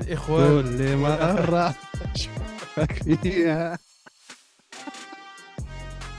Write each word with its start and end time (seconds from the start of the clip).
الاخوان 0.00 0.62
كل 0.78 1.54
أشوفك 2.02 2.92
فيها 3.22 3.78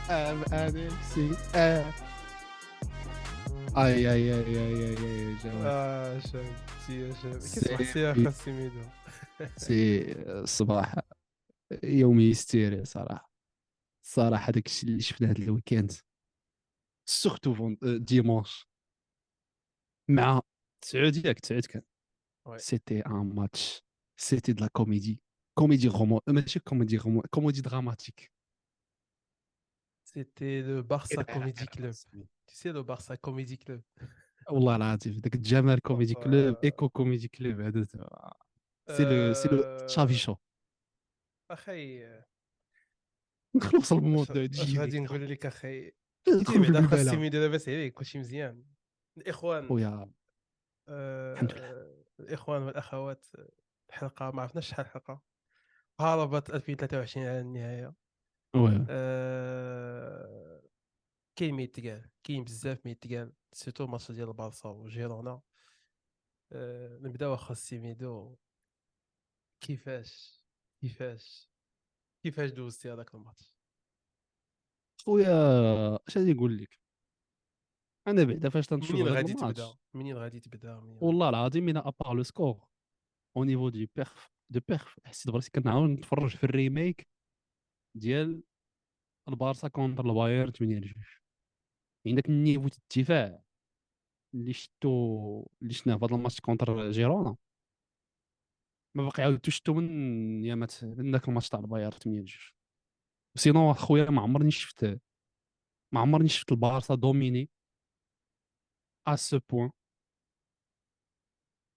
أبقى 0.09 0.71
نفسي 0.71 1.37
آه. 1.55 1.93
أي 3.77 4.11
أي 4.11 4.33
أي 4.33 4.43
أي 4.43 4.57
أي 4.57 4.97
أي 4.97 5.31
يا 5.31 5.37
جماعة. 5.43 5.65
آه 5.65 6.19
شاب 6.19 6.55
سي 6.87 7.01
يا 7.01 7.13
شاب 7.13 7.77
كيف 7.77 7.97
أخي 7.97 8.31
سيميدو 8.31 8.81
سي 9.57 10.11
الصباح 10.11 10.95
يومي 11.83 12.29
هيستيري 12.29 12.85
صراحة. 12.85 13.31
صراحة 14.03 14.51
داك 14.51 14.65
الشيء 14.65 14.89
اللي 14.89 15.01
شفنا 15.01 15.31
هذا 15.31 15.37
الويكاند. 15.37 15.91
سورتو 17.05 17.53
فون 17.53 17.77
ديمونش. 17.83 18.67
مع 20.09 20.41
تسعود 20.81 21.25
ياك 21.25 21.39
تسعود 21.39 21.65
كان. 21.65 21.81
Ouais. 22.49 22.57
سيتي 22.57 22.99
ان 22.99 23.35
ماتش 23.35 23.83
سيتي 24.17 24.53
دو 24.53 24.63
لا 24.63 24.69
كوميدي 24.73 25.21
كوميدي 25.57 25.87
غومو 25.87 26.21
ماشي 26.27 26.59
كوميدي 26.59 26.97
غومو 26.97 27.21
كوميدي 27.21 27.61
دراماتيك 27.61 28.31
سيتي 30.03 30.61
لو 30.61 30.81
بارسا 30.81 31.21
كوميدي 31.21 31.65
كلوب 31.65 31.93
Tu 32.47 32.55
sais, 32.55 32.71
le 32.71 32.83
Barça 32.83 33.17
Comedy 33.17 33.57
Club. 33.57 33.81
والله 34.49 34.75
العظيم 34.75 35.19
داك 35.19 35.35
الجمال 35.35 35.79
كوميدي 35.79 36.13
كلوب 36.13 36.55
آه. 36.55 36.59
ايكو 36.63 36.89
كوميدي 36.89 37.27
كلوب 37.27 37.59
هذا 37.59 37.83
سي 37.83 39.03
لو 39.03 39.33
سي 39.33 39.49
لو 39.49 39.63
آه، 39.63 39.85
تشافي 39.85 40.13
شو 40.13 40.35
أخي 41.51 42.05
نخلص 43.55 43.93
اش 43.93 43.99
الموضوع 43.99 44.35
اش 44.35 44.77
غادي 44.77 44.91
تجي 44.91 44.99
نقول 44.99 45.29
لك 45.29 45.45
أخي 45.45 45.91
ندخل 46.29 46.65
في 46.65 46.71
بعدا 46.71 46.81
خاص 46.81 46.93
البلبله 46.93 47.11
سيميدو 47.11 47.39
لاباس 47.39 47.69
عليك 47.69 47.93
كلشي 47.93 48.19
مزيان 48.19 48.63
الاخوان 49.17 49.67
خويا 49.67 50.11
آه، 50.89 51.33
الحمد 51.33 51.51
لله. 51.51 51.94
الإخوان 52.19 52.61
والأخوات 52.63 53.25
الحلقة 53.89 54.31
ما 54.31 54.41
عرفناش 54.41 54.69
شحال 54.69 54.85
الحلقة 54.85 55.21
هربت 55.99 56.49
2023 56.49 57.27
على 57.27 57.39
النهاية. 57.39 57.93
آه، 58.89 60.61
كاين 61.35 61.55
ما 61.55 61.61
يتقال 61.61 62.09
كاين 62.23 62.43
بزاف 62.43 62.85
ما 62.85 62.91
يتقال 62.91 63.33
surtout 63.53 63.83
ال 63.85 63.90
match 63.90 64.11
ديال 64.11 64.27
البارسا 64.27 64.69
وجيرونا. 64.69 65.41
آه، 66.51 66.97
نبداو 66.97 67.33
اخا 67.33 67.53
سيميدو 67.53 68.35
كيفاش؟ 69.61 70.41
كيفاش؟ 70.81 71.49
كيفاش 72.23 72.51
دوزتي 72.51 72.93
هذاك 72.93 73.15
الماتش؟ 73.15 73.55
خويا 75.05 75.95
اش 76.07 76.17
غادي 76.17 76.33
نقول 76.33 76.57
لك؟ 76.57 76.84
أنا 78.07 78.23
بعدا 78.23 78.49
فاش 78.49 78.67
تنشوف 78.67 78.91
منين 78.91 79.07
غادي 79.07 79.33
تبدأ؟ 79.33 79.73
منين 79.93 80.17
غادي 80.17 80.39
تبدأ؟ 80.39 80.75
والله 81.01 81.29
العظيم 81.29 81.65
من 81.65 81.77
à 81.77 81.84
part 81.84 82.13
le 82.13 82.23
score 82.23 82.67
au 83.37 83.43
niveau 83.43 83.69
des 83.69 83.89
perfs 83.95 84.31
de 84.49 84.59
perf. 84.67 84.99
حسيت 85.05 85.31
براسي 85.31 85.51
كنعاود 85.51 85.89
نتفرج 85.89 86.35
في 86.35 86.43
ال 86.43 86.52
remake 86.52 87.07
ديال 87.95 88.43
البارسا 89.29 89.67
contre 89.67 90.05
البايرن 90.05 90.51
8 90.51 90.77
لجوج 90.77 91.03
يعني 92.05 92.15
داك 92.15 92.29
ال 92.29 92.35
niveau 92.35 92.67
ديال 92.67 92.79
الدفاع 92.81 93.41
اللي 94.33 94.53
شفتو 94.53 95.47
اللي 95.61 95.73
شفناه 95.73 95.97
في 95.97 96.05
هذا 96.05 96.15
ال 96.15 96.19
match 96.19 96.39
contre 96.39 96.91
جيرونا. 96.91 97.35
ما 98.95 99.03
باقي 99.03 99.23
عاودتو 99.23 99.51
شفتو 99.51 99.73
من 99.73 100.45
يامات 100.45 100.83
من 100.83 101.11
داك 101.11 101.27
الماتش 101.27 101.49
تاع 101.49 101.59
البايرن 101.59 101.91
8 101.91 102.19
لجوج 102.21 102.49
sinon 103.37 103.73
خويا 103.73 104.09
ما 104.09 104.21
عمرني 104.21 104.51
شفت 104.51 104.99
ما 105.93 105.99
عمرني 105.99 106.27
شفت 106.27 106.51
البارسا 106.51 106.95
dominée. 106.95 107.49
à 109.07 109.15
ce 109.15 109.39
point 109.49 109.71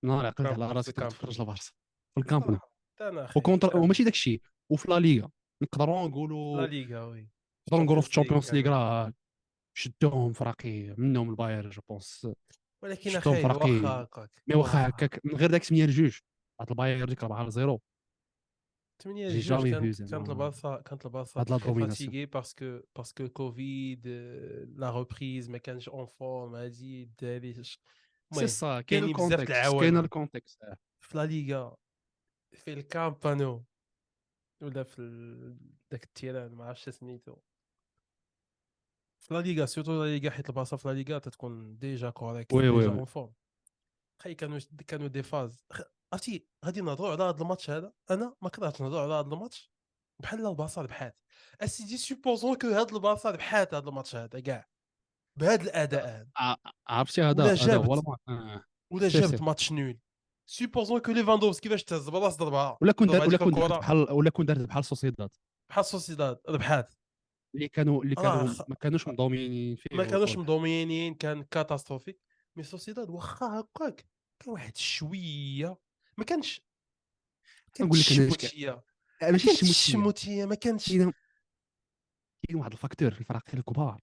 نهار 0.04 0.26
عقلت 0.26 0.46
على 0.46 0.72
راسي 0.72 0.92
كنت. 0.92 1.04
نتفرج 1.04 1.40
البارسا 1.40 1.72
في 2.14 2.20
الكامب 2.20 2.50
نو 2.50 2.58
و 3.36 3.42
contre 3.42 3.77
وماشي 3.76 4.04
داك 4.04 4.12
الشيء 4.12 4.42
وفي 4.72 4.90
لا 4.90 4.98
ليغا 4.98 5.30
نقدروا 5.62 6.02
لا 6.02 6.08
نقولوا 6.08 6.66
ليغا 6.66 7.05
oui 7.05 7.29
نقدروا 7.68 7.84
نقولوا 7.84 8.02
في 8.02 8.08
الشامبيونز 8.08 8.55
ليغ 8.55 8.68
راه 8.70 9.12
شدوهم 9.77 10.33
فراقي 10.33 10.94
منهم 10.98 11.30
الباير 11.30 11.70
je 11.70 11.83
pense 11.89 12.29
ولكن 12.83 13.17
أخي. 13.17 13.42
واخا 13.42 14.02
هكاك 14.02 14.30
مي 14.46 14.55
واخا 14.55 14.88
هكاك 14.88 15.20
من 15.24 15.34
غير 15.36 15.50
داك 15.50 15.62
8 15.64 15.84
لجوج 15.86 16.18
عاد 16.61 16.70
الباير 16.70 17.08
ديك 17.08 17.24
4 17.24 17.46
ل 17.46 17.52
0 17.52 17.78
8 19.03 19.29
جي 19.29 19.39
جوج 19.39 19.59
جامي 19.59 19.70
كانت 19.70 19.83
فيو 19.85 19.92
كانت 19.97 20.09
زعما 20.11 20.33
البارسا 20.33 20.81
كانت 20.81 21.07
البارسا 21.07 21.41
هاد 21.41 21.51
لا 21.51 21.59
تري 21.59 21.67
دوميناسيون. 21.69 22.09
فاتيغي 22.11 22.27
باسكو 22.27 22.81
باسكو 22.97 23.29
كوفيد 23.29 24.07
لا 24.77 24.91
ريبريز 24.98 25.51
ما 25.51 25.59
كانش 25.59 25.89
اون 25.89 26.07
فورم 26.07 26.55
هادي 26.55 27.03
الدراري 27.03 27.53
سي 27.64 27.79
المهم 28.33 28.47
سا 28.47 28.81
كاين 28.81 29.01
كاينين 29.01 29.17
بزاف 29.17 29.29
د 29.29 29.33
الكونتكست 29.33 29.53
كاين 29.53 29.67
العوامل 29.75 30.05
الكونتكست 30.05 30.63
آه. 30.63 30.77
في 31.01 31.19
لا 31.19 31.27
ليغا 31.27 31.77
في 32.53 32.73
الكامبانو 32.73 33.64
ولا 34.63 34.83
في 34.83 34.98
ال- 34.98 35.59
داك 35.91 36.05
التيران 36.05 36.55
ما 36.55 36.65
عرفتش 36.65 36.89
سميتو 36.89 37.36
في 39.20 39.35
لا 39.35 39.41
ليغا 39.41 39.67
surtout 39.67 40.05
لا 40.05 40.19
ليغا 40.19 40.30
حيت 40.30 40.48
البارسا 40.48 40.77
في 40.77 40.89
لا 40.89 40.95
ليغا 40.95 41.19
تتكون 41.19 41.79
déjà 41.79 42.11
correcte 42.11 42.52
oui 42.55 42.68
oui 42.68 42.79
déjà 42.80 42.92
oui. 42.92 42.98
en 42.98 43.05
forme 43.05 43.33
خي 44.23 44.35
كانوا 44.35 44.59
كانوا 44.86 45.07
des 45.08 45.23
phases 45.23 45.64
خ- 45.73 45.83
عرفتي 46.13 46.46
غادي 46.64 46.80
نهضروا 46.80 47.11
على 47.11 47.24
هذا 47.24 47.42
الماتش 47.42 47.70
هذا 47.70 47.92
أنا 48.11 48.35
ما 48.42 48.48
كرهتش 48.48 48.80
نهضروا 48.80 49.02
على 49.02 49.14
هذا 49.14 49.35
الماتش 49.35 49.73
بحال 50.23 50.46
البارسا 50.46 50.83
ربحات 50.83 51.17
اسيدي 51.61 51.96
supposons 51.96 52.55
que 52.55 52.67
هذا 52.67 52.92
البارسا 52.92 53.30
ربحات 53.30 53.74
هذا 53.74 53.89
الماتش 53.89 54.17
هذا 54.17 54.41
كاع. 54.41 54.68
بهذا 55.39 55.63
الأداء 55.63 56.08
هذا. 56.08 56.57
عرفتي 56.89 57.23
هذا؟ 57.23 57.45
ولا 57.45 57.52
هذا 57.52 57.77
هو 57.77 57.95
جابت. 57.95 58.18
آه. 58.29 58.64
ولا 58.92 59.08
جابت. 59.08 59.42
match 59.42 59.73
nul. 59.73 59.98
supposons 60.46 61.01
que 61.01 61.12
ليفاندوفسكي 61.13 61.63
كيفاش 61.63 61.85
تهز 61.85 62.08
براس 62.08 62.36
ضربها 62.36 62.79
ولا 62.80 62.92
كون 62.92 63.11
ولا 63.11 63.36
كون 63.36 63.52
دارت. 63.52 63.73
بحال 63.73 64.13
ولا 64.13 64.30
كون 64.30 64.47
دارت 64.47 64.61
بحال 64.61 64.85
سوسيداد. 64.85 65.30
بحال 65.70 65.85
سوسيداد 65.85 66.41
ربحات 66.48 66.95
اللي 67.55 67.68
كانوا 67.68 68.02
اللي 68.02 68.14
راه 68.14 68.23
كانوا 68.23 68.55
ما 68.68 68.74
كانوش 68.74 69.08
مضامنين 69.08 69.77
فيه 69.77 69.97
ما 69.97 70.05
كانوش 70.05 70.36
مضومينين 70.36 71.14
كان 71.14 71.42
كاتاستروفيك. 71.42 72.20
مي 72.57 72.63
سوسيداد 72.63 73.11
واخا 73.11 73.61
هكاك 73.61 74.07
كان 74.39 74.52
واحد 74.52 74.77
شوية 74.77 75.79
ما 76.18 76.24
كانش. 76.24 76.61
نقول 77.80 77.98
لك 77.98 78.06
الشموتيه 78.06 78.84
ما 79.23 79.30
ماشي 79.30 79.51
الشموتيه 79.51 80.45
ما 80.45 80.55
كانتش 80.55 80.92
كاين 80.92 81.12
واحد 82.55 82.73
الفاكتور 82.73 83.11
في 83.11 83.20
الفرق 83.20 83.55
الكبار 83.55 84.01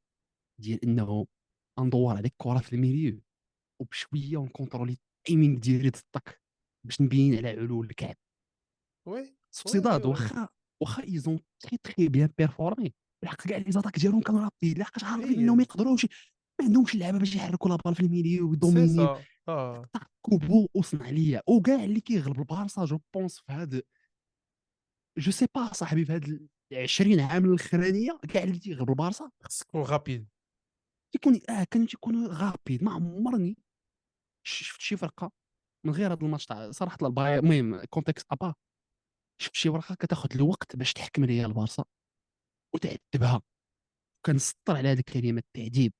ديال 0.62 0.84
إنه 0.84 1.28
ندور 1.80 2.18
عليك 2.18 2.34
كرة 2.38 2.58
في 2.58 2.74
الميليو 2.74 3.22
وبشوية 3.82 4.38
ونكونترولي 4.38 4.98
التايمينغ 5.18 5.60
ديالي 5.60 5.90
ضدك 5.90 6.42
باش 6.86 7.02
نبين 7.02 7.36
على 7.38 7.50
علو 7.50 7.84
الكعب. 7.84 8.16
oui 9.08 9.38
سوسيداد. 9.52 10.06
واخا 10.06 10.50
واخا 10.82 11.04
ils 11.04 11.22
ont 11.22 11.40
très 11.60 11.78
très 11.84 12.10
bien 12.10 12.30
performé 12.38 12.94
بالحق 13.22 13.48
كاع 13.48 13.58
les 13.58 13.72
attaques 13.72 14.00
ديالهم 14.00 14.22
كانوا 14.22 14.42
رابطين. 14.42 14.78
لحقاش 14.78 15.04
عارفين. 15.04 15.40
انهم 15.40 15.58
ما 15.58 15.64
يقدروش 15.64 16.06
ما 16.60 16.66
عندهمش 16.66 16.94
اللعابه 16.94 17.20
باش 17.20 17.36
يحركوا 17.36 17.70
la 17.70 17.76
balle 17.76 17.96
في 17.96 18.02
ال 18.02 18.09
milieu 18.09 18.56
ça 18.88 19.24
آه. 19.48 19.90
كوبو 20.22 20.68
وصنع 20.74 21.10
ليا 21.10 21.42
وكاع 21.48 21.84
اللي 21.84 22.02
كيغلب 22.02 22.40
البارسا 22.40 22.86
je 22.86 23.00
pense 23.14 23.40
في 23.40 23.54
هاد 23.54 23.84
je 25.18 25.32
sais 25.32 25.48
pas 25.56 25.74
صاحبي 25.74 26.06
في 26.06 26.14
هاد 26.14 26.50
20 26.74 27.20
عام 27.20 27.46
الأخرانية 27.46 28.20
كاع 28.34 28.44
اللي 28.44 28.60
تيغلب 28.60 28.90
البارسا 28.90 29.32
خصك 29.42 29.68
تكون 29.68 29.82
rapide 29.82 30.28
تيكون 31.14 31.42
آه 31.50 31.64
كانوا 31.72 31.88
تيكونوا 31.88 32.28
rapide 32.32 32.84
ما 32.84 32.92
عمرني 32.92 33.58
شفت 34.48 34.82
شي 34.82 34.98
فرقة 34.98 35.32
من 35.86 35.94
غير 35.94 36.14
هذا 36.14 36.26
الماتش 36.26 36.46
تاع 36.46 36.72
صراحة 36.72 36.98
الباير 37.02 37.40
المهم 37.40 37.86
كونتكست 37.86 38.26
أبا 38.32 38.54
شفت 39.42 39.56
شي 39.56 39.70
فرقة 39.72 39.96
كتاخذ 39.96 40.30
الوقت 40.36 40.76
باش 40.76 40.94
تحكم 40.94 41.26
ليا 41.26 41.46
البارسا 41.46 41.86
وتعذبها. 42.76 43.42
كنسطر 44.26 44.78
على 44.78 44.90
هذه 44.90 45.00
الكلمة 45.00 45.40
التعذيب 45.48 45.94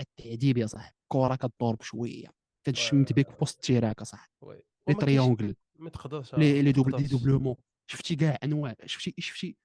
التعذيب 0.00 0.58
يا 0.58 0.66
صاحبي 0.66 0.96
كرة 1.12 1.36
كدور 1.36 1.76
بشويه 1.76 2.39
كنشمت 2.66 3.12
بك 3.12 3.30
في 3.30 3.36
وسط 3.40 3.54
التيراك 3.54 4.02
صاحبي 4.02 4.32
وي. 4.40 4.62
لي 4.88 4.94
تريونغل 4.94 5.56
ما 5.78 5.90
تقدرش 5.90 6.34
لي 6.34 6.62
لي 6.62 6.72
دوبل 6.72 6.92
تقدرش. 6.92 7.10
دوبلومون. 7.10 7.56
شفتي 7.90 8.16
كاع 8.16 8.38
أنواع 8.44 8.74
شفتي 8.86 9.14
شفتي 9.18 9.56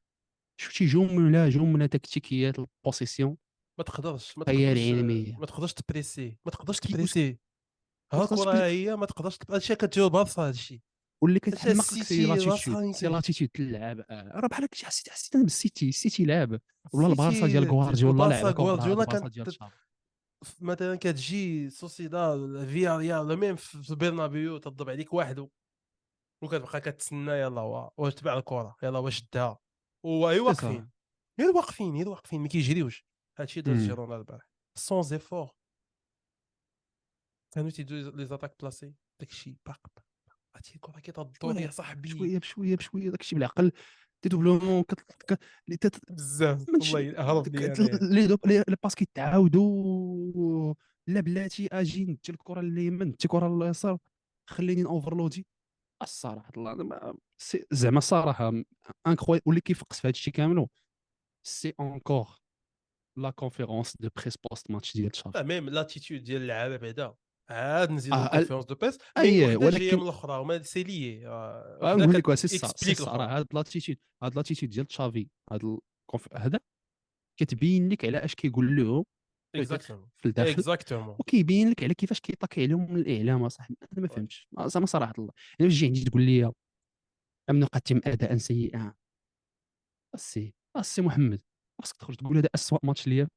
شفتي 0.61 0.85
جمله 0.85 1.49
جملة 1.49 1.85
تكتيكيات 1.85 2.59
البوسيسيون 2.59 3.37
ما 3.77 3.83
تقدرش 3.83 4.37
ما 4.37 4.43
تقدرش. 4.43 4.79
ما 5.39 5.45
تقدرش 5.45 5.73
تبريسي 5.73 6.37
ما 6.45 6.51
تقدرش 6.51 6.79
تبريسي. 6.79 7.37
ها 8.13 8.23
الكره 8.23 8.65
هي 8.65 8.95
ما 8.95 9.05
تقدرش 9.05 9.37
هادشي 9.49 9.75
كديرو 9.75 10.05
البارسا 10.05 10.41
هادشي. 10.41 10.81
واللي 11.21 11.39
السيتي 11.47 12.03
سي 12.03 12.25
راسها 12.25 12.81
يمكن. 12.81 12.93
سي 12.93 13.07
لاتيتود 13.07 13.47
تلعب. 13.47 13.99
آه، 13.99 14.31
راه 14.35 14.47
بحال 14.47 14.67
حسيت 14.83 15.09
حسيت 15.09 15.35
أنا 15.35 15.43
بالسيتي 15.43 15.89
السيتي 15.89 16.25
لعب. 16.25 16.59
ولا 16.93 17.07
البارسا 17.07 17.47
ديال 17.47 17.65
غوارديولا 17.71 18.13
البارسا 18.13 18.43
لعب 18.43 18.59
غوارديولا 18.59 19.03
البارسا 19.03 19.69
مثلا 20.61 20.95
كتجي 20.95 21.69
سوسيداد 21.69 22.39
ولا 22.39 22.65
فيا 22.65 22.97
ريال 22.97 23.19
ولا 23.19 23.35
ميم 23.35 23.55
في 23.55 23.95
برنابيو 23.95 24.57
تضرب 24.57 24.89
عليك 24.89 25.13
وحده 25.13 25.49
وكتبقى 26.43 26.81
كتسنى 26.81 27.31
يلا 27.31 27.61
وا- 27.61 27.89
واش 27.97 28.15
تبع 28.15 28.37
الكرة 28.37 28.75
يلا 28.83 28.99
واش 28.99 29.17
شدها 29.19 29.59
وهي 30.05 30.39
واقفين 30.39 30.89
غير 31.39 31.49
واقفين 31.55 31.95
غير 31.95 32.09
واقفين 32.09 32.41
ما 32.41 32.47
كيجريوش. 32.47 33.05
هادشي 33.37 33.63
مم. 33.67 33.77
جيرونا 33.77 34.15
البارح. 34.15 34.49
سون 34.77 35.01
زيفور 35.03 35.49
كانوا 37.53 37.69
تيدو 37.69 37.95
لي 38.11 38.25
زاتاك 38.25 38.55
بلاسي 38.61 38.93
داكشي 39.19 39.57
باق. 39.65 39.87
عرفتي 40.55 40.75
الكرة 40.75 40.99
كيتردوا 40.99 41.53
يا 41.53 41.71
صاحبي. 41.71 42.01
بشويه 42.13 42.37
بشوية 42.39 42.75
بشوية 42.75 43.09
داكشي 43.09 43.35
بالعقل. 43.35 43.71
ديدوبلومون 44.29 44.83
بزاف 46.09 46.69
منش- 46.69 46.93
والله 46.93 47.21
هرب 47.31 47.47
لي 47.55 48.27
لي 48.67 48.75
باس 48.83 48.95
كيتعاودوا 48.95 50.73
لا 51.07 51.19
بلاتي 51.21 51.67
أجي 51.71 52.03
ندي 52.03 52.19
الكرة 52.29 52.59
اليمين 52.59 53.07
ندي 53.07 53.17
الكرة 53.25 53.47
اليسار 53.65 53.97
خليني 54.49 54.85
اوفرلودي 54.85 55.45
الصراحة 56.03 56.51
الله 56.57 57.13
زعما 57.71 57.97
الصراحه 57.97 58.53
incroyable 59.07 59.41
واللي 59.45 59.61
كيفقس 59.61 59.99
في 59.99 60.07
هذا 60.07 60.11
الشيء 60.11 60.33
كامل 60.33 60.67
c'est 61.43 61.73
encore 61.79 62.27
la 63.17 63.29
conférence 63.29 63.97
de 63.97 64.09
presse 64.15 64.37
post 64.37 64.71
match 64.71 64.93
ديال 64.97 65.09
تشافي. 65.11 65.43
même 65.43 65.69
l'attitude 65.69 66.23
ديال 66.23 66.41
اللعابه 66.41 66.77
بعدا 66.77 67.15
عاد 67.49 67.91
نزيدو 67.91 68.15
آه، 68.15 68.19
ال- 68.25 68.25
ال 68.33 68.36
conférence 68.36 68.65
de 68.65 68.75
presse. 68.75 68.97
mais 69.17 69.23
وحده 69.23 69.31
جاية 69.47 69.57
ولكن- 69.57 69.97
من 69.97 70.03
الأخرى 70.03 70.37
وما 70.39 70.61
سي 70.61 71.27
آه، 71.27 71.29
آه، 71.31 71.79
وحدة 71.83 72.05
نقول 72.05 72.13
لك 72.15 72.33
سي 72.35 72.47
الص- 72.47 72.51
سي 72.51 72.85
الأخرى. 72.85 72.91
الصراحه 72.91 73.37
هاد 73.37 73.47
l'attitude 73.53 73.97
هاد 74.23 74.35
l'attitude 74.35 74.69
ديال 74.69 74.85
تشافي 74.85 75.27
هاد 75.51 75.79
هذا 76.33 76.59
كتبين 77.39 77.89
لك 77.89 78.05
على 78.05 78.17
اش 78.25 78.35
كيقول 78.35 78.75
لهم 78.75 79.03
exactement 79.55 80.09
في 80.17 80.25
الداخل 80.27 80.49
exactement 80.49 81.15
وكيبين 81.19 81.69
لك 81.69 81.83
على 81.83 81.93
كيفاش 81.93 82.19
كي 82.19 82.28
attaquer 82.28 82.63
عليهم 82.63 82.93
من 82.93 82.99
الإعلام 82.99 83.43
اصاحبي 83.43 83.77
أنا 83.93 84.01
ما. 84.01 84.07
فهمتش. 84.07 84.47
آه، 84.57 84.67
زعما 84.67 84.85
صراحة 84.85 85.13
الله. 85.19 85.31
يعني 85.59 85.65
واش 85.71 85.77
تجي 85.77 85.85
عندي 85.85 86.03
تقول 86.03 86.21
لي 86.21 86.51
لم 87.49 87.59
نقدم 87.59 88.01
أداء 88.05 88.37
سيئا 88.37 88.93
السي 90.15 90.53
السي 90.77 91.01
محمد 91.01 91.41
خاصك 91.81 91.97
تخرج 91.97 92.15
تقول 92.15 92.37
هذا 92.37 92.49
اسوء 92.55 92.79
ماتش 92.83 93.07
ليا. 93.07 93.27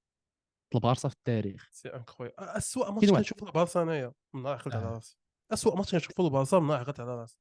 البارسا 0.75 1.09
في 1.09 1.15
التاريخ. 1.15 1.69
c'est 1.73 1.89
incroyable 1.89 2.35
اسوء 2.39 2.91
ماتش 2.91 3.11
كنشوف 3.11 3.43
البارسا 3.43 3.83
انايا 3.83 4.13
من 4.35 4.43
نهار 4.43 4.55
عقلت 4.55 4.75
على 4.75 4.85
آه. 4.85 4.95
راسي 4.95 5.19
اسوء 5.53 5.77
ماتش 5.77 5.93
كنشوف 5.93 6.21
البارسا 6.21 6.59
من 6.59 6.67
نهار 6.67 6.81
عقلت 6.81 7.01
على 7.01 7.21
راسي 7.21 7.39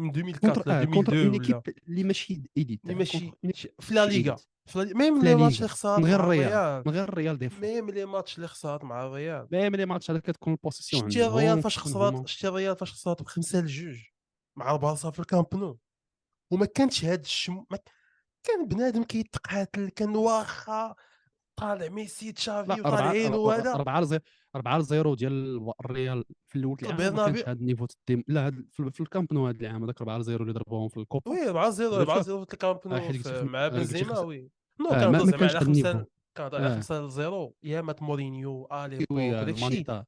من 0.00 0.10
2004 0.10 0.40
contre 0.40 0.68
la 0.68 0.80
آه 0.80 0.84
contre 0.84 1.12
2002 1.12 1.54
ou 1.54 1.62
ولا 1.66 1.74
اللي 1.88 2.04
ماشي 2.04 2.42
ايديت 2.56 2.84
اللي 2.84 2.94
ماشي 2.94 3.32
في 3.80 3.94
لا 3.94 4.06
ليغا. 4.06 4.36
ميم 4.76 5.22
لي 5.22 5.34
ماتش. 5.34 5.56
اللي 5.56 5.68
خسرت 5.68 5.98
من 5.98 6.06
غير 6.06 6.18
مع 6.18 6.24
الريال 6.24 6.82
من 6.86 6.92
غير 6.92 7.08
الريال 7.08 7.38
ديفو 7.38 7.60
ميم 7.60 7.90
لي 7.90 8.04
ماتش 8.04 8.36
اللي 8.36 8.48
خسرت 8.48 8.84
مع 8.84 9.06
الريال. 9.06 9.48
ميم 9.52 9.76
لي 9.76 9.86
ماتش 9.86 10.10
هذا 10.10 10.18
كتكون 10.18 10.52
البوسيسيون 10.52 11.10
شتي 11.10 11.26
الريال 11.26 11.62
فاش 11.62 11.78
خسرت 11.78 12.26
شتي 12.26 12.48
الريال 12.48 12.76
فاش 12.76 12.92
خسرت 12.92 13.22
بخمسة 13.22 13.60
لجوج 13.60 13.98
مع 14.56 14.74
البارسا 14.74 15.10
في 15.10 15.20
الكامب 15.20 15.46
نو. 15.54 15.78
وما 16.50 16.66
كانش 16.66 17.04
هاد 17.04 17.20
الشم 17.20 17.64
كان 18.42 18.68
بنادم 18.68 19.02
كيتقاتل 19.02 19.88
كان 19.88 20.16
واخا. 20.16 20.94
طالع 21.56 21.88
ميسي 21.88 22.32
تشافي 22.32 22.72
وطالعين 22.80 23.26
4 23.32 23.38
وهذا 23.38 23.74
4 23.74 24.04
0 24.04 24.20
4 24.56 24.82
0 24.82 25.14
ديال 25.14 25.72
الريال 25.84 26.24
في 26.46 26.58
الأول 26.58 26.78
العام 26.82 27.14
ما. 27.14 27.24
كانش 27.26 27.38
هذا 27.42 27.52
النيفو 27.52 27.86
الديم 28.00 28.24
لا 28.28 28.64
في 28.70 29.00
الكامب 29.00 29.32
نو 29.34 29.46
هذا 29.46 29.60
العام 29.60 29.82
هذاك 29.84 30.00
4 30.00 30.22
0 30.22 30.40
اللي 30.42 30.52
ضربوهم 30.52 30.88
في 30.88 30.96
الكوبا 30.96 31.30
وي 31.30 31.48
4 31.48 31.70
0 31.70 31.84
ولا 31.86 31.96
4 32.00 32.16
شوف. 32.16 32.26
0 32.26 32.44
في 32.44 32.52
الكامب 32.52 32.78
آه، 32.86 32.88
نو 33.12 33.22
خم- 33.22 33.46
مع 33.46 33.64
آه، 33.66 33.68
بنزيما. 33.68 34.18
وي 34.18 34.50
نو 34.80 34.86
آه، 34.88 35.00
كان 35.00 35.12
ما- 35.12 35.18
كانش 35.18 35.34
على 35.34 35.44
هاد 35.44 35.64
خمسة 35.64 35.90
النيفو. 35.90 36.06
كان 36.34 36.46
هضر 36.46 36.58
على 36.58 36.66
آه. 36.66 36.74
5 36.74 37.08
0 37.08 37.52
ايامات 37.64 38.02
مورينيو 38.02 38.68
الشيء 38.72 39.12
مانيتا 39.64 40.04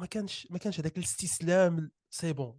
ما 0.00 0.06
كانش 0.06 0.48
ما 0.50 0.58
كانش 0.58 0.80
هذاك 0.80 0.98
الاستسلام 0.98 1.90
سي 2.10 2.32
بون 2.32 2.58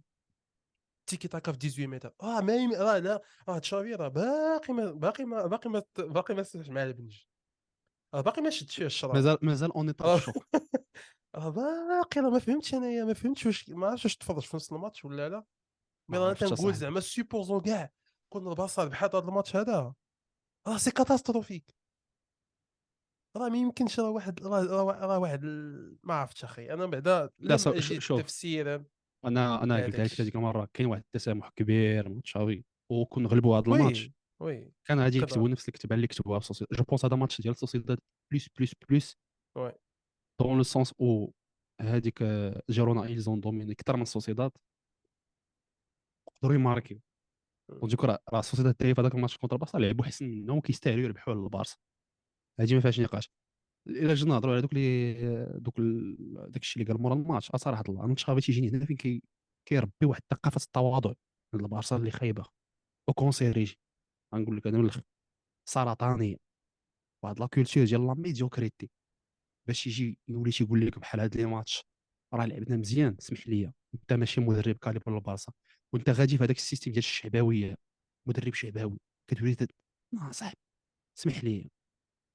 تيكي 1.06 1.28
تاكا 1.28 1.52
في 1.52 1.58
18 1.58 1.86
متر 1.86 2.12
آه 2.22 2.40
ما. 2.40 2.68
راه 2.78 2.98
لا 2.98 3.22
راه 3.48 3.58
تشافي 3.58 3.94
راه 3.94 4.08
باقي 4.08 4.72
ما 4.72 4.92
باقي 4.92 5.24
ما 5.24 5.46
باقي 5.46 5.70
ما 5.70 5.80
باقي 5.96 6.34
ما 6.34 6.44
مع 6.68 6.82
البنج 6.82 7.16
راه 8.14 8.20
باقي 8.20 8.42
ما 8.42 8.50
شدش 8.50 8.76
فيه 8.76 8.86
الشراب 8.86 9.14
مازال 9.14 9.38
مازال 9.42 9.72
اون 9.72 9.86
ايطا 9.88 10.04
آه. 10.04 10.16
الشوق 10.16 10.44
راه 11.34 11.48
باقي 12.00 12.20
راه 12.20 12.30
ما 12.30 12.38
فهمتش 12.38 12.74
أنايا 12.74 13.04
ما 13.04 13.12
فهمتش 13.14 13.46
واش 13.46 13.70
ما 13.70 13.86
عرفتش 13.86 14.04
واش 14.04 14.16
تفرج 14.16 14.42
في 14.42 14.56
نص 14.56 14.72
الماتش 14.72 15.04
ولا 15.04 15.28
لا 15.28 15.44
مي 16.10 16.18
عرفتش 16.18 16.48
تنقول. 16.50 16.74
زعما 16.74 17.00
سيبوزون 17.00 17.60
كاع 17.60 17.90
كون 18.32 18.48
البارسا 18.48 18.84
ربحات 18.84 19.14
هذا 19.14 19.28
الماتش 19.28 19.56
هذا 19.56 19.94
راه 20.68 20.76
سي 20.76 20.90
كاتاستروفيك 20.90 21.74
راه 23.36 23.48
ما 23.48 23.58
يمكنش 23.58 24.00
راه 24.00 24.10
واحد 24.10 24.42
راه 24.42 25.18
واحد 25.18 25.44
ما 26.02 26.14
عرفتش 26.14 26.44
أخي 26.44 26.72
أنا 26.72 26.86
بعدا 26.86 27.30
لا، 27.38 27.56
شوف. 27.56 28.20
تفسيرا 28.20 28.84
أنا 29.24 29.62
أنا 29.62 29.84
قلت 29.84 29.96
لك. 29.96 30.20
هذيك 30.20 30.36
المرة 30.36 30.68
كاين 30.74 30.88
واحد 30.88 31.02
التسامح 31.02 31.48
كبير 31.48 32.08
من 32.08 32.22
تشافي 32.22 32.64
وكون 32.90 33.26
غلبوا 33.26 33.58
هذا 33.58 33.72
الماتش 33.72 34.10
وي 34.42 34.72
كان 34.84 35.00
غادي. 35.00 35.18
يكتبوا 35.18 35.48
نفس 35.48 35.68
الكتابه 35.68 35.94
اللي 35.94 36.06
كتبوها 36.06 36.38
في 36.40 36.66
جو 36.72 36.84
بونس 36.84 37.04
هذا 37.04 37.16
ماتش 37.16 37.40
ديال 37.40 37.56
سوسيداد 37.56 37.98
بلوس 38.30 38.48
بلوس 38.56 38.72
بلوس 38.88 39.16
وي. 39.56 39.72
دون 40.40 40.56
لو 40.56 40.62
سونس 40.62 40.92
أو 41.00 41.32
هذيك 41.80 42.24
جيرونا 42.70 43.04
ايزون 43.04 43.40
دوميني 43.40 43.72
أكثر 43.72 43.96
من 43.96 44.04
سوسيداد 44.04 44.50
قدروا 46.42 46.54
ي 46.54 46.59
marquer 46.59 46.95
و 46.95 47.00
وديك 47.82 48.04
راه 48.04 48.18
راه 48.32 48.40
سوسيداد 48.40 48.74
تاهي 48.74 48.94
في 48.94 49.00
هذاك 49.00 49.14
الماتش 49.14 49.36
contre 49.36 49.56
البارسا 49.56 49.78
لعبوا 49.78 50.04
احسن 50.04 50.24
منهم 50.28 50.58
وكيستاهلوا 50.58 51.02
يربحوا 51.04 51.34
على 51.34 51.42
البارسا 51.42 51.76
هادي 52.60 52.74
ما 52.74 52.80
فيهاش 52.80 53.00
نقاش 53.00 53.30
الا 53.88 54.14
جينا 54.14 54.30
نهضروا 54.34 54.52
على 54.52 54.62
دوك 54.62 54.72
اللي 54.72 55.58
دوك 55.60 55.78
ال- 55.78 56.50
داك 56.50 56.62
الشيء 56.62 56.82
اللي 56.82 56.92
قال 56.94 57.02
مورا 57.02 57.14
الماتش 57.14 57.50
صراحة 57.56 57.84
الله 57.88 58.04
أنا 58.04 58.14
تشافي 58.14 58.40
تيجيني 58.40 58.68
هنا 58.70 58.84
فين 58.86 58.96
كي 58.96 59.22
كيربي 59.68 59.92
واحد 60.06 60.22
ثقافه 60.30 60.60
التواضع 60.64 61.12
عند 61.54 61.62
البارسا 61.62 61.96
اللي 61.96 62.10
خايبه 62.10 62.44
وكونسيريجي 63.08 63.78
غنقول 64.34 64.56
لك 64.56 64.66
أنا 64.66 64.78
من 64.78 64.84
الآخر 64.84 65.02
سرطانيه 65.68 66.36
واحد 67.22 67.40
la 67.40 67.46
culture 67.46 67.84
ديال 67.84 68.06
la 68.06 68.14
médiocrité 68.14 68.90
باش 69.66 69.86
يجي 69.86 70.18
يولي 70.28 70.50
تيقول 70.50 70.86
لك 70.86 70.98
بحال 70.98 71.20
هاد 71.20 71.36
les 71.36 71.44
matchs 71.44 71.84
راه 72.34 72.46
لعبنا 72.46 72.76
مزيان 72.76 73.16
سمح 73.18 73.48
لي. 73.48 73.72
انت 73.94 74.12
ماشي 74.12 74.40
مدرب 74.40 74.76
كاليبر 74.76 75.16
البارسا. 75.16 75.52
وانت 75.92 76.10
غادي 76.10 76.38
في 76.38 76.44
هذاك 76.44 76.56
السيستم 76.56 76.90
ديال 76.90 76.98
الشعبويه 76.98 77.76
مدرب 78.26 78.54
شعبوي 78.54 78.98
كتولي 79.30 79.54
تد... 79.54 79.72
آه 80.22 80.30
صاحبي 80.30 80.60
سمح 81.14 81.44
لي. 81.44 81.70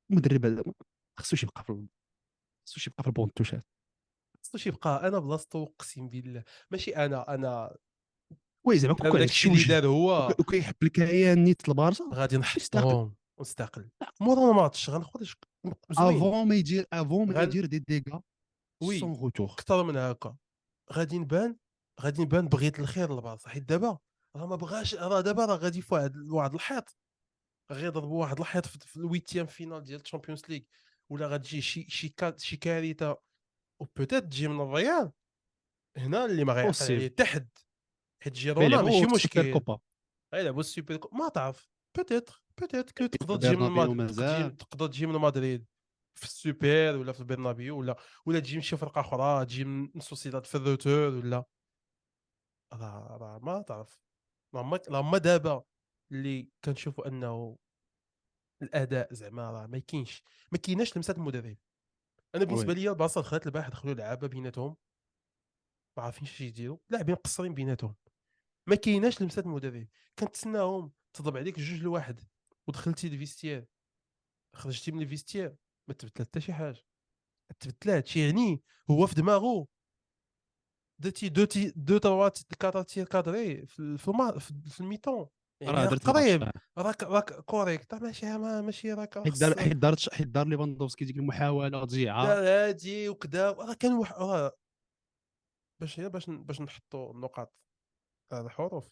مدرب 0.10 0.46
هذا 0.46 0.64
خصوش 1.20 1.44
يبقى 1.44 1.64
في 1.64 1.88
خصوش 2.68 2.88
يبقى 2.88 3.04
في 3.04 3.08
البونتوشات. 3.10 3.66
خصوش 4.44 4.68
يبقى. 4.68 5.08
أنا 5.08 5.20
بلاصتو 5.20 5.64
اقسم 5.64 6.10
بالله 6.10 6.44
ماشي 6.72 6.96
أنا 6.96 7.34
أنا 7.34 7.78
وي 8.66 8.78
زعما 8.78 8.94
كون 8.96 9.22
الشيء 9.22 9.52
اللي 9.52 9.64
دار 9.82 9.88
هو 9.88 10.28
وك- 10.28 10.40
وكيحب 10.40 10.76
الكيان 10.84 11.44
نيت 11.44 11.70
البارسا. 11.70 12.10
غادي. 12.14 12.38
نحطهم 12.38 13.16
ونستقل 13.40 13.90
مورا 14.22 14.52
الماتش 14.52 14.90
زوين 15.92 16.16
افون 16.18 16.48
ما 16.48 16.56
يدير 16.56 16.86
افون 16.94 17.28
ما 17.28 17.34
يدير 17.44 17.66
دي 17.66 17.80
ديغا 17.80 18.22
وي. 18.84 19.00
سون 19.00 19.14
روتور 19.14 19.52
أكثر 19.52 19.84
من 19.84 19.98
هكا. 19.98 20.36
غادي 20.94 21.20
نبان 21.20 21.56
غادي 22.02 22.22
نبان 22.22 22.48
بغيت 22.48 22.80
الخير 22.80 23.14
للبارسا. 23.14 23.50
حيت 23.50 23.64
دابا 23.64 23.98
راه 24.38 24.46
ما 24.46 24.56
بغاش 24.56 24.96
راه 24.96 25.22
دابا 25.22 25.46
راه 25.46 25.56
غادي 25.56 25.82
في 25.82 26.12
واحد 26.30 26.54
الحيط. 26.54 26.98
غادي 27.72 27.86
يضربوا 27.86 28.22
واحد 28.22 28.40
الحيط 28.40 28.66
في 28.68 28.98
الويتيام 28.98 29.46
فينال 29.46 29.84
ديال 29.84 30.02
الشامبيونز 30.02 30.42
ليغ 30.50 30.62
ولا 31.12 31.28
غتجي 31.28 31.62
شي 31.62 31.90
شي 31.90 32.14
شي 32.38 32.58
كارثة. 32.58 33.18
وبوتيت 33.82 34.24
تجي 34.24 34.48
من 34.48 34.62
الريال. 34.62 35.12
هنا 35.98 36.26
اللي 36.26 36.44
ما 36.44 36.54
غيعقل. 36.54 36.84
عليه. 36.84 37.10
حتى 37.10 37.26
حد 37.26 37.50
حيت 38.24 38.34
جيرونا 38.34 38.82
ماشي 38.82 39.06
مشكل. 39.06 39.54
كوبا. 39.54 39.80
غيلعبوا 40.34 40.60
السوبر 40.60 40.98
كوب 40.98 41.14
ما 41.14 41.30
تعرف 41.30 41.70
peut-être 41.98 42.44
que 42.98 43.06
تقدر 43.06 43.36
تجي 43.36 43.56
من. 43.56 44.08
تجي- 44.08 44.50
تقدر 44.50 44.88
تجي 44.88 45.06
من 45.06 45.14
مدريد 45.20 45.66
في 46.20 46.24
السوبر 46.26 46.98
ولا 46.98 47.12
في 47.12 47.20
البرنابيو 47.20 47.80
ولا 47.80 47.96
ولا 48.26 48.40
تجي 48.40 48.56
من 48.56 48.62
شي 48.62 48.78
فرقة 48.78 49.02
أخرى 49.02 49.46
تجي 49.46 49.64
من 49.64 50.00
سوسيداد 50.00 50.46
في 50.46 50.56
ال 50.56 50.64
retour 50.64 51.14
ولا. 51.14 51.44
راه 52.74 53.18
راه 53.18 53.40
ما 53.40 53.62
تعرف. 53.62 54.02
راه 54.56 54.64
ما 54.64 54.80
راه 54.90 55.02
ما 55.02 55.18
دابا 55.18 55.64
اللي 56.12 56.50
كنشوفوا 56.66 57.08
أنه 57.08 57.58
الأداء 58.62 59.14
زعما 59.14 59.52
راه 59.52 59.68
ما 59.68 59.80
كاينش 59.80 60.24
ما 60.52 60.58
كايناش 60.58 60.96
لمسات 60.98 61.18
المدرب. 61.18 61.58
أنا 62.36 62.44
بالنسبة. 62.46 62.74
لي 62.74 62.90
البارسا 62.90 63.22
دخلت 63.22 63.46
البارح 63.46 63.68
دخلوا 63.70 63.94
لعابة 63.94 64.28
بيناتهم. 64.28 64.76
ما 65.98 66.04
عارفينش 66.04 66.32
اش 66.32 66.42
يديروا 66.42 66.78
لاعبين 66.90 67.14
مقصرين 67.16 67.54
بيناتهم. 67.54 67.96
ما 68.68 68.76
كايناش 68.76 69.22
لمسات 69.22 69.46
المدرب 69.46 69.88
كنتسناهم 70.20 70.92
تضرب 71.14 71.38
عليك 71.38 71.60
جوج 71.60 71.82
لواحد 71.84 72.20
ودخلتي 72.68 73.08
الفيستير 73.08 73.68
خرجتي 74.56 74.92
من 74.92 75.02
الفيستير 75.02 75.56
ما 75.88 75.94
تبدلت 75.94 76.22
حتى 76.22 76.42
شي 76.42 76.54
حاجة. 76.54 76.86
ما 77.50 77.56
تبدلاتش 77.60 78.18
يعني 78.18 78.62
هو 78.92 79.08
في 79.08 79.16
دماغه 79.16 79.68
درتي 81.02 81.30
دو 81.30 81.46
تي 81.46 81.74
دو 81.76 81.98
تروا 81.98 82.30
تير 82.84 83.06
كادري 83.06 83.66
في 83.66 83.80
ال- 83.80 83.98
في 83.98 84.08
الما- 84.08 84.40
في 84.40 84.54
في 84.70 84.80
الميتون. 84.82 85.28
يعني 85.62 85.78
راه 85.78 85.86
درت 85.86 86.10
قريب. 86.10 86.52
راك 86.78 87.04
راك 87.04 87.34
كوريكت 87.34 87.94
ماشي 87.94 88.26
ما- 88.38 88.62
ماشي 88.62 88.94
راك 88.94 89.24
حيت 89.24 89.40
دار 89.40 89.60
حيت 89.60 89.78
دار 89.78 89.96
حيت 90.14 90.28
دار 90.28 90.48
ليفاندوفسكي 90.48 91.06
ديك 91.06 91.18
المحاولة 91.18 91.70
دار 91.70 92.68
هادي 92.68 93.10
وكذا 93.10 93.52
راه 93.52 93.74
كان 93.74 93.94
واحد 93.94 94.52
باش 95.82 96.00
هي 96.00 96.10
باش 96.10 96.30
باش 96.30 96.62
نحطوا 96.62 97.14
النقاط. 97.14 97.54
الحروف. 98.42 98.90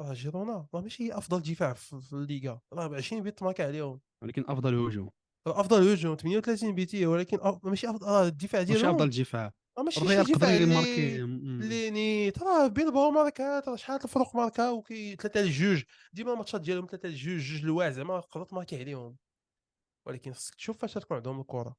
راه 0.00 0.12
جيرونا 0.12 0.68
راه 0.74 0.80
ماشي 0.80 1.04
هي 1.04 1.18
أفضل 1.18 1.42
دفاع 1.42 1.72
في, 1.72 2.12
الليغا 2.12 2.60
راه 2.72 2.86
ب 2.86 2.94
20 2.94 3.22
بيت 3.22 3.42
ماركا 3.42 3.66
عليهم. 3.66 4.00
ولكن 4.22 4.44
أفضل 4.48 4.74
هجوم. 4.74 5.10
أفضل 5.46 5.92
هجوم 5.92 6.16
38 6.16 6.74
بيتي 6.74 7.06
ولكن. 7.06 7.38
ماشي 7.62 7.90
افضل 7.90 8.06
راه 8.06 8.26
الدفاع 8.26 8.60
ماشي 8.60 8.72
ديالهم 8.72 8.94
أفضل 8.94 9.10
دفاع. 9.10 9.52
ماشي 9.78 10.00
شي 10.00 10.32
دفاع 10.32 10.56
اللي. 10.56 11.22
اللي 11.22 11.90
ميت 11.90 12.38
راه 12.38 12.66
بيلباو 12.66 13.10
ماركات 13.10 13.68
راه 13.68 13.76
شحال 13.76 14.04
الفرق 14.04 14.36
ماركا 14.36 14.70
وكي 14.70 15.16
ثلاثة 15.16 15.40
لجوج 15.40 15.82
ديما 16.12 16.32
الماتشات 16.32 16.60
ديالهم 16.60 16.86
ثلاثة 16.86 17.08
لجوج 17.08 17.40
جوج 17.40 17.64
لواحد 17.64 17.92
زعما 17.92 18.20
تقدر 18.20 18.44
تماركي 18.44 18.78
عليهم. 18.80 19.16
ولكن 20.06 20.32
خصك 20.32 20.54
تشوف 20.54 20.78
فاش 20.78 20.94
تكون 20.94 21.16
عندهم 21.16 21.40
الكرة. 21.40 21.76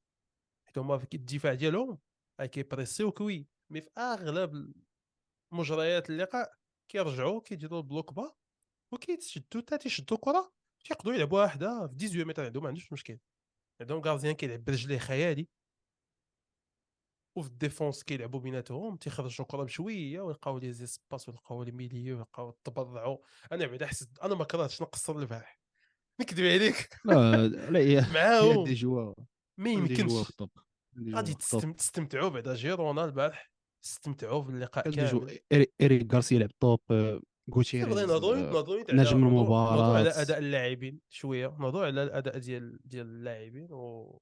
حيت 0.67 0.77
هما 0.77 0.97
في 0.97 1.07
الدفاع 1.13 1.53
ديالهم 1.53 1.99
كيبريسيو 2.41 3.11
كوي 3.11 3.47
مي 3.71 3.81
في 3.81 3.89
أغلب 3.97 4.73
مجريات 5.53 6.09
اللقاء 6.09 6.53
كيرجعوا 6.89 7.41
كيديروا 7.41 7.79
ال 7.79 7.86
bloc 7.86 8.13
bas 8.13 8.31
وكيتشدوا 8.93 9.61
حتى 9.61 9.77
تيشدوا 9.77 10.17
الكره 10.17 10.53
تيقدروا 10.85 11.15
يلعبوها 11.15 11.45
وحدة 11.45 11.87
في 11.87 11.93
18 11.97 12.25
متر 12.25 12.45
عندهم 12.45 12.63
ما 12.63 12.69
عندوش 12.69 12.93
مشكل. 12.93 13.19
عندهم 13.81 14.01
gardien 14.01 14.33
كيلعب 14.35 14.63
برجليه 14.65 14.97
خيالي. 14.97 15.47
وفي 17.37 17.47
ال 17.49 17.56
défense 17.56 18.03
كيلعبوا 18.03 18.39
بيناتهم 18.39 18.97
تيخرجوا 18.97 19.45
الكره 19.45 19.63
بشوية 19.63 20.21
ويلقاو 20.21 20.57
les 20.57 20.73
espaces 20.73 21.29
ويلقاو 21.29 21.63
les 21.63 21.71
milieux 21.71 22.15
ويلقاو 22.17 22.51
تبرعوا 22.63 23.17
أنا 23.51 23.67
بعدا 23.67 23.87
حسيت 23.87 24.19
أنا 24.19 24.35
ما 24.35 24.43
كرهتش 24.45 24.81
نقصر 24.81 25.15
البارح 25.17 25.59
نكذب 26.21 26.45
عليك. 26.45 26.89
لا 27.05 27.47
لا 27.47 28.01
معاهم. 28.13 28.63
ما 29.57 29.69
يمكنش. 29.69 30.33
غادي 31.15 31.33
تستمتعوا 31.77 32.29
بعدا 32.29 32.53
جيرونا 32.55 33.05
البارح 33.05 33.51
استمتعوا 33.91 34.43
des 34.87 35.05
joueurs 35.05 35.27
كامل 35.51 35.65
إيريك 35.81 36.13
غارسيا 36.13 36.39
لعب 36.39 36.49
top 36.59 36.79
آه، 36.91 37.21
بغينا 37.47 37.53
غوتيريز 37.55 37.87
نهضروا 38.09 38.35
آه، 38.35 38.93
نجم 38.93 39.19
نهضروا 39.19 39.57
على. 39.57 40.09
أداء 40.21 40.37
اللاعبين 40.37 40.99
شوية 41.09 41.47
نهضروا 41.59 41.85
على 41.85 42.03
الأداء 42.03 42.37
ديال 42.37 42.79
ديال 42.85 43.05
اللاعبين 43.07 43.67
و 43.71 44.19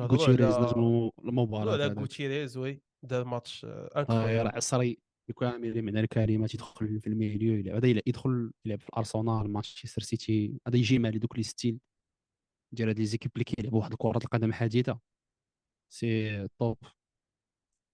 غوتيريز 0.00 0.54
على- 0.54 0.76
نجم 1.24 1.54
على 1.54 1.70
هذاك. 1.84 1.98
غوتيريز 1.98 2.56
oui 2.56 2.82
دار 3.02 3.24
match 3.24 3.64
incroyable 3.64 4.48
عصري 4.48 4.98
بكامل 5.28 5.82
معنى 5.82 6.00
الكلمات 6.00 6.54
يدخل 6.54 7.00
في 7.00 7.06
ال 7.06 7.13
milieu 7.13 7.54
يلعب 7.58 7.84
هذا 7.84 8.02
يدخل 8.06 8.52
يلعب 8.64 8.80
في 8.80 8.88
الأرسنال 8.88 9.52
مانشستر 9.52 10.02
سيتي 10.02 10.54
هذا 10.68 10.76
يجي 10.76 10.98
مع 10.98 11.10
دوك 11.10 11.36
les 11.36 11.42
styles 11.42 11.78
ديال 12.72 12.88
هاد 12.88 12.98
les 12.98 13.04
équipes 13.06 13.30
اللي 13.34 13.44
كيلعبوا 13.44 13.78
واحد 13.78 13.94
كرة 13.94 14.18
القدم 14.24 14.52
حديثة 14.52 14.98
c'est 15.92 16.48
top 16.58 16.78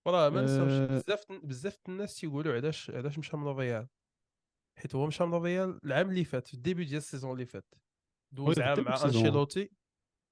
وراه 0.07 0.29
ما 0.29 0.43
نساوش 0.43 0.73
أه، 0.73 0.87
بزاف 0.87 1.33
بزاف 1.33 1.79
الناس 1.89 2.17
تيقولوا 2.21 2.55
علاش 2.55 2.91
علاش 2.91 3.19
مشى 3.19 3.37
من 3.37 3.49
الريال 3.49 3.89
حيت 4.79 4.95
هو 4.95 5.07
مشى 5.07 5.25
من 5.25 5.35
الريال 5.35 5.81
العام 5.85 6.11
اللي 6.11 6.25
فات 6.25 6.47
في 6.49 6.55
ال 6.55 6.60
début 6.60 6.85
ديال 6.85 6.97
ال 6.97 7.02
saison 7.02 7.33
اللي 7.33 7.47
فات. 7.47 7.75
دوز 8.35 8.61
عام 8.61 8.81
مع. 8.81 9.05
أنشيلوتي 9.05 9.71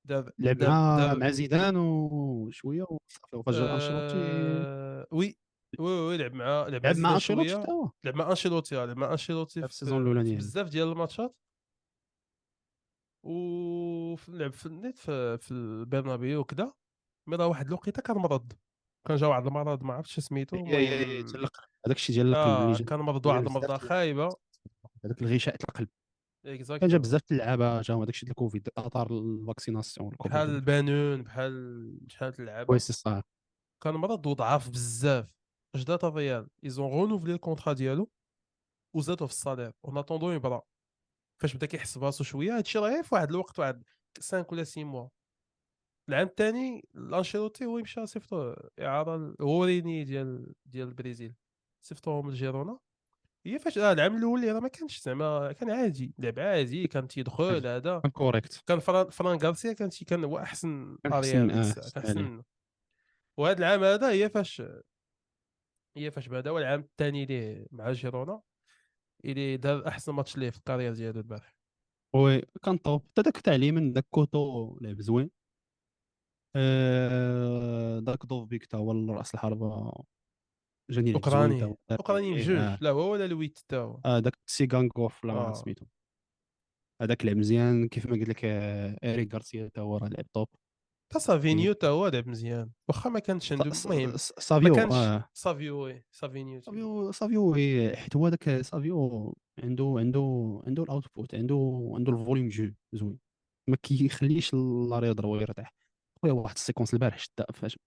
دار 0.08 0.30
لعب 0.38 0.62
مع 0.64 1.14
مع 1.14 1.30
زيدان 1.30 1.76
وشوية 1.76 2.82
وصافي 2.82 3.36
وفجر 3.36 3.74
أنشيلوتي. 3.74 4.14
آه، 4.16 5.06
oui 5.12 5.36
oui 5.78 5.92
oui 5.92 6.16
لعب 6.16 6.32
مع 6.34 6.66
لعب 6.68 6.96
مع 6.96 7.14
أنشيلوتي 7.14 7.54
هو. 7.54 7.90
لعب 8.04 8.14
مع 8.14 8.30
أنشيلوتي 8.30 8.76
آه، 8.76 8.84
لعب 8.84 8.96
مع 8.96 9.12
أنشيلوتي 9.12 9.60
في 9.60 9.66
ال 9.66 9.71
saison 9.71 9.98
في 9.98 10.02
الاولانيه 10.02 10.36
بزاف 10.36 10.68
ديال 10.68 10.88
الماتشات. 10.88 11.36
و 13.24 14.16
لعب 14.28 14.52
في 14.52 14.68
نيت 14.68 14.98
في, 14.98 15.38
في 15.38 15.50
البرنابيو 15.50 16.40
وكذا 16.40 16.72
mais 17.28 17.36
راه 17.36 17.46
واحد 17.46 17.66
الوقيتة 17.66 18.02
كان 18.02 18.16
مرض 18.16 18.52
كان 19.06 19.16
جا 19.16 19.26
واحد 19.26 19.46
المرض 19.46 19.82
ما 19.82 19.94
عرفتش 19.94 20.20
سميتو 20.20 20.56
القلب 20.56 21.50
هذاك 21.86 21.96
الشيء 21.96 22.14
ديال 22.16 22.26
القلب 22.26 22.68
آه 22.68 22.72
جا 22.72 22.84
كان 22.84 22.98
مرض 22.98 23.26
واحد 23.26 23.46
المرضى 23.46 23.78
خايبة. 23.78 24.28
هذاك 25.04 25.22
الغشاء 25.22 25.56
ديال 25.56 25.68
القلب 25.68 25.88
كان 26.80 26.88
جا 26.88 26.98
بزاف 26.98 27.22
اللعابة 27.32 27.80
جاهم 27.80 27.98
هذاك 27.98 28.14
الشيء 28.14 28.24
ديال 28.24 28.30
الكوفيد 28.30 28.68
اثار 28.78 29.18
ال 29.18 29.26
vaccination 29.26 30.10
بحال 30.24 30.50
البانون 30.50 31.22
بحال 31.22 31.98
شحال 32.08 32.34
اللعابة. 32.38 32.66
كويس 32.66 32.90
الصح 32.90 33.20
كان 33.82 33.94
مرض 33.94 34.26
وضعاف 34.26 34.70
بزاف. 34.70 35.36
اش 35.74 35.84
دات 35.84 36.04
الريال 36.04 36.48
ils 36.64 36.77
ont 36.77 36.90
renouvelé 36.90 37.34
ال 37.34 37.39
contrat 37.39 37.72
ديالو 37.72 38.10
وزادوا 38.96 39.26
في 39.26 39.32
ال 39.32 39.37
salaire 39.37 39.72
en 39.84 39.98
attendant 39.98 40.34
يبرا 40.34 40.62
فاش 41.42 41.56
بدا 41.56 41.66
كيحس 41.66 41.98
براسو 41.98 42.24
شوية 42.24 42.56
هادشي 42.56 42.78
راه 42.78 42.88
غير 42.88 43.02
في 43.02 43.14
واحد 43.14 43.30
الوقت 43.30 43.58
واحد 43.58 43.82
5 44.16 44.46
ولا 44.52 44.64
6 44.64 44.84
mois 44.84 45.08
العام 46.08 46.26
الثاني 46.26 46.88
الانشيلوتي 46.94 47.66
هو 47.66 47.78
مشى 47.78 48.06
صيفطو 48.06 48.54
إعارة 48.80 49.16
الوريني 49.16 50.04
ديال 50.04 50.54
ديال 50.66 50.88
البرازيل 50.88 51.34
صيفطوه 51.82 52.22
من 52.22 52.34
جيرونا 52.34 52.78
هي 53.46 53.58
فاش 53.58 53.78
آه 53.78 53.92
العام 53.92 54.16
الأول 54.16 54.40
اللي 54.40 54.52
راه 54.52 54.60
ما 54.60 54.68
كانش 54.68 55.00
زعما 55.00 55.52
كان 55.52 55.70
عادي 55.70 56.14
لعب 56.18 56.38
عادي 56.38 56.86
كان 56.86 57.08
تيدخل 57.08 57.66
هذا. 57.66 58.00
كان 58.00 58.10
correct 58.10 58.62
كان 58.66 58.78
فران 58.78 59.10
فران 59.10 59.38
غارسيا 59.38 59.72
كان 59.72 59.90
كان 60.06 60.24
هو 60.24 60.38
أحسن 60.38 60.96
ديك 61.04 61.12
آه، 61.12 61.98
أحسن 61.98 62.42
وهذا 63.36 63.58
العام 63.58 63.84
هذا 63.84 64.10
هي 64.10 64.28
فاش 64.28 64.62
هي 65.96 66.10
فاش 66.10 66.28
بدأ. 66.28 66.50
والعام 66.50 66.80
الثاني 66.80 67.26
ليه 67.26 67.66
مع 67.72 67.92
جيرونا 67.92 68.40
اللي 69.24 69.56
دار 69.56 69.88
أحسن 69.88 70.12
ماتش 70.12 70.36
ليه 70.36 70.50
في 70.50 70.58
ال 70.58 70.62
carrière 70.62 70.94
ديالو 70.94 71.20
البارح. 71.20 71.56
oui 72.14 72.42
كان 72.62 72.76
top 72.76 73.02
حتى 73.10 73.22
داك 73.22 73.36
تاع 73.36 73.54
اليمين 73.54 73.92
داك 73.92 74.06
كوتو 74.10 74.78
لعب 74.80 75.00
زوين. 75.00 75.30
آه، 76.56 77.98
داك 77.98 78.26
دوفبيك 78.26 78.66
تا 78.66 78.78
هو 78.78 78.92
راس 79.12 79.34
الحربة. 79.34 79.92
جاني 80.90 81.10
تا 81.12 81.16
اوكراني. 81.16 81.76
أوكراني 81.90 82.26
إيه، 82.26 82.34
بجوج. 82.34 82.56
آه. 82.56 82.78
لا 82.80 82.90
هو 82.90 83.12
ولا 83.12 83.26
لويت 83.26 83.58
حتى 83.58 83.76
هو 83.76 84.00
آه، 84.04 84.18
داك 84.18 84.36
سيغانغوف 84.46 85.24
لا 85.24 85.32
آه. 85.32 85.52
سميتو. 85.52 85.86
هذاك 87.02 87.24
لعب 87.26 87.36
مزيان. 87.36 87.88
كيف 87.88 88.06
ما 88.06 88.12
قلت 88.12 88.28
لك 88.28 88.44
آه، 88.44 88.98
إيريك 89.04 89.32
غارسيا 89.34 89.68
تا 89.74 89.80
هو 89.80 89.96
راه 89.96 90.08
لعب 90.08 90.24
top 90.32 90.48
حتى 91.12 91.20
سافينيو 91.20 91.72
حتى 91.74 91.86
هو 91.86 92.06
لعب 92.08 92.28
مزيان. 92.28 92.70
واخا 92.88 93.10
ما 93.10 93.18
كانش 93.18 93.52
عنده 93.52 93.64
المهم 93.64 94.16
ص- 94.16 94.32
ما 94.32 94.42
سافيو 94.42 94.74
كانش 94.74 94.92
آه. 94.94 95.28
سافيو 95.34 95.84
وي 95.84 96.04
سافينيو 96.10 96.60
تيقول. 96.60 96.76
سافيو 96.76 97.12
سافيو 97.12 97.54
هي- 97.54 97.96
حيت 97.96 98.16
هو 98.16 98.28
داك 98.28 98.60
سافيو 98.62 99.34
عنده 99.62 99.94
عنده 99.98 100.62
عنده 100.66 100.82
الاوتبوت 100.82 101.34
عنده 101.34 101.90
عنده 101.94 102.12
الفوليوم 102.12 102.48
جو 102.48 102.70
زوين. 102.92 103.18
ما 103.68 103.76
كيخليش 103.76 104.54
لاري 104.90 105.08
يضرب 105.08 105.28
ويرتاح 105.28 105.72
خويا 106.26 106.42
واحد 106.42 106.54
السيكونس 106.54 106.94
البارح 106.94 107.18
شتا 107.18 107.52
فاش 107.52 107.78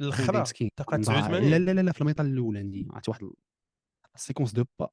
الاخرى 0.00 0.40
مسكين 0.40 0.70
دقه 0.78 0.96
ضاع- 0.96 1.20
89 1.20 1.50
لا 1.50 1.58
لا 1.72 1.80
لا 1.80 1.92
في 1.92 2.00
الميطال 2.00 2.26
الاولاني 2.26 2.88
عرفتي 2.90 3.10
واحد 3.10 3.22
ال- 3.22 3.34
السيكونس 4.14 4.52
دو 4.52 4.64
با 4.78 4.90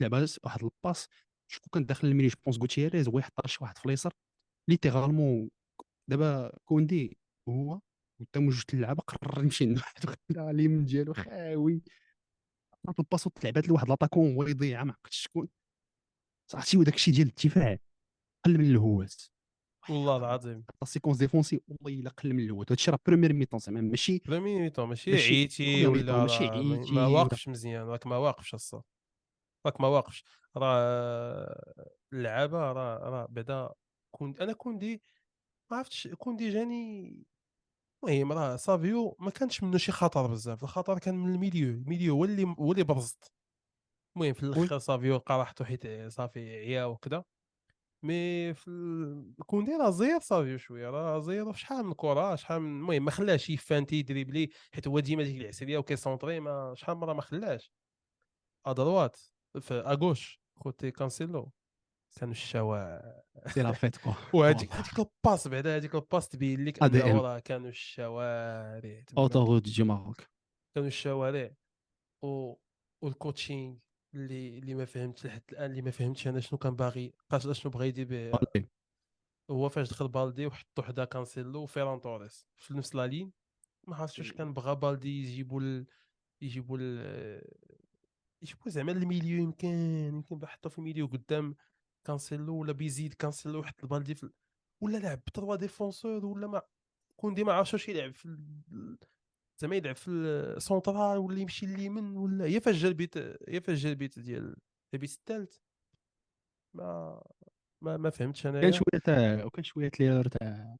لعبه 0.00 0.28
واحد 0.44 0.60
الباس 0.64 1.06
شكون 1.50 1.68
كان 1.72 1.86
داخل 1.86 2.08
الميلي 2.08 2.28
جو 2.28 2.36
بونس 2.44 2.58
غوتيريز 2.58 3.08
هو 3.08 3.18
يحط 3.18 3.46
شي 3.46 3.58
واحد 3.60 3.78
في 3.78 3.86
اليسار 3.86 4.12
ليتيرالمون 4.70 5.50
دابا 6.10 6.58
كوندي 6.64 7.18
هو 7.48 7.80
قدام 8.20 8.48
جوج 8.50 8.62
اللعابه 8.74 9.02
قرر 9.02 9.42
يمشي 9.44 9.64
عند 9.64 9.76
واحد 9.78 10.16
لا 10.30 10.50
اليمين 10.50 10.84
ديالو 10.84 11.14
خاوي. 11.14 11.82
عطات 12.74 12.98
الباس 13.00 13.26
وتلعبات 13.26 13.68
لواحد 13.68 13.88
لاطاكون 13.88 14.34
هو 14.34 14.42
يضيعها 14.46 14.84
ما 14.84 14.92
عرفتش 14.92 15.16
شكون. 15.22 15.48
عرفتي 16.54 16.76
وداك 16.76 16.94
الشيء 16.94 17.14
ديال 17.14 17.28
الدفاع 17.28 17.78
قل 18.44 18.58
من 18.58 18.64
الهواس 18.70 19.30
والله 19.90 20.16
العظيم. 20.16 20.64
حتى 20.68 20.86
سيكونس 20.90 21.16
ديفونسي 21.16 21.60
والله 21.68 22.00
إلا 22.00 22.10
قل 22.10 22.34
من 22.34 22.44
الهواس 22.44 22.66
هادشي 22.70 22.90
راه 22.90 22.98
بريمير 23.06 23.32
ميطون 23.32 23.60
زعما 23.60 23.80
ماشي 23.80 24.22
بريمي 24.26 24.60
ميتون 24.60 24.88
ماشي 24.88 25.14
عيتي 25.14 25.86
ولا 25.86 26.16
ماشي 26.22 26.44
راه 26.44 26.62
ما- 26.92 27.06
واقفش 27.06 27.48
مزيان 27.48 27.82
راك 27.86 28.06
ما 28.06 28.16
واقفش 28.16 28.54
الصا 28.54 28.82
راك 29.66 29.80
ما 29.80 29.88
واقفش. 29.88 30.24
راه 30.56 31.62
اللعابة 32.12 32.58
راه 32.72 32.98
راه 32.98 33.26
بعدا 33.30 33.70
كون 34.10 34.34
أنا 34.40 34.52
كوندي 34.52 35.02
ما 35.70 35.76
عرفتش 35.76 36.08
كوندي 36.08 36.50
جاني 36.50 37.12
المهم 38.04 38.32
راه 38.32 38.56
سافيو 38.56 39.16
ما 39.20 39.30
كانش 39.30 39.62
منه 39.62 39.78
شي 39.78 39.92
خطر 39.92 40.26
بزاف. 40.26 40.62
الخطر 40.64 40.98
كان 40.98 41.14
من 41.14 41.34
ال 41.34 41.39
milieu 41.39 41.68
ال 41.70 41.76
milieu 41.76 42.14
هو 42.14 42.24
اللي 42.24 42.54
هو 42.58 42.72
اللي 42.72 42.84
برزت. 42.84 43.32
المهم 44.16 44.32
في 44.32 44.42
الآخر 44.42 44.78
سافيو 44.78 45.16
لقى 45.16 45.38
راحتو 45.38 45.64
حيت 45.64 45.86
صافي 46.08 46.56
عيا 46.56 46.84
وكذا 46.84 47.24
mais 48.02 48.54
في 48.54 48.68
ال- 48.70 49.34
كوندي 49.46 49.72
راه 49.72 49.90
زير 49.90 50.20
سافيو 50.20 50.58
شوية 50.58 50.90
راه 50.90 51.18
زير 51.20 51.52
في 51.52 51.58
شحال 51.60 51.86
من 51.86 51.92
كرة 51.94 52.36
شحال 52.36 52.60
من 52.62 52.80
المهم 52.80 53.04
ما 53.04 53.10
خلاش 53.10 53.50
يفانتي 53.50 53.96
يدريبلي 53.96 54.48
حيت 54.74 54.88
هو 54.88 55.00
ديما 55.00 55.22
ديك 55.22 55.40
العسريه 55.40 55.78
وكيسونطري 55.78 56.40
ما 56.40 56.74
شحال 56.76 56.96
مرة 56.96 57.12
ما 57.12 57.22
خلاش. 57.22 57.72
à 58.66 58.73
droite 58.73 59.16
في 59.60 59.74
à 59.74 59.83
gauche 59.83 60.40
خوتي 60.56 60.90
كانسيلو. 60.90 61.52
كانوا 62.20 62.32
الشوارع 62.34 63.22
c'est 63.46 63.62
la 63.62 63.72
fête 63.72 63.96
quoi 63.96 64.12
وهذيك 64.34 64.72
هذيك 64.72 64.98
ال 64.98 65.06
passe 65.06 65.48
بعدا 65.48 65.76
هذيك 65.76 65.94
ال 65.94 66.00
passe 66.00 66.28
تبين 66.28 66.64
لك. 66.64 66.82
أنه 66.82 67.20
راه 67.20 67.38
كانوا 67.38 67.68
الشوارع 67.68 69.00
تما. 69.06 69.22
autoroute 69.22 69.62
du 69.62 69.82
Maroc 69.84 70.16
كانوا 70.74 70.88
الشوارع 70.88 71.50
و... 72.24 72.54
وال 73.04 73.17
coaching. 73.17 73.76
اللي 74.14 74.58
اللي 74.58 74.74
ما 74.74 74.84
فهمتش 74.84 75.26
لحد 75.26 75.42
الآن 75.52 75.70
اللي 75.70 75.82
ما 75.82 75.90
فهمتش 75.90 76.28
أنا 76.28 76.40
شنو 76.40 76.58
كان 76.58 76.76
باغي 76.76 77.12
فاش 77.30 77.60
شنو 77.60 77.72
بغى 77.72 77.88
يدير 77.88 78.06
به 78.06 78.38
هو 79.50 79.68
فاش 79.68 79.90
دخل 79.90 80.08
بالدي 80.08 80.46
وحطو 80.46 80.82
حدا 80.82 81.04
كانسيلو 81.04 81.62
وفيران 81.62 82.00
توريس 82.00 82.46
في 82.56 82.74
نفس 82.74 82.94
la 82.94 83.06
ligne. 83.06 83.32
ما 83.86 83.96
عرفتش 83.96 84.18
واش 84.18 84.32
كان 84.32 84.54
بغى 84.54 84.74
بالدي 84.74 85.22
يجيبوا 85.22 85.60
ال... 85.60 85.86
يجيبوا 86.40 86.78
ال... 86.80 87.42
يجيبوا 88.42 88.70
زعما 88.70 88.92
ال 88.92 88.99
milieu 88.99 89.42
يمكن 89.42 89.68
يمكن 90.14 90.38
بحطو 90.38 90.68
في 90.68 90.78
ال 90.78 90.82
milieu 90.82 91.06
قدام 91.06 91.56
كانسيلو 92.04 92.56
ولا 92.56 92.72
بيزيد 92.72 93.14
كانسيلو 93.14 93.60
يحط 93.60 93.82
البالدي 93.82 94.14
في 94.14 94.30
ولا 94.80 94.98
لعب 94.98 95.18
ب 95.18 95.24
trois 95.24 95.56
défenseurs 95.56 96.26
ولا 96.26 96.46
ما 96.46 96.62
كوندي 97.16 97.44
ما 97.44 97.52
عرفش 97.52 97.72
واش 97.72 97.88
يلعب 97.88 98.14
في 98.14 98.38
زعما 99.58 99.76
يلعب 99.76 99.96
في 99.96 100.10
السونترال 100.10 101.18
ولا 101.18 101.38
يمشي 101.38 101.66
لليمين 101.66 102.16
ولا 102.16 102.44
هي 102.44 102.60
فاش 102.60 102.76
جا 102.76 102.88
البيت 102.88 103.18
هي 103.48 103.60
فاش 103.60 103.78
جا 103.78 103.90
البيت 103.90 104.18
ديال 104.18 104.56
البيت 104.94 105.10
الثالث؟ 105.10 105.56
ما 106.74 107.22
ما, 107.82 107.96
ما 107.96 108.10
فهمتش 108.10 108.42
كان 108.42 108.56
انايا 108.56 108.70
شوية 108.70 109.00
تاع 109.04 109.44
وكان 109.44 109.64
شوية 109.64 109.88
تلير 109.88 110.28
تاع 110.28 110.76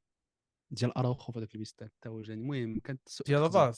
ديال 0.70 0.98
أراوخو 0.98 1.32
في 1.32 1.38
هذاك 1.38 1.54
البيستان 1.54 1.88
حتى 1.88 2.08
هو 2.08 2.22
جاني. 2.22 2.40
المهم 2.40 2.80
كانت 2.80 3.08
ديال 3.26 3.74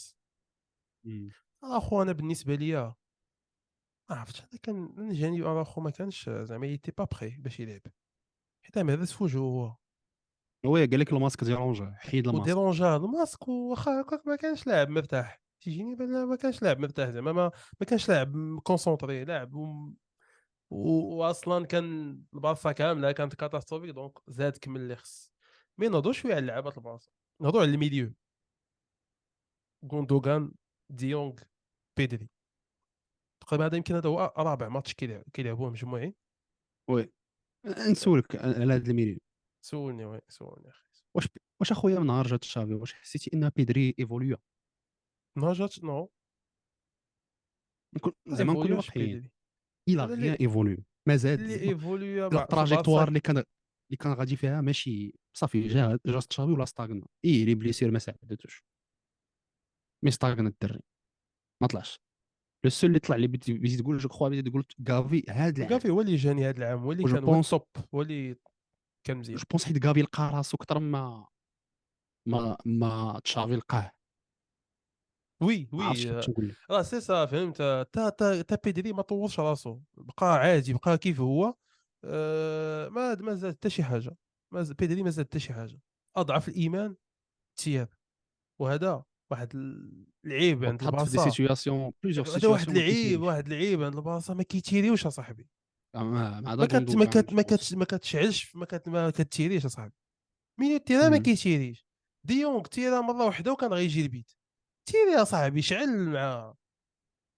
مم. 1.05 1.31
اخو 1.62 2.02
أنا 2.02 2.12
بالنسبة 2.12 2.55
ليا 2.55 2.95
ما 4.11 4.17
عرفتش 4.17 4.40
أنا 4.40 4.61
كان 4.62 4.95
أنا 4.99 5.14
جاني 5.14 5.43
أراخو 5.43 5.81
ما 5.81 5.90
كانش 5.90 6.31
زعما 6.31 6.67
يتي 6.67 6.93
با 6.93 7.05
بخي 7.05 7.37
باش 7.37 7.61
يلعب. 7.61 7.81
حيت 8.64 8.78
في 8.78 9.25
وجهه 9.25 9.38
هو. 9.38 9.76
هو 10.67 10.77
قال 10.77 11.00
لك 11.00 11.12
الماسك 11.12 11.45
ديرونجا 11.45 11.95
حيد 11.99 12.29
الماسك 12.29 12.43
وديرونجا 12.43 12.97
الماسك 12.97 13.49
واخا 13.49 14.00
هكاك 14.00 14.27
ما 14.27 14.37
كانش 14.37 14.67
لاعب 14.67 14.88
مرتاح. 14.88 15.41
تيجيني 15.61 15.95
بان 15.95 16.25
ما 16.25 16.37
كانش 16.37 16.62
لاعب 16.62 16.79
مرتاح 16.79 17.11
زعما 17.11 17.33
ما, 17.33 17.50
ما 17.81 17.87
كانش 17.87 18.09
لاعب 18.09 18.59
كونسونطري 18.62 19.25
لاعب 19.25 19.55
و... 19.55 19.93
واصلا 20.71 21.67
كان 21.67 21.85
البارسا 22.35 22.73
كاملة 22.73 23.12
كانت 23.12 23.35
catastrophique 23.35 23.90
donc 23.90 24.18
زاد 24.29 24.57
كمل 24.57 24.81
اللي 24.81 24.97
خص. 24.97 25.33
mais 25.78 25.88
نهضروا 25.88 26.12
شوية 26.12 26.35
على 26.35 26.47
لعابه 26.47 26.73
البارسا. 26.77 27.11
نهضروا 27.43 27.62
على 27.62 27.71
ال 27.71 27.76
milieu. 27.76 28.14
غوندوغان 29.93 30.53
ديونغ 30.91 31.35
بيدري 31.97 32.29
تقريبا 33.41 33.67
هذا 33.67 33.77
يمكن 33.77 33.95
هذا 33.95 34.09
هو 34.09 34.33
رابع 34.38 34.69
ماتش 34.69 34.95
كيلعب- 34.95 35.25
كيلعبوه 35.33 35.71
مجموعي. 35.71 36.15
وي. 36.91 37.11
نسولك 37.91 38.37
على 38.37 38.75
هذا 38.75 38.91
الميليو. 38.91 39.19
سولني 39.65 40.05
وي 40.05 40.21
سولني 40.29 40.69
أخي 40.69 40.85
واش 41.17 41.29
واش 41.61 41.73
أخويا 41.73 41.99
من 41.99 42.07
نهار 42.07 42.27
جات 42.27 42.41
تشافي 42.41 42.75
واش 42.75 42.95
حسيتي 42.95 43.31
ان 43.35 43.49
بيدري 43.49 43.95
évolué؟ 43.99 44.37
نهار 45.38 45.53
جات 45.53 45.85
non. 45.85 46.11
زعما 48.27 48.53
نكونوا 48.53 48.83
بيدري؟ 48.95 49.31
إلى 49.88 50.03
هذا 50.03 50.15
اللي- 50.15 50.41
évolué. 50.40 50.76
ما 51.09 51.17
زاد 51.17 51.41
ال 51.40 51.54
trajectoire 51.54 53.09
اللي 53.09 53.21
كان 53.21 53.37
اللي 53.37 53.97
كان 54.00 54.12
غادي 54.12 54.37
فيها 54.37 54.61
ماشي 54.61 55.15
صافي 55.37 55.69
جا 55.69 55.99
جا 56.07 56.21
تشافي 56.21 56.50
ولا 56.53 56.65
stagné. 56.64 57.07
et 57.25 57.45
les 57.45 57.54
blessures 57.54 57.90
ما 57.91 57.99
ساعدتوش 57.99 58.65
mais 60.04 60.11
stagné 60.11 60.49
الدري. 60.49 60.81
ما 61.62 61.69
طلعش. 61.69 62.00
le 62.64 62.71
seul 62.71 62.88
اللي 62.91 62.99
طلع 63.00 63.17
اللي 63.17 63.27
بدي 63.27 63.53
بدي 63.59 63.77
تقول 63.77 63.99
je 63.99 64.09
crois 64.09 64.28
بدي 64.29 64.50
تقول 64.50 64.65
غافي 64.87 65.25
هاد 65.29 65.57
العام. 65.57 65.71
غافي 65.71 65.90
هو 65.91 66.00
اللي 66.00 66.17
جاني 66.17 66.45
هذا 66.49 66.59
العام 66.59 66.79
هو 66.79 66.93
اللي 66.93 67.05
كان 67.05 67.25
هو 67.25 67.41
ال 67.40 67.46
top 67.46 67.62
هو 67.95 68.03
اللي 68.03 68.37
كان 69.09 69.17
مزيان 69.17 69.38
je 69.38 69.45
pense 69.50 69.64
حيت 69.65 69.79
غافي 69.78 70.02
لقى 70.03 70.31
راسو 70.35 70.57
كثر 70.57 70.79
ما 70.79 71.29
ما 72.29 72.57
ما 72.65 73.21
تشافي 73.25 73.57
لقاه 73.57 73.93
oui 75.42 75.68
oui 75.73 75.95
كيفاش 75.95 76.29
نقول 76.29 76.49
لك. 76.49 76.57
آه 76.71 76.83
سي 76.83 77.00
سا 77.00 77.27
فهمت. 77.27 77.57
تا 77.93 78.09
تا 78.09 78.43
تا 78.43 78.59
بيدري 78.65 78.93
ما 78.93 79.03
طورش 79.03 79.41
راسو. 79.41 79.81
بقى 79.97 80.38
عادي 80.38 80.75
بقى 80.75 80.99
كيف 80.99 81.21
هو. 81.21 81.55
آه 82.05 82.88
ما 82.88 83.15
ما 83.15 83.35
زاد 83.35 83.55
حتى 83.55 83.71
شي 83.71 83.83
حاجة. 83.83 84.17
ما 84.53 84.75
بيدري 84.79 85.03
ما 85.03 85.11
زاد 85.11 85.27
حتى 85.27 85.38
شي 85.38 85.53
حاجة. 85.53 85.81
أضعف 86.17 86.49
الإيمان 86.49 86.97
تياب. 87.57 87.88
وهذا 88.61 89.05
واحد 89.31 89.55
العيب 90.25 90.65
عند 90.65 90.83
البارسا. 90.83 91.31
هذا 92.37 92.49
واحد 92.49 92.69
العيب 92.69 93.21
واحد 93.21 93.47
العيب 93.47 93.83
عند 93.83 93.97
البارسا. 93.97 94.35
ما 94.35 94.43
كيتيريوش 94.43 95.07
أصاحبي. 95.07 95.49
مع 95.95 96.40
ما 96.40 96.66
كت 96.66 96.97
ما 96.97 97.04
كت 97.04 97.33
ما 97.33 97.42
كت 97.42 97.75
ما 97.75 97.85
كتشعلش 97.85 98.57
ما 98.57 98.64
كت 98.64 98.88
ما 98.88 99.11
كتيريش 99.11 99.64
اصاحبي 99.64 99.95
مين 100.61 100.75
التيرا 100.76 101.09
ما 101.09 101.16
مم. 101.16 101.23
كيتيريش 101.23 101.87
ديونغ 102.25 102.62
تيرا 102.62 103.00
مرة 103.00 103.25
واحدة 103.25 103.52
وكان 103.52 103.73
غيجي 103.73 104.00
البيت. 104.00 104.33
تيري 104.88 105.12
يا 105.12 105.25
صاحبي 105.25 105.62
شعل 105.62 106.09
مع 106.09 106.54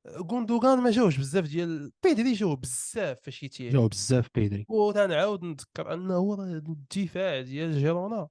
غوندوغان 0.08 0.78
ما 0.78 0.90
جاوش 0.90 1.16
بزاف 1.16 1.44
ديال 1.44 1.92
بيدري 2.02 2.32
جاو 2.32 2.56
بزاف 2.56 3.20
فاش 3.22 3.42
يتيري. 3.42 3.70
جاو 3.70 3.88
بزاف 3.88 4.28
بيدري. 4.34 4.66
وتنعاود 4.68 5.44
نذكر 5.44 5.94
أنه 5.94 6.36
الدفاع 6.42 7.40
ديال 7.40 7.72
جيرونا. 7.72 8.28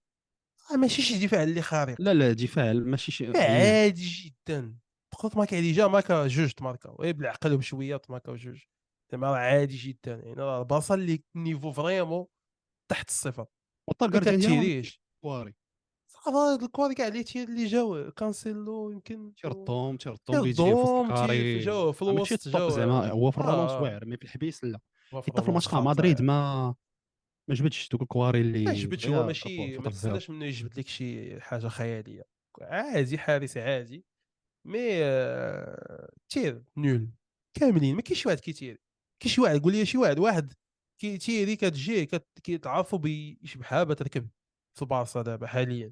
راه 0.71 0.77
ماشي 0.77 1.01
شي 1.01 1.25
دفاع 1.25 1.43
اللي 1.43 1.62
خارق. 1.62 1.95
لا 1.99 2.13
لا 2.13 2.34
دفاع 2.34 2.73
ماشي 2.73 3.12
شي 3.12 3.38
عادي 3.38 4.05
جدا. 4.05 4.75
تقدر 5.12 5.32
تماركا 5.32 5.58
عليه 5.58 5.73
جا 5.73 5.88
ماركا 5.88 6.27
جوج 6.27 6.51
تماركا. 6.51 7.12
بالعقل 7.12 7.53
وبشويه 7.53 7.97
تماركا 7.97 8.36
جوج 8.36 8.60
زعما 9.12 9.32
راه 9.32 9.38
عادي 9.38 9.78
جدا. 9.78 10.15
يعني 10.15 10.34
راه 10.34 10.60
البلاصه 10.62 10.95
اللي 10.95 11.24
نيفو 11.36 11.72
فريمون 11.72 12.26
تحت 12.91 13.10
الصفر. 13.10 13.45
وطال 13.89 14.12
ما 14.12 14.19
كتيريش 14.19 15.02
كواري. 15.24 15.56
صافي 16.12 16.38
هاد 16.38 16.63
الكواري 16.63 16.95
كاع 16.95 17.08
اللي 17.08 17.24
تير 17.24 17.48
اللي 17.48 17.65
جاو 17.65 18.12
كانسيلو 18.12 18.91
يمكن 18.91 19.34
تيردهم 19.36 19.98
تيردهم 19.98 20.41
بيجي 20.41 20.63
في 20.63 20.72
الكاري 21.06 21.60
جاو 21.60 21.91
في 21.91 22.06
آه، 22.06 22.10
الوسط 22.12 22.48
جاو. 22.48 22.69
زعما 22.69 23.08
هو 23.08 23.32
في 23.32 23.38
الرولونس 23.38 23.72
آه. 23.72 23.82
واعر 23.82 24.06
مي 24.06 24.17
في 24.17 24.24
الحبيس 24.24 24.63
لا. 24.63 24.80
حتى 25.13 25.41
في 25.41 25.50
الماتش 25.50 25.74
مع 25.74 25.82
مدريد. 25.82 26.22
ما 26.22 26.76
ما 27.50 27.56
جبتش 27.56 27.89
دوك 27.89 28.02
الكواري 28.02 28.41
اللي 28.41 28.65
ما 28.65 28.74
بغا 28.74 29.15
هو 29.15 29.26
ماشي 29.28 29.78
ما 29.78 29.89
تستناش 29.89 30.30
منه 30.30 30.45
يجبد 30.45 30.80
لك 30.80 30.88
شي 30.88 31.41
حاجة 31.41 31.67
خيالية. 31.67 32.24
عادي 32.62 33.17
حارس 33.17 33.58
عادي. 33.58 34.06
مي 34.67 35.04
آه، 35.04 36.10
تير 36.30 36.63
نول. 36.78 37.10
كاملين 37.54 37.95
ما 37.95 38.02
كاينش 38.02 38.26
واحد 38.26 38.39
كيتيري 38.39 38.80
كاين 39.19 39.34
شي 39.34 39.41
واحد 39.41 39.62
قول 39.63 39.73
لي 39.73 39.86
شي 39.86 39.97
واحد 39.97 40.19
واحد 40.19 40.53
كيتيري 41.01 41.55
كتجي 41.55 42.05
كت- 42.05 42.39
كيتعرفوا 42.43 42.99
بيشبحها 42.99 43.84
بتركب 43.84 44.29
في 44.75 44.82
البارسا 44.82 45.21
دابا 45.21 45.47
حاليا. 45.47 45.91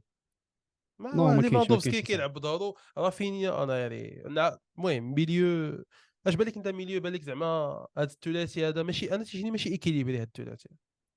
ما 1.00 1.42
ليفاندوفسكي 1.42 2.02
كيلعب 2.02 2.34
بدارو 2.34 2.78
رافينيا 2.98 3.64
أنا 3.64 3.80
يعني 3.80 4.24
المهم 4.28 5.14
milieu 5.14 5.84
أش 6.28 6.36
بالك 6.36 6.58
أنت 6.58 6.68
milieu 6.68 7.02
بالك 7.02 7.22
زعما 7.22 7.46
هذا 7.98 8.12
الثلاثي 8.12 8.68
هذا 8.68 8.84
ماشي 8.84 9.16
أنا 9.16 9.24
تيجيني 9.24 9.52
ماشي 9.52 9.70
équilibré 9.70 10.16
هذا 10.18 10.24
الثلاثي. 10.24 10.70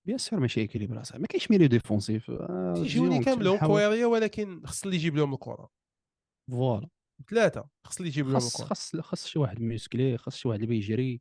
bien 0.07 0.19
sûr 0.19 0.41
ماشي 0.41 0.61
équilibré 0.61 0.95
ما 0.95 1.27
كاينش 1.29 1.51
milieu 1.51 1.69
défensif 1.69 2.31
آه، 2.31 2.75
تيجوني 2.77 3.25
كاملهم 3.25 3.59
كويريه 3.59 4.07
ولكن 4.07 4.67
خص 4.67 4.85
اللي 4.85 4.97
يجيب 4.97 5.17
لهم 5.17 5.35
الكرة. 5.35 5.69
voilà 6.51 6.89
ثلاثة 7.31 7.69
خص 7.87 7.97
اللي 7.97 8.09
يجيب 8.09 8.27
لهم 8.27 8.37
الكرة. 8.37 8.65
خاص 8.65 8.97
خاص 8.97 9.27
شي 9.27 9.39
واحد 9.39 9.61
musclé 9.61 10.19
خاص 10.19 10.37
شي 10.37 10.49
واحد 10.49 10.61
اللي 10.61 10.75
بيجري. 10.75 11.21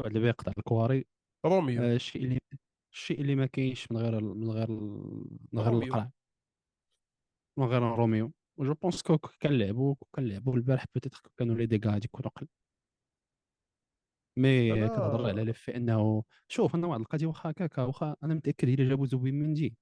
واحد 0.00 0.06
اللي 0.16 0.20
بيقطع 0.20 0.52
الكواري. 0.58 1.04
روميو 1.46 1.82
آه، 1.82 1.94
الشيء 1.94 2.24
اللي 2.24 2.38
الشيء 2.92 3.20
اللي 3.20 3.34
ما 3.34 3.46
كاينش 3.46 3.92
من 3.92 3.96
غير 3.98 4.20
من 4.20 4.50
غير 4.50 4.70
من 5.52 5.58
غير 5.60 5.72
روميو. 5.72 5.82
القرع. 5.88 6.10
من 7.58 7.64
غير 7.66 7.82
روميو 7.82 8.32
je 8.58 8.74
pense 8.74 9.02
كو 9.02 9.18
كنلعبوا 9.18 9.94
كنلعبوا 10.10 10.56
البارح 10.56 10.84
peut-être 10.94 11.22
كانوا 11.36 11.54
les 11.54 11.66
dégâts 11.66 11.92
غادي 11.92 12.04
يكونوا 12.04 12.30
قل. 12.30 12.48
mais 14.38 14.72
أنا- 14.72 14.74
كنهضر 14.92 15.26
على 15.28 15.42
le 15.44 15.53
fait 15.53 15.70
إنه 15.70 16.24
شوف 16.48 16.74
أنا 16.74 16.86
واحد 16.86 17.00
القضية 17.00 17.26
واخا 17.26 17.50
هكاكا 17.50 17.82
واخا 17.82 18.16
أنا 18.22 18.34
متأكد 18.34 18.68
إلا 18.68 18.88
جابوا 18.88 19.06
زوبيمندي. 19.06 19.76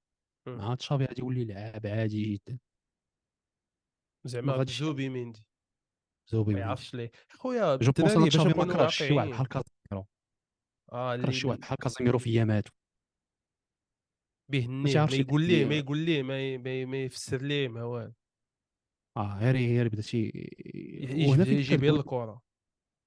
مع 0.47 0.75
تشافي 0.75 1.05
غادي 1.05 1.21
يولي 1.21 1.45
لاعب 1.45 1.87
عادي 1.87 2.33
جدا. 2.33 2.59
ما 4.25 4.29
زعما 4.31 4.53
غاديش 4.53 4.79
زوبي 4.79 5.09
ميندي 5.09 5.45
زوبي 6.27 6.53
ما 6.53 6.59
يعرفش 6.59 6.93
ليه. 6.93 7.11
خويا 7.29 7.75
جو 7.75 7.91
بونس 7.91 8.11
أنا 8.11 8.27
تشافي 8.27 8.45
ما 8.45 8.49
نكونوا 8.49 8.73
كرهش 8.73 8.97
شي 8.97 9.13
واحد 9.13 9.29
بحال 9.29 9.47
كازيميرو 9.47 10.07
آه 10.91 11.15
كره 11.15 11.31
شي 11.31 11.37
اللي 11.37 11.49
واحد 11.49 11.59
بحال 11.59 11.77
كازيميرو 11.77 12.19
في 12.19 12.63
به 14.51 14.65
النيه 14.65 14.99
عارف 14.99 15.11
ما 15.11 15.17
يقول 15.17 15.41
ليه 15.41 15.65
ما 15.65 15.75
يقول 15.75 15.97
ليه 15.97 16.23
ما 16.23 16.57
ما 16.57 16.85
ما 16.85 17.03
يفسر 17.03 17.41
ليه 17.41 17.67
ما 17.67 17.83
والو 17.83 18.13
آه 19.17 19.39
غير 19.39 19.55
غير 19.55 19.87
بدأ 19.87 20.01
شي 20.01 20.31
وهنا 21.27 21.43
فين 21.43 21.57
يجيب 21.57 21.83
الكره 21.83 22.41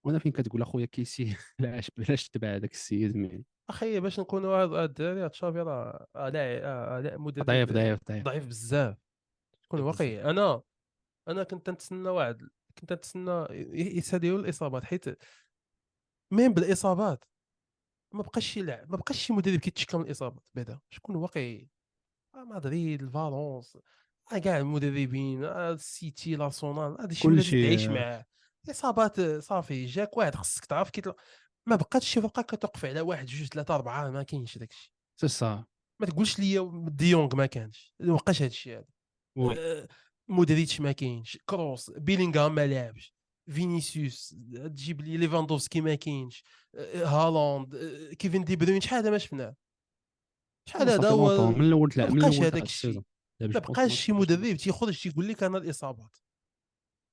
وهنا 0.07 0.19
فين 0.19 0.33
كتقول 0.33 0.63
أخويا 0.63 0.87
كيسي؟ 0.87 1.37
علاش 1.61 1.91
بلاش 1.97 2.29
تبع 2.29 2.55
هذاك 2.55 2.73
السيد 2.73 3.17
مي 3.17 3.45
أخي 3.71 4.01
باش 4.01 4.21
نكونوا 4.21 4.85
الدراري 4.85 5.29
تشافي 5.29 5.59
راه 5.59 6.07
آه، 6.17 6.29
لاعب 6.29 6.63
آه، 6.65 7.17
مدرب 7.17 7.47
ضعيف 7.47 7.73
ضعيف 7.73 8.01
ضعيف. 8.09 8.25
ضعيف 8.25 8.47
بزاف. 8.47 8.97
كون 9.69 9.81
ضعيف 9.81 9.95
واقعي. 9.95 10.31
أنا 10.31 10.63
أنا 11.29 11.43
كنت 11.43 11.71
نتسنى 11.71 12.09
واحد 12.09 12.49
كنت 12.79 12.93
نتسنى 12.93 13.31
ي- 13.51 13.97
يساليو 13.99 14.37
الإصابات 14.37 14.85
حيت 14.85 15.05
ميم 16.33 16.53
بالإصابات. 16.55 17.25
ما 18.15 18.23
بقاش 18.23 18.57
يلعب 18.57 18.91
ما 18.91 18.97
بقاش 18.97 19.19
شي 19.27 19.33
مدرب 19.33 19.59
كيتشكى 19.59 19.97
من 19.97 20.05
الإصابات. 20.05 20.43
بعدا 20.55 20.81
شكون 20.91 21.17
واقعي؟ 21.17 21.69
آه، 22.35 22.45
مدريد 22.45 23.03
الفالونس 23.03 23.79
آه، 24.33 24.39
كاع 24.39 24.59
المدربين 24.59 25.45
آه، 25.45 25.73
السيتي 25.73 26.37
لارسونال 26.37 26.97
هذا 27.01 27.11
الشيء 27.11 27.31
اللي 27.31 27.43
تعيش. 27.43 27.87
معاه. 27.87 28.27
الإصابات 28.65 29.19
آه، 29.19 29.41
صافي 29.41 29.85
جاك 29.87 30.17
واحد 30.17 30.35
خصك 30.35 30.65
تعرف 30.65 30.91
كيطلع 30.91 31.15
ما 31.67 31.77
بقاتش 31.77 32.09
شي 32.09 32.21
فرقة 32.21 32.43
كتوقف 32.43 32.85
على 32.85 33.01
واحد 33.01 33.27
جوج 33.27 33.49
ثلاثة 33.49 33.75
أربعة 33.75 34.11
ما 34.11 34.23
كاينش 34.23 34.59
داك 34.59 34.71
الشيء 34.73 35.29
سي 35.29 35.65
ما 36.01 36.07
تقولش 36.07 36.39
لي 36.39 36.71
ديونغ 36.91 37.37
ما 37.37 37.47
كانش. 37.47 37.95
ما 38.01 38.15
بقاش 38.15 38.43
هذا 38.43 38.51
الشيء 38.51 38.79
هذا 38.79 38.87
مودريتش 40.29 40.81
ما 40.81 40.93
كاينش 40.93 41.39
كروس 41.47 41.91
بيلينغهام 41.91 42.55
ما 42.55 42.67
لعبش 42.67 43.15
فينيسيوس 43.51 44.37
تجيب 44.53 45.01
لي 45.01 45.17
ليفاندوفسكي 45.17 45.81
ما 45.81 45.95
كاينش 45.95 46.45
هالاند 46.95 47.77
كيفن 48.19 48.45
دي 48.45 48.57
بروين 48.57 48.81
شحال 48.81 48.99
هذا 48.99 49.11
ما 49.11 49.19
شفناه 49.19 49.57
شحال 50.69 50.89
هذا 50.89 51.11
هو 51.11 51.51
من 51.51 51.65
الأول 51.65 51.91
تلعب 51.91 52.11
من 52.11 52.19
الأول 52.19 52.35
هذاك 52.35 52.63
الشيء. 52.63 53.03
ما 53.41 53.47
بقاش 53.47 54.01
شي. 54.01 54.13
مدرب 54.13 54.57
تيخرج 54.57 55.03
تيقول 55.03 55.29
لك 55.29 55.43
أنا 55.43 55.59
الاصابات 55.59 56.17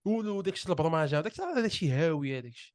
وداك 0.05 0.53
الشيء 0.53 0.71
البرمجه 0.71 1.21
داك 1.21 1.39
الشيء 1.65 1.91
هاوي 1.91 2.39
هذاك 2.39 2.51
الشيء. 2.51 2.73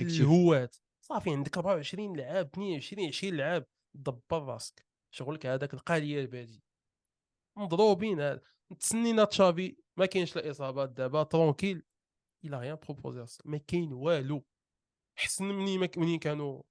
الهوات 0.00 0.76
صافي 1.00 1.30
عندك 1.30 1.56
24 1.56 2.16
لعاب 2.16 2.46
22 2.46 3.08
20 3.08 3.36
لعاب 3.36 3.66
دبر 3.94 4.42
راسك 4.42 4.86
شغلك 5.10 5.46
هذاك 5.46 5.74
القاليه 5.74 6.20
البادي 6.20 6.62
مضروبين. 7.56 8.20
هاد. 8.20 8.42
تسنينا 8.80 9.24
تشافي 9.24 9.76
ما 9.96 10.06
كاينش 10.06 10.36
لا 10.36 10.50
إصابات 10.50 10.88
دابا 10.90 11.22
tranquille. 11.22 11.82
il 12.44 12.56
a 12.56 12.60
rien 12.60 12.78
proposé 12.82 13.24
ما 13.44 13.58
كاين 13.58 13.92
والو. 13.92 14.44
حسن 15.18 15.44
مني 15.44 15.78
منين 15.96 16.18
كانوا؟ 16.18 16.62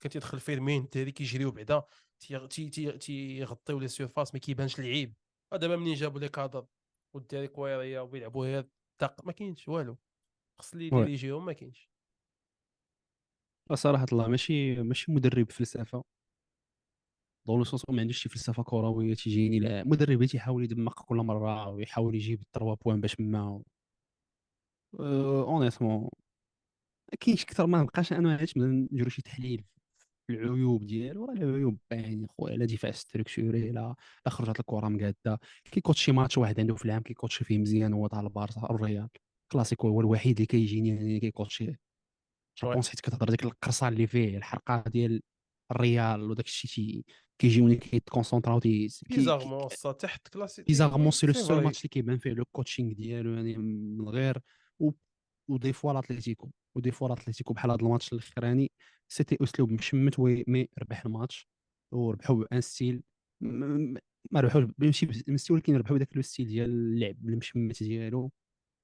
كان 0.00 0.10
تيدخل 0.12 0.40
فيرمين 0.40 0.82
الدراري 0.82 1.12
كيجريو 1.12 1.50
بعدا 1.50 1.82
تي- 2.20 2.46
تي- 2.48 2.68
تي- 2.70 2.98
تيغطيو 2.98 3.78
les 3.78 3.88
surfaces 3.88 4.34
ما 4.34 4.40
كيبانش 4.40 4.80
العيب. 4.80 5.14
دابا 5.52 5.76
منين 5.76 5.94
جابوا 5.94 6.20
les 6.20 6.28
cadres؟ 6.28 6.66
والدراري 7.14 7.48
كويريه 7.48 8.00
ويلعبوا 8.00 8.44
غير 8.44 8.68
l'attaque 8.92 9.24
ما 9.24 9.32
كاينش 9.32 9.68
والو. 9.68 9.98
خص 10.60 10.72
اللي. 10.72 10.86
يدير 10.86 11.08
يجيهم 11.08 11.44
ما 11.44 11.52
كاينش. 11.52 11.90
صراحة 13.74 14.06
الله 14.12 14.28
ماشي 14.28 14.82
ماشي 14.82 15.12
مدرب 15.12 15.50
فلسفه 15.50 16.04
dans 17.50 17.58
le 17.58 17.64
sens 17.64 17.82
ما 17.90 18.00
عندوش 18.00 18.18
شي 18.18 18.28
فلسفه 18.28 18.62
كرويه 18.62 19.14
تيجيني 19.14 19.58
لا 19.58 19.84
مدرب 19.84 20.24
تيحاول 20.24 20.64
يدمق 20.64 21.02
كل 21.04 21.16
مرة 21.16 21.68
ويحاول 21.68 22.14
يجيب 22.14 22.42
3 22.52 22.74
points 22.84 23.00
باش 23.00 23.20
ما 23.20 23.62
honnêtement 25.00 26.00
ما 27.12 27.16
كاينش 27.20 27.42
أكثر 27.44 27.66
ما 27.66 27.82
نبقاش 27.82 28.12
أنا 28.12 28.36
علاش 28.36 28.56
نديرو 28.56 29.10
شي 29.10 29.22
تحليل 29.22 29.64
في 30.26 30.32
العيوب 30.32 30.86
ديالو 30.86 31.24
راه 31.24 31.32
العيوب 31.32 31.78
باين 31.90 32.26
خويا 32.26 32.56
لا 32.56 32.64
دفاع 32.64 32.92
structuré 32.92 33.70
لا 33.70 33.94
لا 34.26 34.30
خرجت 34.32 34.60
الكرة 34.60 34.88
مقادة 34.88 35.40
كيكوتش 35.64 36.04
شي 36.04 36.12
ماتش 36.12 36.38
واحد 36.38 36.60
عنده 36.60 36.74
في 36.74 36.84
العام 36.84 37.02
كيكوتش 37.02 37.42
فيه 37.42 37.58
مزيان 37.58 37.92
هو 37.92 38.06
تاع 38.06 38.20
البارسا 38.20 38.68
الريال 38.70 39.08
كلاسيكو 39.52 39.88
هو 39.88 40.00
الوحيد 40.00 40.36
اللي 40.36 40.46
كيجيني 40.46 40.88
يعني 40.88 41.20
كيكوتشي 41.20 41.66
je 42.62 42.68
oui. 42.68 42.72
pense 42.74 42.88
حيت 42.88 43.00
كتهضر 43.00 43.30
ديك 43.30 43.44
القرصه 43.44 43.88
اللي 43.88 44.06
فيه 44.06 44.36
الحرقة 44.36 44.84
ديال 44.86 45.22
الريال 45.70 46.30
وداك 46.30 46.46
الشيء 46.46 47.04
كيجيوني 47.40 47.76
كيتكونسونطراو 47.76 48.58
بيزارمون 49.10 49.68
سا 49.68 49.92
تحت 49.92 50.28
كلاسي 50.28 50.62
بيزارمون 50.62 51.10
سي 51.10 51.26
لو 51.26 51.32
سول. 51.32 51.64
ماتش 51.64 51.78
اللي 51.78 51.88
كيبان 51.88 52.18
فيه 52.18 52.30
le 52.30 52.44
coaching 52.52 52.92
ديالو 52.92 53.34
يعني 53.34 53.56
من 53.56 54.08
غير 54.08 54.38
و 54.78 54.90
و 55.48 55.54
des 55.54 55.72
fois 55.72 55.92
لاتليتيكو 55.92 56.50
و 56.74 56.78
des 56.78 56.90
fois 56.90 57.08
لاتليتيكو 57.08 57.54
بحال 57.54 57.70
هذا 57.70 57.80
الماتش 57.80 58.12
الأخراني 58.12 58.70
c'était 59.08 59.36
اسلوب 59.42 59.72
مشمت 59.72 60.18
oui 60.18 60.44
mais 60.48 60.68
ربح 60.78 61.06
الماتش. 61.06 61.48
وربحوا 61.92 62.36
ب 62.36 62.44
un 62.44 62.60
style 62.60 63.02
ما 63.40 64.40
ربحوش 64.40 64.64
ماشي 64.78 65.06
ب 65.06 65.14
style 65.14 65.54
ولكن 65.56 65.76
ربحوا 65.76 65.96
بداك 65.96 66.16
le 66.16 66.22
style 66.22 66.46
ديال 66.46 66.70
اللعب 66.70 67.28
المشمت 67.28 67.82
ديالو. 67.82 68.30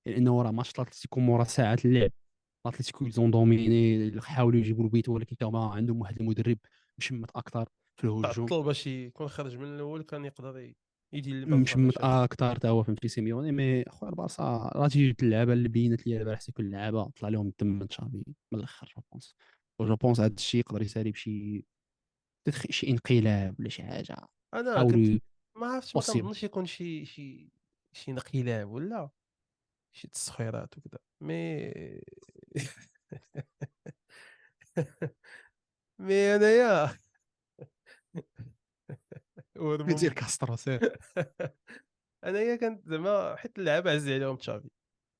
لأنه 0.06 0.42
راه 0.42 0.50
ماتش 0.50 0.78
لاتليتيكو 0.78 1.20
مورا 1.20 1.44
ساعات 1.44 1.84
اللعب. 1.84 2.10
لاتليتيكو 2.66 3.06
ils 3.06 3.18
ont 3.18 3.30
dominé 3.30 4.20
حاولوا 4.20 4.60
يجيبوا 4.60 4.84
البيت 4.84 5.08
ولكن 5.08 5.36
تا 5.36 5.46
هما 5.46 5.70
عندهم 5.74 6.00
واحد 6.00 6.20
المدرب 6.20 6.58
مشمت 6.98 7.30
أكثر 7.36 7.68
في 7.96 8.04
الهجوم 8.04 8.46
تعطل 8.46 8.62
باش 8.62 8.86
يكون 8.86 9.28
خرج 9.28 9.56
من 9.56 9.74
الأول 9.74 10.02
كان 10.02 10.24
يقدر 10.24 10.72
يدير 11.12 11.46
مشمت 11.46 11.98
أكثر 11.98 12.56
تا 12.56 12.68
هو 12.68 12.82
فهمتي 12.82 13.08
سيميوني 13.08 13.52
mais 13.52 13.84
خويا 13.84 14.10
البارسا 14.10 14.70
راه 14.74 14.88
تيجي 14.88 15.16
اللعابة 15.22 15.52
اللي 15.52 15.68
بينت 15.68 16.06
لي 16.06 16.36
حتى 16.36 16.52
كل 16.52 16.70
لعابه 16.70 17.10
طلع 17.10 17.28
لهم 17.28 17.46
الدم 17.46 17.66
من 17.66 17.88
تشافي 17.88 18.24
من 18.52 18.58
الأخر 18.58 18.92
je 18.96 19.02
pense 19.12 19.36
je 19.80 19.96
pense 19.96 20.20
هذا 20.20 20.34
الشيء 20.34 20.60
يقدر 20.60 20.82
يسالي 20.82 21.10
بشي 21.10 21.64
شي 22.70 22.90
انقلاب 22.90 23.60
ولا 23.60 23.68
شي 23.68 23.82
حاجة. 23.82 24.16
أنا 24.54 24.84
كنت 24.84 25.22
ما 25.56 25.66
عرفتش 25.66 25.96
ما. 25.96 26.02
كنظنش 26.02 26.44
يكون 26.44 26.66
شي 26.66 27.04
شي 27.04 27.52
شي 27.92 28.10
انقلاب 28.10 28.70
ولا 28.70 29.10
شي 29.92 30.08
تسخيرات 30.08 30.78
وكذا 30.78 30.98
مي 31.20 31.72
مي 35.98 36.36
أنايا 36.36 36.98
ورموم- 39.58 39.96
دير 39.96 40.12
كاسترو 40.12 40.56
سير 40.56 40.80
انايا 42.24 42.56
كنت 42.56 42.88
زعما 42.88 43.36
حيت 43.36 43.58
اللعابه 43.58 43.90
عز 43.90 44.08
عليهم 44.08 44.36
تشافي 44.36 44.68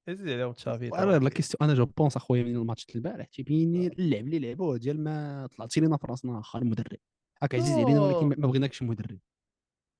عز 0.08 0.22
عليهم 0.22 0.52
تشافي 0.52 0.88
أنا 0.88 1.18
لا. 1.18 1.30
كيستو 1.30 1.58
أنا 1.64 1.74
جو 1.74 1.84
بونس 1.86 2.16
أخويا 2.16 2.42
من 2.42 2.56
الماتش 2.56 2.86
ديال 2.86 2.96
البارح 2.96 3.26
تيبين 3.26 3.72
لي 3.72 3.86
اللعب 3.86 4.24
اللي 4.26 4.38
لعبوه 4.38 4.76
ديال 4.76 5.04
ما 5.04 5.46
طلعتي 5.56 5.80
لينا 5.80 5.96
في 5.96 6.06
راسنا 6.06 6.38
اخر 6.40 6.58
المدرب. 6.62 6.98
هاك 7.42 7.54
عزيز 7.54 7.72
علينا 7.78 8.00
ولكن 8.00 8.26
ما- 8.26 8.34
بغيناكش 8.48 8.82
مدرب. 8.82 9.18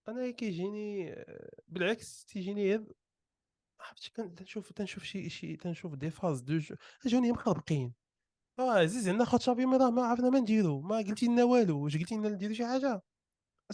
أنا 0.09 0.31
كيجيني 0.31 1.15
بالعكس 1.69 2.25
تيجيني 2.25 2.63
غير 2.71 2.85
عرفتي 3.81 4.11
تنشوف 4.29 4.73
تنشوف 4.73 5.05
شي 5.05 5.31
شي 5.31 5.57
تنشوف 5.57 5.95
des 5.95 6.11
phases 6.11 6.41
de 6.41 6.59
jeu 6.59 6.77
جوني 7.07 7.33
مخربقين 7.33 7.95
آه 8.59 8.71
عزيز 8.79 9.09
عندنا 9.09 9.25
خاطر 9.25 9.45
شافي 9.45 9.67
ما 9.67 9.77
راه 9.77 9.91
ما 9.91 10.03
عرفنا 10.03 10.31
ما 10.31 10.39
نديرو 10.41 10.81
ما 10.81 10.97
قلتي 10.97 11.27
لنا 11.27 11.45
والو 11.45 11.85
واش 11.85 11.97
قلتي 11.97 12.15
لنا 12.17 12.29
نديرو 12.29 12.55
شي 12.55 12.67
حاجة؟ 12.67 13.03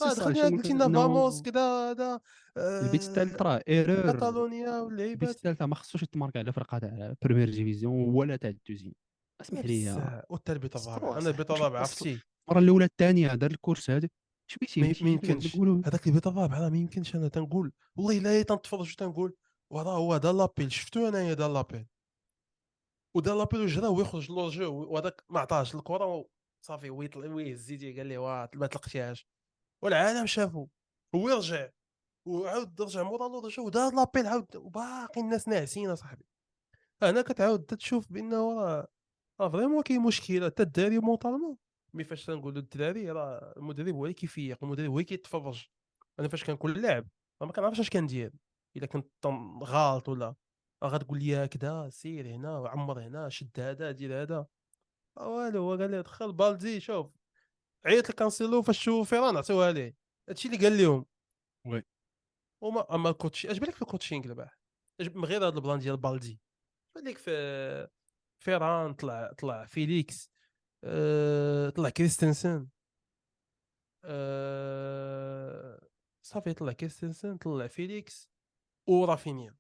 دخلنا 0.01 0.35
شي 0.35 0.41
قلتي 0.41 0.51
ممكن 0.51 0.75
لنا 0.75 0.87
إنه 0.87 1.03
فاموس 1.03 1.43
كذا 1.43 1.91
هذا 1.91 2.21
البيت 2.57 3.03
الثالث 3.03 3.43
راه 3.43 3.63
erreur 3.69 4.03
كاتالونيا 4.03 4.69
البيت 4.69 4.85
واللعيبات 4.85 5.31
الثالث 5.31 5.63
ما 5.63 5.75
خصوش 5.75 6.03
يتمارك 6.03 6.37
على 6.37 6.53
فرقة 6.53 6.79
تاع 6.79 7.15
première 7.23 7.51
division 7.51 8.15
ولا 8.15 8.37
تاع 8.37 8.51
ال 8.51 8.55
deuxième. 8.55 8.95
اسمح 9.41 9.65
لي 9.65 10.25
وحتى 10.29 10.53
البيت 10.53 10.77
الرابع. 10.77 11.19
أنا 11.19 11.29
البيت 11.29 11.51
الرابع 11.51 11.79
عرفتي 11.79 12.21
المره 12.49 12.63
الأولى 12.63 12.85
الثانية 12.85 13.35
دار 13.35 13.51
ال 13.51 13.56
course 13.56 13.91
هذا. 13.91 14.09
اش 14.51 14.59
بغيتي 14.59 15.05
ما 15.05 15.11
يمكنش 15.11 15.57
هذاك 15.57 16.07
البيت 16.07 16.27
الرابع 16.27 16.59
راه 16.59 16.69
ما 16.69 16.79
يمكنش 16.79 17.15
أنا 17.15 17.29
تنقول. 17.29 17.73
والله 17.97 18.19
الا 18.19 18.43
تنتفرج 18.43 18.95
تنقول؟ 18.95 19.35
وراه 19.71 19.97
هو 19.97 20.17
دار 20.17 20.35
l'appel. 20.35 20.73
شفتو 20.73 21.09
انايا 21.09 21.35
دار 21.35 21.53
l'appel؟ 21.53 21.87
ودار 23.17 23.39
l'appel 23.39 23.61
وجرا 23.61 23.89
ويخرج 23.89 24.31
le 24.31 24.49
jeu 24.49 24.93
وهذاك 24.93 25.25
ما 25.31 25.41
عطاهش 25.41 25.75
الكرة 25.75 26.29
صافي 26.65 26.91
ويطلع 26.91 27.35
ويهز 27.35 27.71
يديه 27.71 27.97
قال 27.97 28.07
لي 28.07 28.19
واه 28.19 28.51
ما 28.55 28.67
تلقتيهاش 28.67 29.27
والعالم 29.83 30.27
شافو 30.27 30.67
هو 31.15 31.29
رجع 31.29 31.71
وعاود 32.27 32.83
رجع 32.83 33.03
مورا 33.03 33.29
le 33.29 33.49
jeu 33.49 33.67
ودار 33.67 33.95
l'appel 33.95 34.27
عاود 34.27 34.57
وباقي 34.57 35.21
الناس 35.21 35.49
ناعسين 35.49 35.91
اصاحبي 35.91 36.25
هنا 37.03 37.23
كتعاود 37.23 37.63
تشوف 37.65 38.13
بأنه 38.13 38.61
راه 38.61 38.89
راه 39.41 39.49
vraiment 39.49 39.83
كاين 39.83 40.03
مشكلة 40.03 40.47
حتى 40.47 40.63
الدراري 40.63 40.99
mentalement. 40.99 41.57
mais 41.95 42.05
فاش 42.05 42.25
تنقولوا 42.25 42.59
الدراري 42.59 43.11
راه 43.11 43.55
المدرب 43.57 43.95
هو 43.95 44.05
اللي 44.05 44.15
كيفيق 44.15 44.65
المدرب 44.65 44.87
هو 44.87 44.93
اللي 44.93 45.05
كيتفرج. 45.05 45.67
أنا 46.21 46.29
فاش 46.29 46.45
كنكون 46.45 46.73
لاعب 46.73 47.09
ما 47.41 47.53
كنعرفش 47.53 47.81
اش 47.81 47.91
كندير. 47.91 48.33
إلا 48.77 48.87
كنت 48.87 49.27
غلط 49.63 50.09
ولا 50.09 50.35
غتقول 50.85 51.19
لي 51.19 51.37
هكذا 51.45 51.89
سير 51.91 52.27
هنا 52.27 52.59
وعمر 52.59 53.01
هنا 53.01 53.29
شد 53.29 53.61
هذا 53.61 53.91
دير 53.91 54.23
هذا. 54.23 54.47
والو 55.17 55.63
هو 55.63 55.77
قال 55.77 55.91
لي 55.91 56.03
دخل 56.03 56.33
بالدي 56.33 56.81
شوف. 56.81 57.22
عيط 57.87 58.11
لكانسيلو 58.11 58.63
فاش 58.63 58.85
شوف 58.85 59.09
فيران 59.11 59.37
عطيوها 59.37 59.73
ليه. 59.73 59.97
هادشي 60.29 60.49
اللي 60.49 60.59
قال 60.69 60.79
لهم 60.79 61.07
oui. 61.67 61.83
وما 62.63 62.95
أما 62.95 63.11
ال 63.11 63.17
coach 63.17 63.51
اش 63.51 63.59
بالك 63.59 63.75
في 63.75 63.83
ال 63.83 63.90
coaching 63.90 64.45
اش- 65.01 65.09
من 65.09 65.25
غير 65.25 65.37
هذا 65.49 65.49
ال 65.57 65.61
plan 65.61 65.79
ديال 65.79 65.97
بالدي. 65.97 66.41
بالك 66.95 67.19
في 67.19 67.31
فيران 68.45 68.95
طلع 68.95 69.33
طلع 69.33 69.65
فيليكس 69.65 70.31
آه، 70.85 71.71
طلع 71.71 71.89
كريستنسن 71.91 72.69
آه، 74.05 75.89
صافي 76.27 76.53
طلع 76.55 76.73
كريستنسن 76.73 77.37
طلع 77.37 77.67
فيليكس 77.67 78.31
ورافينيا 78.89 79.57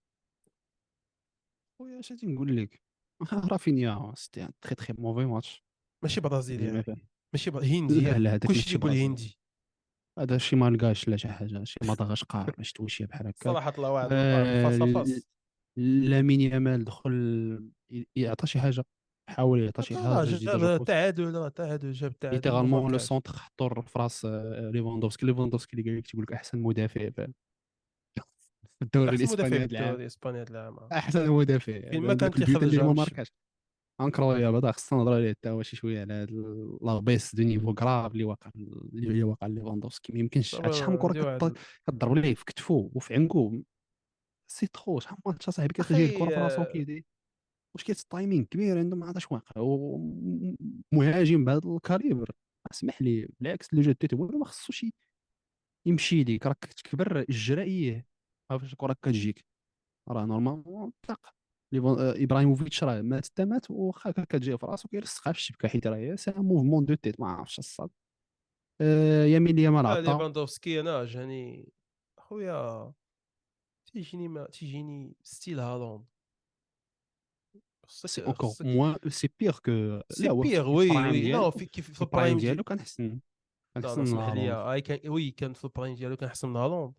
خويا 1.78 1.98
اش 1.98 2.12
غادي 2.12 2.26
نقول 2.26 2.56
لك 2.56 2.82
رافينيا 3.52 4.12
c'était 4.16 4.42
un 4.44 4.52
très 4.60 4.74
très 4.74 4.94
mauvais 4.98 5.24
match 5.24 5.64
ماشي 6.02 6.20
برازيلي. 6.20 6.84
ماشي. 7.34 7.50
هندي 7.50 8.00
لا 8.00 8.30
هذاك 8.30 8.46
كلشي 8.46 8.70
تيقول. 8.78 8.90
هندي 8.90 9.38
هذا 10.18 10.38
شي 10.38 10.56
مالغاش 10.56 11.08
لا 11.08 11.16
شي 11.16 11.28
حاجة 11.28 11.64
شي 11.64 11.78
مدغشقر 11.84 12.54
ما 12.58 12.64
شفتوش 12.64 12.94
شي 12.96 13.06
بحال 13.06 13.26
هكا 13.26 13.44
صراحة 13.44 13.70
طلع 13.70 13.88
واحد 13.88 14.08
آه، 14.12 15.04
لامين 15.78 16.40
يامال 16.40 16.84
دخل 16.84 17.72
يعطى 18.16 18.46
شي 18.46 18.60
حاجة 18.60 18.84
حاول 19.30 19.62
يعطى 19.62 19.82
شي 19.82 19.96
حاجة 19.96 20.26
جديده 20.36 20.52
جو 20.52 20.58
جاب. 20.58 20.84
تعادل 20.84 21.50
تعادل 21.50 21.92
جاب 21.92 22.18
تعادل 22.18 22.36
littéralement 22.36 22.92
le. 22.92 22.98
centre 22.98 23.32
حطو 23.36 23.68
في 23.68 23.98
راس 23.98 24.24
آه، 24.24 24.70
ليفاندوفسكي 24.74 25.26
ليفاندوفسكي 25.26 25.76
اللي 25.76 25.90
قال 25.90 25.98
لك 25.98 26.06
تيقول 26.06 26.22
لك 26.22 26.32
احسن 26.32 26.58
مدافع 26.58 27.10
في 27.10 27.32
الدوري 28.82 29.16
الاسباني 29.16 30.38
هذا 30.42 30.50
العام 30.50 30.78
آه. 30.78 30.88
احسن 30.92 31.30
مدافع 31.30 31.80
فين 31.90 32.00
ما 32.02 32.14
ما 32.14 32.30
يخرجهمش. 32.38 32.98
ماركاش 32.98 33.32
incroyable 34.00 34.56
هذا 34.56 34.72
خصنا 34.72 34.98
نهضروا 34.98 35.16
عليه 35.16 35.30
حتى 35.30 35.50
هو 35.50 35.62
شي 35.62 35.76
شوية 35.76 36.00
على 36.00 36.14
هاد 36.14 36.30
la 36.82 36.95
baisse 36.95 37.34
de 37.34 37.42
niveau 37.42 37.74
grave 37.74 38.12
اللي 38.12 38.24
واقع 38.24 38.50
اللي 38.56 39.22
واقع 39.22 39.46
ليفاندوفسكي. 39.46 40.12
ما 40.12 40.18
يمكنش 40.18 40.54
عاد 40.54 40.72
شحال 40.72 40.90
من 40.90 40.98
كره 40.98 41.38
كضرب 41.86 42.16
ليه 42.16 42.34
في 42.34 42.44
كتفو 42.44 42.90
وفي 42.94 43.14
عنقو. 43.14 43.62
c'est 44.50 44.66
trop 44.66 45.00
شحال 45.00 45.16
من 45.26 45.32
ماتش 45.32 45.50
صاحبي 45.50 45.74
كتجي 45.74 46.04
الكرة 46.04 46.28
في 46.28 46.34
راسو. 46.34 46.64
كيدي 46.64 47.06
واش 47.74 47.84
كاين 47.84 47.96
ال 48.00 48.06
timing 48.06 48.44
كبير 48.44 48.78
عنده 48.78 48.96
ما 48.96 49.06
عرفتش 49.06 49.32
واقع 49.32 49.60
ومهاجم 49.60 51.44
بهذا 51.44 51.68
ال 51.68 51.75
calibre. 51.75 52.30
اسمح 52.70 53.02
لي 53.02 53.28
بالعكس 53.40 53.74
le 53.74 53.82
jeu 53.82 53.92
tête 53.92 54.14
هو 54.14 54.26
ما 54.26 54.44
خصوش 54.44 54.86
يمشي 55.86 56.24
ليك 56.24 56.46
راك 56.46 56.64
تكبر 56.64 57.18
الجرائيه 57.18 58.06
عرفت 58.50 58.72
الكرة 58.72 58.96
كتجيك. 59.02 59.44
راه 60.08 60.24
normalement 60.24 60.92
طاق 61.08 61.34
إبراهيموفيتش 61.74 62.84
راه 62.84 63.02
مات 63.02 63.26
حتى 63.26 63.44
مات 63.44 63.70
واخا 63.70 64.10
هكا 64.10 64.24
كتجي 64.24 64.58
في 64.58 64.66
راسو 64.66 64.88
كيرسخها 64.88 65.32
في 65.32 65.38
الشبكه 65.38 65.68
حيت 65.68 65.86
راه 65.86 65.96
هي 65.96 66.16
c'est 66.16 66.30
un 66.30 66.42
mouvement 66.42 66.84
de 66.84 66.94
tête 66.94 67.20
ما 67.20 67.26
عرفتش 67.28 67.58
الصاد. 67.58 67.90
آه، 68.80 69.24
يمين 69.24 69.58
يامال 69.58 69.82
لا 69.82 69.88
عطا. 69.88 70.00
ليفاندوفسكي 70.00 70.80
أنا 70.80 71.04
جاني 71.04 71.72
خويا 72.18 72.92
تيجيني 73.92 74.28
ما 74.28 74.46
تيجيني 74.46 75.16
ستيل 75.22 75.60
هالاند 75.60 76.04
سي 77.88 78.24
اونكور 78.24 78.50
موان 78.60 78.96
سي 79.08 79.30
بيغ 79.40 79.58
كو 79.58 80.00
سي 80.10 80.28
بيغ 80.28 80.70
وي 80.70 80.88
وي 80.88 81.32
نو 81.32 81.50
في 81.50 81.66
كيف 81.66 81.90
في 81.90 82.02
البرايم 82.02 82.38
ديالو 82.38 82.64
لا 83.76 83.96
من 83.96 84.06
سمح 84.06 84.32
لي 84.32 84.80
كان 84.80 85.10
وي 85.10 85.30
كان 85.30 85.52
في 85.52 85.64
البرايم 85.64 85.94
ديالو 85.94 86.16
كان 86.16 86.28
احسن 86.28 86.48
من 86.48 86.56
هالاند 86.56 86.94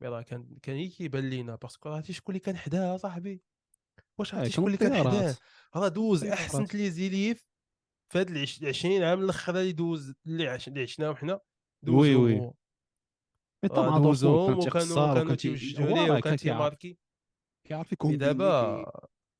مي 0.00 0.08
راه 0.08 0.22
كان 0.22 0.56
كان 0.62 0.88
كيبان 0.88 1.30
لينا 1.30 1.54
باسكو 1.54 1.88
عرفتي 1.88 2.12
شكون 2.12 2.34
اللي 2.34 2.44
كان 2.44 2.56
حداه 2.56 2.96
صاحبي. 2.96 3.42
واش 4.18 4.34
عرفتي 4.34 4.50
كانوا 4.52 4.52
شكون 4.52 4.66
اللي 4.66 4.76
كان 4.76 4.94
حداه 5.10 5.36
راه 5.76 5.88
دوز 5.88 6.24
أحسن 6.24 6.46
الطيارات 6.48 6.70
تليزيليف 6.70 7.48
في 8.12 8.18
هاد 8.18 8.30
العش- 8.30 8.64
20 8.64 9.02
عام 9.02 9.20
الأخر 9.24 9.60
اللي 9.60 9.72
دوز 9.72 10.14
اللي 10.26 10.48
عش- 10.48 10.68
اللي 10.68 10.82
عشناهم 10.82 11.16
حنا 11.16 11.40
oui 11.88 12.14
oui. 12.14 12.34
mais 12.34 12.50
مع 13.64 13.68
دورتموند 13.98 14.02
دوزهم 14.02 14.46
كان 14.46 14.68
وكانوا 14.68 15.14
كانوا 15.76 16.06
ليه 16.06 16.12
وكان 16.12 16.36
تيماركي 16.36 16.98
كيعرف 17.66 17.94
كي 17.94 18.16
دابا 18.16 18.92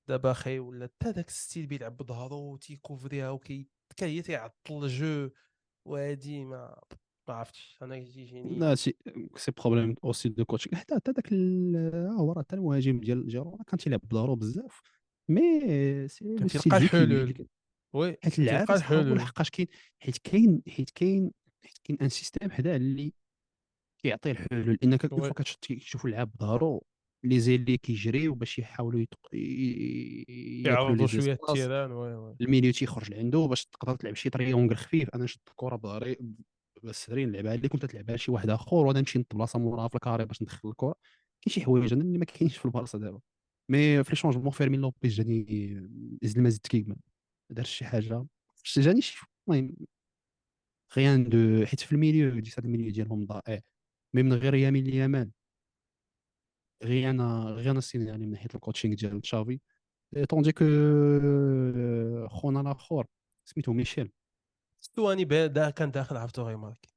دابا 0.09 0.33
خاي 0.33 0.59
ولا 0.59 0.87
حتى 0.87 1.13
داك 1.13 1.29
ال 1.29 1.35
style 1.35 1.67
بيلعب 1.67 1.97
بظهرو 1.97 2.57
تيكوفريها 2.57 3.31
وكي 3.31 3.69
كان 3.97 4.09
هي 4.09 4.23
تيعطل 4.23 4.85
ال 4.85 4.94
jeu. 4.94 5.31
وهادي 5.87 6.45
ما 6.45 6.81
ما 7.29 7.35
عرفتش 7.35 7.79
أنا 7.83 8.05
تيجيني 8.05 8.59
لا 8.59 8.75
سي 8.75 8.95
سي 9.37 9.53
بروبليم 9.53 9.95
أوسي 10.05 10.29
دو 10.29 10.45
كوتشينغ 10.45 10.77
حتى 10.79 10.95
حتى 10.95 11.13
داك 11.13 11.33
ها 11.33 12.13
هو 12.13 12.33
راه 12.33 12.43
حتى 12.43 12.57
المهاجم 12.57 13.01
ديال 13.01 13.29
جيرونا 13.29 13.65
كان 13.65 13.79
تيلعب 13.79 14.01
بظهرو 14.05 14.35
بزاف. 14.37 14.81
mais 15.31 16.09
c'est 16.09 16.37
je 16.37 16.77
الحلول 16.77 17.47
oui 17.95 18.17
حيت 18.25 18.41
هو 18.41 18.77
الحلول 18.77 19.17
لحقاش 19.17 19.51
كاين 19.51 19.69
حيت 20.01 20.19
كاين 20.19 20.63
حيت 20.69 20.91
كاين 20.91 21.31
حيت 21.65 21.79
كاين 21.85 21.99
un 22.03 22.09
système 22.09 22.51
حدا 22.51 22.77
اللي 22.77 23.13
كيعطي 24.03 24.31
الحلول. 24.31 24.79
لأنك 24.83 25.07
fois 25.07 25.29
كتشوفوا 25.29 26.11
اللعاب 26.11 26.31
بظهرو 26.35 26.85
les 27.25 27.41
ailiers 27.41 27.77
كيجريو 27.77 28.35
باش 28.35 28.59
يحاولوا 28.59 29.01
يتق- 29.01 29.35
ي- 29.35 29.39
ي- 29.39 30.63
ياكلوا 30.63 30.63
لي 30.63 30.71
يعرضوا 30.71 31.07
شوية 31.07 31.33
ال 31.49 31.54
terrain. 31.54 31.93
oui 31.93 32.15
oui. 32.15 32.37
ال 32.41 32.45
milieu 32.45 32.73
تيخرج 32.73 33.11
لعندو 33.11 33.49
باش 33.49 33.67
تقدر 33.67 33.97
تلعب 33.97 34.15
شي 34.15 34.31
triangle 34.31 34.77
خفيف. 34.77 35.09
أنا 35.15 35.25
نشد 35.25 35.41
الكره 35.49 35.77
بظهري 35.77 36.17
بالسري 36.83 37.27
نلعبها 37.27 37.57
لك 37.57 37.75
وانت 37.75 37.85
تلعبها 37.87 38.17
لشي 38.17 38.31
واحد 38.33 38.51
آخر 38.51 38.77
وأنا 38.77 39.01
نمشي 39.01 39.19
نبلاصه 39.19 39.59
موراها 39.59 39.89
في 39.89 39.95
ال 39.95 40.00
carré 40.00 40.25
باش 40.25 40.43
ندخل 40.43 40.69
الكره 40.69 40.95
كاين 41.43 41.53
شي 41.55 41.61
حوايج 41.61 41.93
أنا 41.93 42.03
اللي 42.03 42.19
ما 42.19 42.25
كاينش 42.25 42.57
في 42.59 42.65
البارسا 42.65 42.99
دابا. 42.99 43.21
مي 43.69 44.05
في 44.05 44.11
لي 44.11 44.17
شونجمون 44.17 44.51
فيرمين 44.51 44.81
لوبيز 44.81 45.15
جاني 45.15 45.75
زد 46.23 46.39
ما 46.39 46.49
زد 46.51 46.67
كيك 46.67 46.89
ما 46.89 46.97
دارش 47.51 47.71
شي 47.71 47.85
حاجة. 47.85 48.27
شي 48.63 48.81
جاني 48.81 49.01
شي 49.01 49.19
المهم 49.49 49.77
غيان 50.97 51.29
دو 51.29 51.67
حيت 51.67 51.81
في 51.81 51.93
الميليو 51.93 52.39
ديك 52.41 52.59
الميليو 52.59 52.91
ديالهم 52.93 53.27
ضائع. 53.27 53.61
مي 54.15 54.23
من 54.23 54.33
غير 54.33 54.55
يمين 54.55 54.87
يامال 54.87 55.31
غيان 56.85 57.21
غيان 57.49 57.77
السين 57.77 58.03
يعني 58.07 58.27
من 58.27 58.31
ناحية 58.33 58.49
الكوتشينغ 58.55 58.95
ديال 58.95 59.21
تشافي. 59.21 59.61
طوندي 60.29 60.53
كو 60.53 60.65
خونا 62.29 62.61
الآخر 62.61 63.07
سميتو 63.45 63.73
ميشيل. 63.73 64.11
ستواني 64.85 65.25
دا 65.25 65.71
كان 65.71 65.91
داخل 65.91 66.17
عرفتو 66.17 66.43
غيماركي 66.43 66.89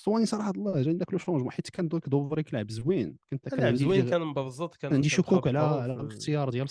ستواني 0.00 0.26
صراحة 0.26 0.50
الله 0.50 0.82
جاني 0.82 0.98
داك 0.98 1.12
le 1.12 1.18
changement 1.18 1.52
حيت 1.52 1.70
كان 1.70 1.88
دوك 1.88 2.08
دوفريك 2.08 2.54
لعب 2.54 2.70
زوين. 2.70 3.18
كنت 3.30 3.48
كان 3.48 3.76
زوين 3.76 4.10
كان 4.10 4.20
مبرزط 4.20 4.76
كان 4.76 4.94
عندي 4.94 5.08
شكوك 5.08 5.48
على 5.48 5.58
على 5.58 5.92
الاختيار 5.92 6.50
ديال 6.50 6.68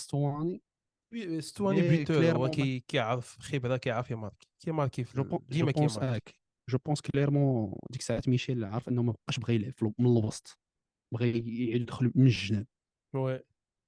oui، 1.14 1.42
ستواني 1.42 1.82
buteur 1.82 2.32
هو 2.32 2.50
كيعرف 2.88 3.40
خبرة 3.40 3.78
كيعرف 3.78 4.12
يماركي 4.12 4.48
كيماركي 4.60 5.04
في 5.04 5.40
ديما 5.50 5.72
كيماركي 5.72 6.34
je 6.70 6.78
pense 6.86 7.02
clairement 7.02 7.74
ديك 7.90 8.02
الساعات 8.02 8.30
ميشيل 8.30 8.66
عارف 8.66 8.90
إنه 8.90 9.04
ما 9.04 9.12
بقاش 9.12 9.40
بغى 9.40 9.56
يلعب 9.56 9.74
من 10.00 10.18
الوسط. 10.18 10.60
بغى 11.14 11.28
يدخل 11.74 12.12
من 12.16 12.26
الجناب 12.26 12.68
oui. 13.16 13.44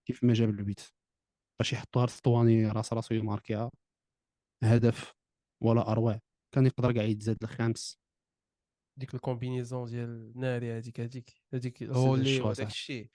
كيف 0.08 0.24
ما 0.24 0.34
جاب 0.34 0.50
البيت. 0.50 0.82
باش 1.60 1.74
يحطوها 1.74 2.06
لستواني 2.06 2.68
راس 2.68 2.94
راسو 2.94 3.16
يماركيها 3.16 3.72
هدف 4.64 5.14
ولا 5.64 5.92
أروع. 5.92 6.20
كان 6.58 6.66
يقدر 6.66 6.92
كاع 6.92 7.04
يتزاد 7.04 7.38
الخامس 7.44 8.00
ديك 9.00 9.14
ال 9.14 9.20
combinaison 9.20 9.86
ديال 9.86 10.10
الناري 10.10 10.78
هذيك 10.78 11.00
هذيك 11.00 11.34
هذيك 11.54 11.82
الشغل 11.84 12.42
وداك. 12.42 12.68
الشيء. 12.68 13.10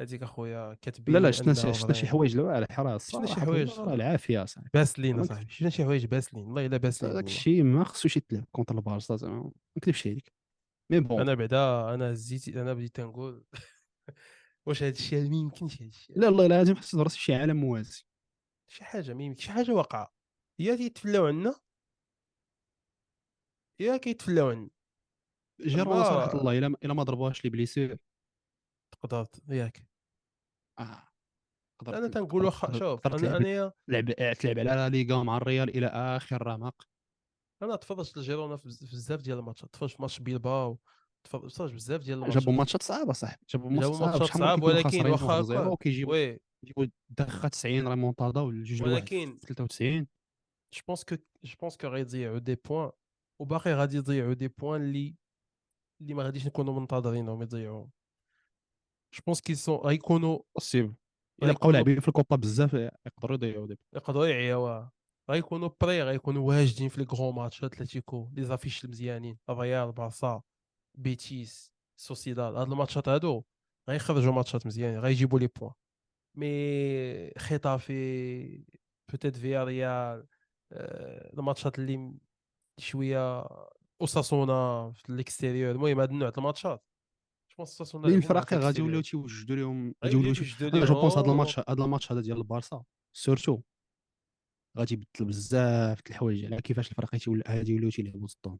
هذيك 0.00 0.22
أخويا 0.22 0.74
كاتبين 0.74 1.14
لا 1.14 1.18
لا 1.18 1.30
شفنا 1.30 1.54
شفنا 1.54 1.92
شي. 1.92 2.06
حوايج 2.06 2.38
الحراره 2.38 2.98
شفنا 2.98 3.26
شي 3.26 3.40
حوايج. 3.40 3.70
العافية 3.78 4.44
صاحبي 4.44 4.70
باسلين 4.74 5.24
صاحبي 5.24 5.52
شفنا 5.52 5.70
شي 5.70 5.84
حوايج 5.84 6.06
باسلين 6.06 6.44
والله 6.44 6.66
إلا 6.66 6.76
باسلين 6.76 7.12
داك 7.12 7.24
والله. 7.24 7.36
الشيء 7.36 7.62
ما 7.62 7.84
خصوش 7.84 8.16
يتلعب 8.16 8.44
contre 8.52 8.74
البارسا 8.74 9.16
زعما 9.16 9.42
ما 9.42 9.50
نكذبش 9.76 10.06
عليك. 10.06 10.32
mais 10.90 11.00
bon. 11.00 11.20
أنا 11.20 11.34
بعدا 11.34 11.94
أنا 11.94 12.12
زيت 12.12 12.48
أنا 12.48 12.74
بديت 12.74 13.00
نقول 13.00 13.44
واش 14.66 14.82
هذا 14.82 14.92
الشيء 14.92 15.30
ما 15.30 15.36
يمكنش 15.36 15.82
هذا 15.82 15.88
الشيء. 15.88 16.18
لا 16.18 16.28
الله 16.28 16.46
لازم 16.46 16.76
حس 16.76 16.94
راسي 16.94 17.18
في 17.18 17.24
شي 17.24 17.34
عالم 17.34 17.56
موازي. 17.56 18.04
شي 18.68 18.84
حاجة 18.84 19.14
ما 19.14 19.24
يمكن 19.24 19.40
شي 19.40 19.50
حاجة 19.50 19.72
واقعة. 19.72 20.12
يا 20.58 20.76
كيتفلاو 20.76 21.26
عنا 21.26 21.54
يا 23.80 23.96
كيتفلاو 23.96 24.54
ما- 24.54 26.04
صراحة 26.04 26.40
الله 26.40 26.58
إلا 26.58 26.66
إلا 26.84 26.94
ما 26.94 27.02
ضربوهاش 27.02 27.44
les 27.44 27.50
blessures. 27.50 27.98
تقدر 29.02 29.26
ياك. 29.48 29.86
آه. 30.78 31.08
أنا 31.88 32.08
تنقول 32.08 32.44
واخا 32.44 32.78
شوف 32.78 33.06
أنا 33.06 33.36
أنا 33.36 33.72
لعب 33.88 34.12
تلعب 34.34 34.58
على 34.58 34.68
لا 34.70 34.88
ليغا 34.88 35.22
مع 35.22 35.36
الريال 35.36 35.76
إلى 35.76 35.86
آخر 35.86 36.46
رمق. 36.46 36.88
أنا 37.62 37.76
تفرجت 37.76 38.16
لجيرونا 38.16 38.56
في 38.56 38.68
بز- 38.68 38.84
في 38.84 38.96
بزاف 38.96 39.20
ديال 39.22 39.38
الماتشات 39.38 39.72
تفرجت 39.72 39.96
في 39.96 40.02
ماتش 40.02 40.20
بيلباو. 40.20 40.78
تفرجت 41.26 41.74
بزاف 41.74 42.00
ديال 42.04 42.18
الماتشات 42.18 42.42
جابوا 42.42 42.52
ماتشات 42.52 42.82
صعبة 42.82 43.12
صح 43.12 43.36
جابوا 43.50 43.70
ماتشات 43.70 44.38
صعبة. 44.38 44.64
ولكن 44.66 45.06
واخا 45.06 45.42
1-0 45.42 45.50
هكا 45.52 45.66
وكيجيبوا 45.66 46.12
oui. 46.12 46.40
يجيبوا 46.64 46.86
دخه 47.08 47.48
90 47.48 47.88
ريمونتادا 47.88 48.40
والجوج 48.40 48.82
لواحد 48.82 48.94
ولكن 49.02 49.38
في 49.38 49.54
93 49.54 50.06
je 50.74 50.80
pense 50.88 51.04
que 51.04 51.16
je 51.44 51.54
pense 51.60 51.76
que 51.76 51.86
غيضيعوا 51.88 52.38
des 52.38 52.54
points 52.54 52.90
وباقي 53.38 53.74
غادي 53.74 53.96
يضيعوا 53.96 54.34
des 54.34 54.48
points 54.48 54.82
اللي 54.82 55.14
اللي 56.00 56.14
ما 56.14 56.22
غاديش 56.22 56.46
نكونوا 56.46 56.80
منتظرينهم 56.80 57.42
يضيعوهم 57.42 57.90
je 59.14 59.20
pense 59.26 59.40
qu'ils 59.40 59.54
sont 59.54 59.76
غيكونوا 59.76 60.38
possible 60.54 60.94
إلا 61.42 61.52
بقاو 61.52 61.70
لاعبين 61.70 62.00
في 62.00 62.08
الكوبا 62.08 62.36
بزاف 62.36 62.74
يقدروا 62.74 63.36
يضيعوا 63.36 63.66
des 63.66 63.78
يقدروا 63.94 64.26
يعياوها 64.26 64.92
غيكونوا 65.30 65.70
prêts 65.80 66.02
غيكونوا 66.02 66.48
واجدين 66.48 66.88
في 66.88 67.00
les 67.00 67.06
gros 67.12 67.32
matchs 67.32 67.64
أتلتيكو 67.64 68.30
les 68.32 68.44
affiches 68.44 68.84
المزيانين 68.84 69.38
الريال 69.50 69.92
بارسا 69.92 70.42
بيتيس 70.94 71.72
سوسيداد. 71.96 72.54
هاد 72.54 72.72
الماتشات 72.72 73.08
هادو 73.08 73.42
غيخرجوا 73.88 74.32
ماتشات 74.32 74.66
مزيانين 74.66 75.00
غيجيبوا 75.00 75.38
les 75.38 75.46
points. 75.46 75.72
mais 76.34 77.30
خيطافي 77.38 78.64
peut-être 79.10 79.36
فيا 79.36 79.64
ريال 79.64 80.26
آه، 80.72 81.32
الماتشات 81.34 81.78
اللي 81.78 82.14
شوية 82.78 83.46
اوساسونا 84.00 84.92
في 84.94 85.10
ال 85.10 85.15
extérieur. 85.15 85.70
المهم 85.70 86.00
هاد 86.00 86.10
النوع 86.10 86.28
د 86.28 86.38
الماتشات. 86.38 86.84
اوساسونا 87.60 88.08
الفرق 88.08 88.54
غادي. 88.54 88.80
يوليو 88.80 89.00
تيوجدوا 89.00 89.56
لهم 89.56 89.94
غادي 90.04 90.14
يوليو 90.16 90.32
je 90.84 91.00
pense 91.00 91.18
هذا. 91.18 91.30
الماتش 91.30 91.58
هذا 91.58 91.84
الماتش 91.84 92.12
هذا 92.12 92.20
ديال 92.20 92.36
البارسا 92.36 92.84
surtout 93.16 93.60
غادي 94.78 94.94
يبدل 94.94 95.24
بزاف 95.24 95.98
د 95.98 96.08
الحوايج. 96.10 96.44
على 96.44 96.62
كيفاش 96.62 96.90
الفرق 96.90 97.14
غادي 97.48 97.72
يوليو 97.72 97.90
تيلعبوا 97.90 98.28
ضدهم 98.44 98.58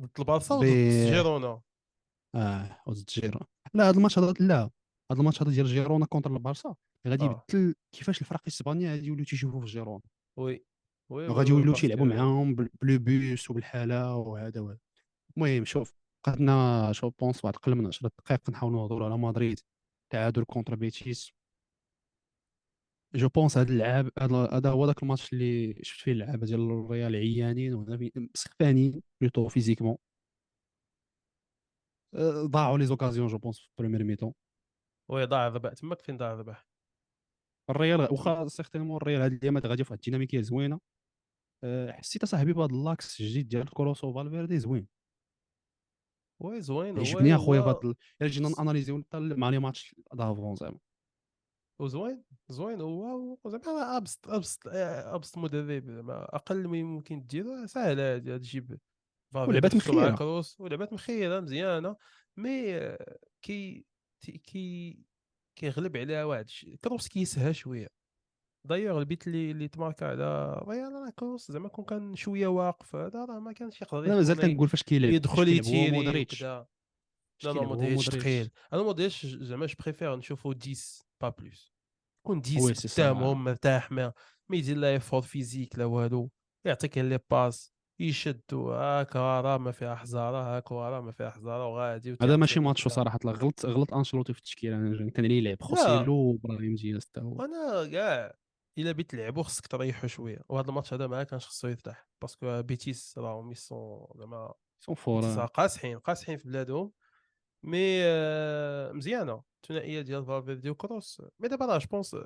ضد 0.00 0.10
البارسا 0.18 0.54
وضد 0.54 0.66
جيرونا. 1.12 1.60
آه 2.34 2.82
وضد 2.86 3.04
جيرونا 3.04 3.46
لا 3.74 3.88
هذا 3.88 3.96
الماتش 3.96 4.18
هذا 4.18 4.34
لا 4.40 4.70
هذا 5.12 5.20
الماتش 5.20 5.42
هذا 5.42 5.50
ديال 5.50 5.66
جيرونا 5.66 6.06
contre 6.06 6.32
البارسا. 6.32 6.74
غادي 7.08 7.24
آه. 7.24 7.44
يبدل 7.50 7.74
كيفاش 7.92 8.20
الفرق 8.20 8.40
الاسبانيه 8.42 8.90
غادي 8.90 9.06
يوليو 9.06 9.24
تيشوفوا 9.24 9.60
في 9.60 9.66
جيرونا. 9.66 10.02
oui. 10.38 10.64
oui 11.10 11.26
غادي 11.28 11.52
oui، 11.52 11.58
يوليو 11.58 11.74
تيلعبوا 11.74 12.06
معاهم 12.06 12.54
بال- 12.54 12.70
bloc 12.82 12.98
bas 12.98 13.50
وبالحالة 13.50 14.16
وهذا 14.16 14.60
وهذا. 14.60 14.78
المهم 15.36 15.64
شوف 15.64 15.94
قدنا 16.24 16.92
شوف 16.92 17.14
pense 17.20 17.44
واحد 17.44 17.56
أقل 17.56 17.74
من 17.74 17.86
10 17.86 18.08
دقائق 18.08 18.50
نحاولوا 18.50 18.80
نهضروا 18.80 19.06
على 19.06 19.18
مدريد. 19.18 19.60
تعادل 20.12 20.44
contre 20.44 20.74
بيتيس. 20.74 21.32
je 23.14 23.28
pense 23.28 23.58
هذا 23.58 23.72
اللعاب 23.72 24.10
هذا 24.52 24.70
هو 24.70 24.86
ذاك 24.86 25.02
الماتش 25.02 25.32
اللي 25.32 25.78
شفت 25.82 26.00
فيه 26.00 26.12
اللعابة 26.12 26.46
ديال 26.46 26.60
الريال 26.60 27.16
عيانين 27.16 27.74
وهنا 27.74 28.10
سخفانين 28.34 29.02
plutôt 29.20 29.48
physiquement. 29.48 29.96
أه، 32.14 32.46
ضاعوا 32.46 32.78
les 32.78 32.86
occasions 32.86 33.26
je 33.26 33.38
pense 33.38 33.58
في 33.58 33.68
ال 33.70 33.74
première 33.74 34.04
mi-temps 34.04 34.32
oui 35.10 35.24
ضاع 35.24 35.46
الربح 35.46 35.72
تماك 35.72 36.00
فين 36.02 36.16
ضاع 36.16 36.32
الربح 36.32 36.66
الريال 37.70 38.00
واخا 38.00 38.48
certainement 38.48 38.96
الريال 38.96 39.22
هاد 39.22 39.32
الايامات 39.32 39.66
غادي 39.66 39.84
في 39.84 39.92
واحد 39.92 39.98
الديناميكية 39.98 40.40
زوينة. 40.40 40.80
حسيت 41.90 42.22
أصاحبي 42.22 42.52
بهذا 42.52 42.74
اللاكس 42.74 43.20
الجديد 43.20 43.48
ديال 43.48 43.70
كروس 43.70 44.12
وفالفيردي 44.12 44.58
زوين. 44.58 44.86
oui 46.40 46.60
زوين 46.60 46.98
عجبني 46.98 47.34
اخويا 47.34 47.70
ال- 47.70 47.94
الا 48.20 48.28
جينا 48.28 48.50
اناليزيو 48.60 49.02
حتى 49.02 49.18
مع 49.18 49.48
les 49.50 49.58
matchs 49.58 49.94
d'avant 50.14 50.56
زعما. 50.56 50.78
وزوين 51.80 52.24
زوين 52.48 52.80
هو 52.80 53.38
زعما 53.46 53.96
أبسط 53.96 54.28
أبسط 54.28 54.60
أبسط 54.66 55.38
مدرب 55.38 55.90
زعما. 55.90 56.24
أقل 56.36 56.68
ما 56.68 56.76
يمكن 56.78 57.26
ديرو 57.26 57.66
ساهل 57.66 58.00
هادي 58.00 58.38
تجيب 58.38 58.78
ولعبات 59.34 59.76
مخيرة. 59.76 60.16
كروس 60.16 60.60
ولعبات 60.60 60.92
مخيره 60.92 61.40
مزيانة 61.40 61.96
مي 62.36 62.76
آه، 62.76 63.18
كي 63.42 63.84
كي 64.20 64.98
كيغلب 65.58 65.96
عليها 65.96 66.24
واحد 66.24 66.46
كروس 66.84 67.08
كيسها 67.08 67.52
شوية. 67.52 67.95
دايوغ 68.66 68.98
البيت 68.98 69.26
اللي 69.26 69.50
اللي 69.50 69.68
تماركا 69.68 70.06
على 70.06 70.52
ريال 70.68 70.92
راه 70.92 71.10
كروس 71.18 71.52
زعما 71.52 71.68
كون 71.68 71.84
كان 71.84 72.14
شوية 72.16 72.46
واقف 72.46 72.96
هذا 72.96 73.24
راه 73.24 73.38
ما 73.38 73.52
كانش 73.52 73.82
يقدر 73.82 74.06
أنا 74.06 74.14
مازال 74.14 74.40
كنقول 74.40 74.68
فاش 74.68 74.82
كيلعب 74.82 75.12
يدخل 75.12 75.48
يتيري 75.48 75.90
لا 77.44 77.52
لا 77.52 77.52
مودريتش. 77.52 78.10
ثقيل 78.10 78.50
أنا 78.72 78.82
مودريتش 78.82 79.26
زعما 79.26 79.66
je 79.66 79.74
préfère 79.84 80.16
نشوفو 80.16 80.54
10 80.62 80.74
pas 81.20 81.28
plus 81.28 81.72
que 82.26 82.42
10 82.44 82.62
oui 82.62 82.74
c'est 82.74 82.88
ça. 82.88 83.10
قدامهم 83.10 83.44
مرتاح 83.44 83.92
ما 83.92 84.12
ما 84.48 84.56
يدير 84.56 84.76
لا 84.76 84.90
effort 84.90 85.22
physique 85.22 85.78
لا 85.78 85.84
والو 85.84 86.30
يعطيك 86.64 86.98
les 86.98 87.18
passes 87.30 87.76
يشدو 88.00 88.72
هاكا 88.72 89.40
راه 89.40 89.58
ما 89.58 89.72
فيها 89.72 89.94
حزاره 89.94 90.56
هاكا 90.56 90.74
راه 90.74 91.00
ما 91.00 91.12
فيها 91.12 91.30
حزاره 91.30 91.66
وغادي 91.66 92.16
هذا 92.22 92.36
ماشي 92.36 92.60
ماتشو. 92.60 92.88
صراحة 92.88 93.18
غلط 93.26 93.66
غلط 93.66 93.94
انشلوتي 93.94 94.32
في 94.32 94.38
التشكيل 94.38 94.72
أنا 94.72 95.10
كان 95.10 95.24
اللي 95.24 95.38
يلعب 95.38 95.62
خوسيلو 95.62 96.14
وابراهيم 96.14 96.74
دياز 96.74 97.06
حتى 97.06 97.20
هو 97.20 97.36
وأنا 97.36 97.90
كاع 97.92 98.34
إلا 98.78 98.92
بغيت 98.92 99.10
تلعبو 99.10 99.42
خصك 99.42 99.66
تريحو 99.66 100.06
شوية 100.06 100.38
وهذا 100.48 100.68
الماتش 100.68 100.94
هذا 100.94 101.06
ما 101.06 101.22
كانش 101.22 101.46
خصو 101.46 101.68
يفتح 101.68 102.06
parce 102.22 102.47
que 102.47 102.62
بيتيس 102.62 103.18
راهم 103.18 103.50
ils 103.52 103.75
sont 103.75 104.06
زعما 104.16 104.54
sont 104.80 104.94
بيتيس 104.94 105.04
forts 105.04 105.24
راه 105.24 105.46
قاصحين 105.46 105.98
قاصحين 105.98 106.36
في 106.36 106.48
بلادهم 106.48 106.92
mais 107.62 107.98
آه، 108.04 108.92
مزيانة. 108.92 109.42
الثنائية 109.64 110.00
ديال 110.00 110.26
فالفيردي 110.26 110.70
وكروس 110.70 111.22
mais 111.40 111.48
دابا 111.48 111.66
راه 111.66 111.78
je 111.78 111.89
pense 111.89 112.16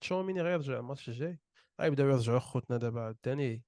تشاوميني 0.00 0.42
غيرجع 0.42 0.78
الماتش 0.78 1.08
الجاي. 1.08 1.38
غيبداو 1.80 2.08
يرجعوا 2.08 2.38
خوتنا 2.38 2.76
دابا 2.76 3.00
عاوتاني 3.00 3.62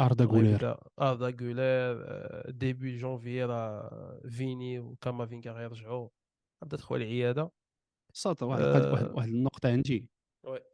أردا 0.00 0.24
غولير 0.24 0.76
أردا 1.00 1.36
غولير 1.40 2.50
début 2.50 2.96
janvier 2.96 3.44
راه 3.44 4.20
fini 4.28 4.78
وكامافينغا 4.78 5.52
غيرجعوا 5.52 6.08
غدا 6.64 6.76
تدخل 6.76 6.96
العيادة. 6.96 7.50
صات 8.12 8.42
واحد 8.42 8.62
واحد 8.62 9.04
آه. 9.04 9.24
النقطة 9.24 9.68
عندي. 9.68 10.08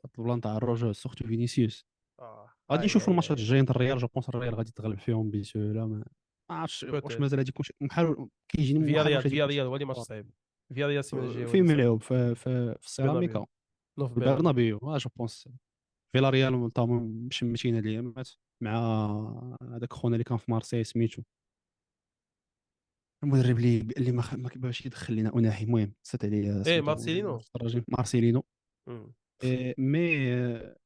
ال 0.04 0.12
plan 0.12 0.40
تاع 0.40 0.56
الرجوع 0.56 0.92
surtout 0.92 1.26
فينيسيوس. 1.26 1.86
آه. 2.20 2.50
غادي 2.72 2.84
نشوفوا 2.84 3.08
الماتشات. 3.10 3.38
الجايين 3.38 3.66
تاع 3.66 3.76
الريال 3.76 3.98
je 3.98 4.06
pense 4.06 4.28
الريال 4.28 4.54
غادي 4.54 4.72
تغلب 4.72 4.98
فيهم 4.98 5.30
بسهولة 5.30 5.86
ما 5.86 6.04
ما 6.50 6.56
عرفتش 6.56 6.84
واش. 6.84 7.16
مازال 7.16 7.38
غادي 7.38 7.48
يكون 7.48 7.64
شي- 7.64 7.74
محال 7.80 8.28
كيجيني 8.48 8.78
واش 8.78 9.02
فيا 9.06 9.18
يكون 9.18 9.30
شي- 9.30 9.42
ريال 9.42 9.66
هو 9.66 9.74
اللي 9.74 9.84
ماتش 9.84 9.98
صعيب. 10.00 10.30
فيا 10.74 10.86
ريال 10.86 10.98
السيمانه 10.98 11.28
الجايه 11.28 11.46
صعيب. 11.46 11.66
يلعب 11.70 12.00
في 12.02 12.34
في 12.34 12.74
في 12.80 12.86
السيراميكا 12.86 13.46
في 13.98 14.08
في 14.14 14.20
برنابيو. 14.20 14.78
آه 14.82 14.98
je 14.98 15.10
pense. 15.16 15.48
فيا 16.12 16.30
ريال 16.30 16.70
مشمتين 17.26 17.74
هاد 17.74 17.86
الايامات 17.86 18.28
مع 18.62 18.76
هذاك 19.62 19.92
خونا 19.92 20.14
اللي 20.14 20.24
كان 20.24 20.38
في 20.38 20.50
مارسيل 20.50 20.86
سميتو. 20.86 21.22
المدرب 23.24 23.58
اللي 23.58 23.80
اللي 23.80 24.12
ما 24.12 24.22
ما 24.56 24.72
يدخل 24.86 25.14
لنا 25.16 25.34
أناحي 25.34 25.64
المهم 25.64 25.94
نسيت 26.04 26.24
عليه 26.24 26.62
سميتو، 26.62 26.84
مارسيلينو. 26.84 27.40
مارسيلينو. 27.88 28.44
mais 29.78 30.34
آه، 30.34 30.76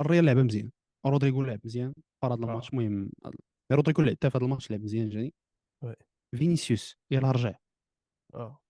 الريال 0.00 0.24
لعب 0.24 0.36
مزيان 0.36 0.70
رودريغو 1.06 1.42
لعب 1.42 1.60
مزيان 1.64 1.92
في 1.92 2.26
هذا 2.26 2.34
الماتش 2.34 2.70
المهم 2.70 3.10
mais 3.24 3.32
رودريغو 3.72 4.02
لعب 4.02 4.14
حتى 4.16 4.30
في 4.30 4.38
هذا 4.38 4.44
الماتش 4.44 4.70
لعب 4.70 4.80
مزيان 4.80 5.08
جاني. 5.08 5.34
فينيسيوس 6.36 6.96
يلاه 7.10 7.30
رجع 7.30 7.54
آه 8.34 8.60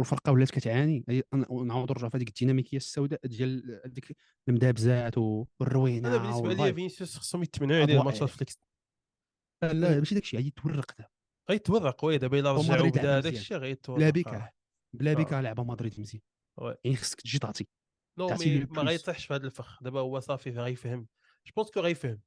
والفرقة 0.00 0.32
ولات 0.32 0.50
كتعاني 0.50 1.04
نعاود 1.32 1.90
نرجع 1.92 2.08
في 2.08 2.16
هذيك 2.16 2.28
الديناميكية 2.28 2.76
السوداء 2.76 3.20
ديال 3.26 3.80
هذيك 3.84 4.16
المدابزات 4.48 5.18
والروينة 5.18 6.08
أنا 6.08 6.16
بالنسبة 6.16 6.64
لي. 6.64 6.74
فينيسيوس 6.74 7.16
خصهم 7.16 7.42
يتمنعوا 7.42 7.82
عليه 7.82 8.00
الماتشات. 8.00 8.28
فليكس 8.28 8.58
لا 9.62 9.72
لا 9.72 9.98
ماشي 9.98 10.14
داكشي 10.14 10.36
غادي 10.36 10.48
يتورق 10.48 10.96
دابا 10.98 11.10
غيتورق 11.50 12.04
oui 12.04 12.18
دابا 12.18 12.40
إلا 12.40 12.52
مدريد 12.52 12.98
بدا 12.98 13.18
هذاك. 13.18 13.32
الشيء 13.32 13.56
غيتورق 13.56 13.98
بلا 13.98 14.08
آه. 14.08 14.10
بكا 14.10 14.50
بلا 14.96 15.10
آه. 15.10 15.14
بكا 15.14 15.42
لعبه 15.42 15.64
مدريد 15.64 16.00
مزيان. 16.00 16.22
يعني 16.84 16.96
خصك 16.96 17.20
تجي 17.20 17.38
تعطي 17.38 17.66
non 18.18 18.28
mais 18.28 18.66
ما. 18.70 18.82
غيطيحش 18.82 19.26
في 19.26 19.34
هذا 19.34 19.46
الفخ. 19.46 19.82
دابا 19.82 20.00
هو 20.00 20.20
صافي 20.20 20.50
غيفهم 20.50 21.08
je 21.46 21.52
pense 21.56 21.70
que 21.70 21.80
غيفهم 21.80 22.20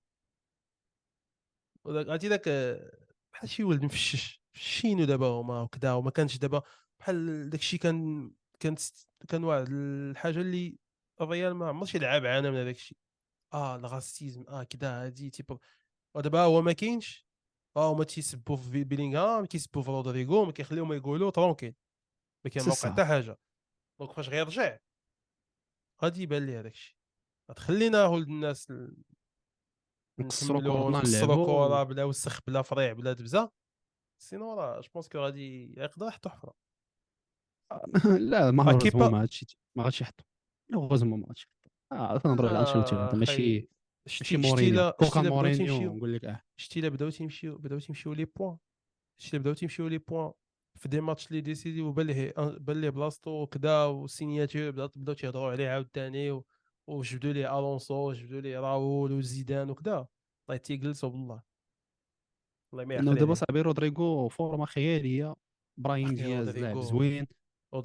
عرفتي 1.86 2.40
آه، 2.48 2.92
بحال 3.34 3.50
شي 3.50 3.64
ولد 3.64 3.84
مفشش 3.84 4.42
فشينو 4.54 5.04
دابا 5.06 5.28
هما 5.28 5.62
وكذا 5.62 5.94
وما 5.94 6.12
كانش 6.12 6.38
دابا 6.38 6.62
بحال 7.00 7.50
داكشي 7.50 7.78
كان 7.78 8.32
كانت 8.60 8.80
كان 9.28 9.44
واحد 9.44 9.68
الحاجة 9.72 10.42
اللي 10.42 10.78
الريال 11.22 11.54
ما 11.54 11.68
عمرش 11.70 11.96
يلعب 11.96 12.26
عانى 12.26 12.52
من 12.52 12.58
هذاك 12.58 12.76
الشيء 12.76 12.98
آه 13.54 13.76
ال 13.76 13.85
racisme 13.85 14.46
آه 14.50 14.64
كذا 14.64 15.06
هادي 15.06 15.30
type. 15.30 15.58
ودابا 16.16 16.42
هو 16.42 16.62
ما 16.62 16.72
كاينش. 16.74 17.26
آه 17.78 17.94
هما 17.94 18.04
تيسبوا 18.04 18.56
في 18.56 18.84
بيلينغهام 18.84 19.46
كيسبوا 19.46 19.82
في 19.82 19.92
رودريغو 19.92 20.46
ما 20.46 20.52
كيخليهم 20.52 20.94
يقولوا 20.94 21.32
tranquille 21.32 21.76
ما 22.46 22.62
سا. 22.62 22.92
حتى 22.92 23.06
حاجة. 23.06 23.38
donc 24.02 24.12
فاش 24.14 24.30
غيرجع 24.30 24.78
غادي 26.04 26.22
يبان 26.22 26.46
ليه 26.46 26.60
هذاك 26.60 26.74
الشيء. 26.74 26.96
غتخلينا 27.52 28.06
ولد 28.06 28.28
الناس 28.28 28.72
ال- 28.72 29.04
نقصروا 30.20 30.62
نلعبوا. 30.62 31.46
كره 31.46 31.84
بلا 31.84 32.04
وسخ 32.04 32.40
بلا 32.48 32.62
فريع 32.62 32.94
بلا 32.94 33.14
دبزة. 33.14 33.52
sinon 34.22 34.54
راه 34.54 34.82
je 34.82 34.90
pense 34.94 35.10
que 35.10 35.18
غادي 35.20 35.74
يقدر 35.78 36.08
يحطو 36.08 36.30
حفرة. 36.30 36.54
لا 38.30 38.52
ما 38.52 38.64
هو 38.64 38.68
ما 39.10 39.18
غاديش 39.20 39.46
ما 39.76 39.84
غاديش 39.84 40.02
يحطوا 40.02 40.26
heureusement 40.70 41.20
ما 41.20 41.26
غاديش 41.28 41.44
يحطوا 41.44 42.16
آه 42.16 42.18
تنهضروا 42.18 42.50
على 42.50 42.60
انشيلوتي 42.60 42.96
هذا 42.96 43.16
ماشي 43.18 43.68
شتي 44.08 44.38
مورينيو. 44.38 44.92
كوكا 44.92 45.22
مورينيو 45.22 45.94
نقول 45.96 46.14
لك 46.14 46.26
آه. 46.26 46.42
شتي 46.58 46.82
لا 46.82 46.90
بداو 46.90 47.10
تيمشيو 47.10 47.58
بداو 47.58 47.80
تيمشيو 47.80 48.14
لي 48.14 48.26
بوان. 48.26 48.58
شتي 49.22 49.38
لا 49.38 49.42
بداو 49.42 49.54
تيمشيو 49.54 49.88
لي 49.88 49.98
بوان. 49.98 50.34
في 50.82 50.90
دي 50.90 51.02
ماتش 51.02 51.28
اللي 51.28 51.42
ديسيدي 51.42 51.82
وبان 51.82 52.08
ليه 52.08 52.34
بان 52.38 52.82
ليه 52.82 52.90
بلاصتو 52.90 53.42
وكذا 53.42 53.86
وسينياتور 53.86 54.72
بداو 54.72 54.90
بداو 54.96 55.16
تيهضروا 55.16 55.52
عليه 55.52 55.70
عاوتاني 55.70 56.42
وجبدوا 56.88 57.34
ليه 57.34 57.60
ألونسو 57.60 58.10
وجبدوا 58.10 58.42
ليه 58.42 58.60
راول 58.60 59.12
وزيدان 59.12 59.70
وكذا 59.70 60.08
الله 60.50 60.58
تيجلسوا 60.58 61.10
بالله. 61.10 61.42
الله 62.74 62.86
ما 62.86 62.94
يعقل 62.94 63.16
دابا 63.16 63.34
صاحبي 63.34 63.62
رودريغو 63.62 64.28
فورما 64.28 64.66
خيالية 64.66 65.36
إبراهيم 65.80 66.16
دياز 66.16 66.58
لاعب 66.58 66.80
زوين 66.80 67.28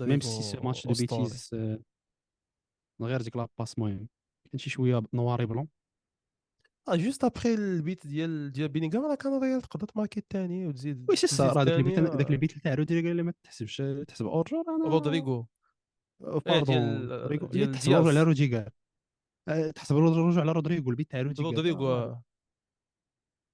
ميم 0.00 0.20
سي 0.20 0.42
سو 0.42 0.62
ماتش 0.62 0.86
دو. 0.86 0.92
بيتيز 0.92 1.50
آه، 1.54 1.78
من 3.00 3.06
غير 3.06 3.22
ديك 3.22 3.36
لاباس 3.36 3.74
المهم 3.74 4.08
كان 4.50 4.58
شي 4.58 4.70
شوية 4.70 5.02
نواري 5.14 5.46
بلون. 5.46 5.68
juste 6.90 7.24
après 7.24 7.54
البيت 7.54 8.06
ديال 8.06 8.52
ديال 8.52 8.68
بيلينغهام 8.68 9.04
راه 9.04 9.14
كان 9.14 9.36
الريال 9.36 9.62
تقدر 9.62 9.86
تماركي 9.86 10.20
الثاني 10.20 10.66
وتزيد 10.66 11.06
راه 11.40 11.64
داك 11.64 11.74
الثاني، 11.74 11.76
البيت 11.76 11.98
داك 12.00 12.26
آه. 12.26 12.32
البيت 12.32 12.58
تاع 12.58 12.74
رودريغو 12.74 13.10
اللي 13.10 13.22
ما 13.22 13.32
تحسبش 13.42 13.82
تحسب 14.08 14.26
hors-jeu 14.26 14.64
أنا 14.68 14.88
رودريغو. 14.88 15.46
آه، 16.22 16.38
pardon 16.46 16.64
ديال- 16.64 17.10
رودريغو. 17.20 17.46
ديال 17.46 17.72
تحسب. 17.72 17.92
على 17.92 18.72
آه، 19.48 19.70
تحسب 19.70 19.96
رودريغو 19.96 20.40
على 20.40 20.52
رودريغو 20.52 20.90
البيت 20.90 21.10
تاع 21.10 21.20
رودريغو 21.22 21.86
آه، 21.88 22.02
آه. 22.02 22.22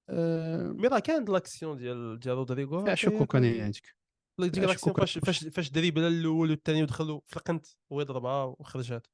آه، 0.09 0.67
mais 0.71 0.87
راه 0.87 0.99
كانت 0.99 1.29
l'action 1.29 1.77
ديال 1.77 2.19
ديال 2.19 2.35
رودريغو 2.35 2.75
راه 2.75 2.83
فيها 2.83 2.95
حتى 2.95 3.07
هي 3.07 3.11
شكو 3.15 3.25
كان 3.25 3.41
كان- 3.43 3.61
عندك. 3.61 3.95
ديك 4.39 4.57
l'action 4.57 4.95
فاش 4.95 5.17
فاش 5.17 5.47
فاش 5.47 5.71
دريبلا 5.71 6.07
الأول 6.07 6.49
والثاني 6.49 6.83
ودخلوا 6.83 7.21
في 7.25 7.37
القنت 7.37 7.65
يضربها 7.91 8.43
وخرجات 8.43 9.07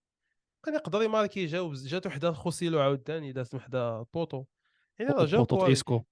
كان 0.66 0.76
يقدر 0.76 1.02
يماركي 1.02 1.46
جاوب 1.46 1.74
جات 1.74 2.08
وحدة 2.08 2.32
خوسيلو 2.32 2.80
عاوتاني 2.80 3.32
دازت 3.32 3.56
وحدة 3.56 4.02
بوطو. 4.02 4.46
يعني 5.00 5.12
راه 5.12 5.26
جاو 5.26 5.44
بوطو. 5.44 5.68
إيسكو. 5.68 6.04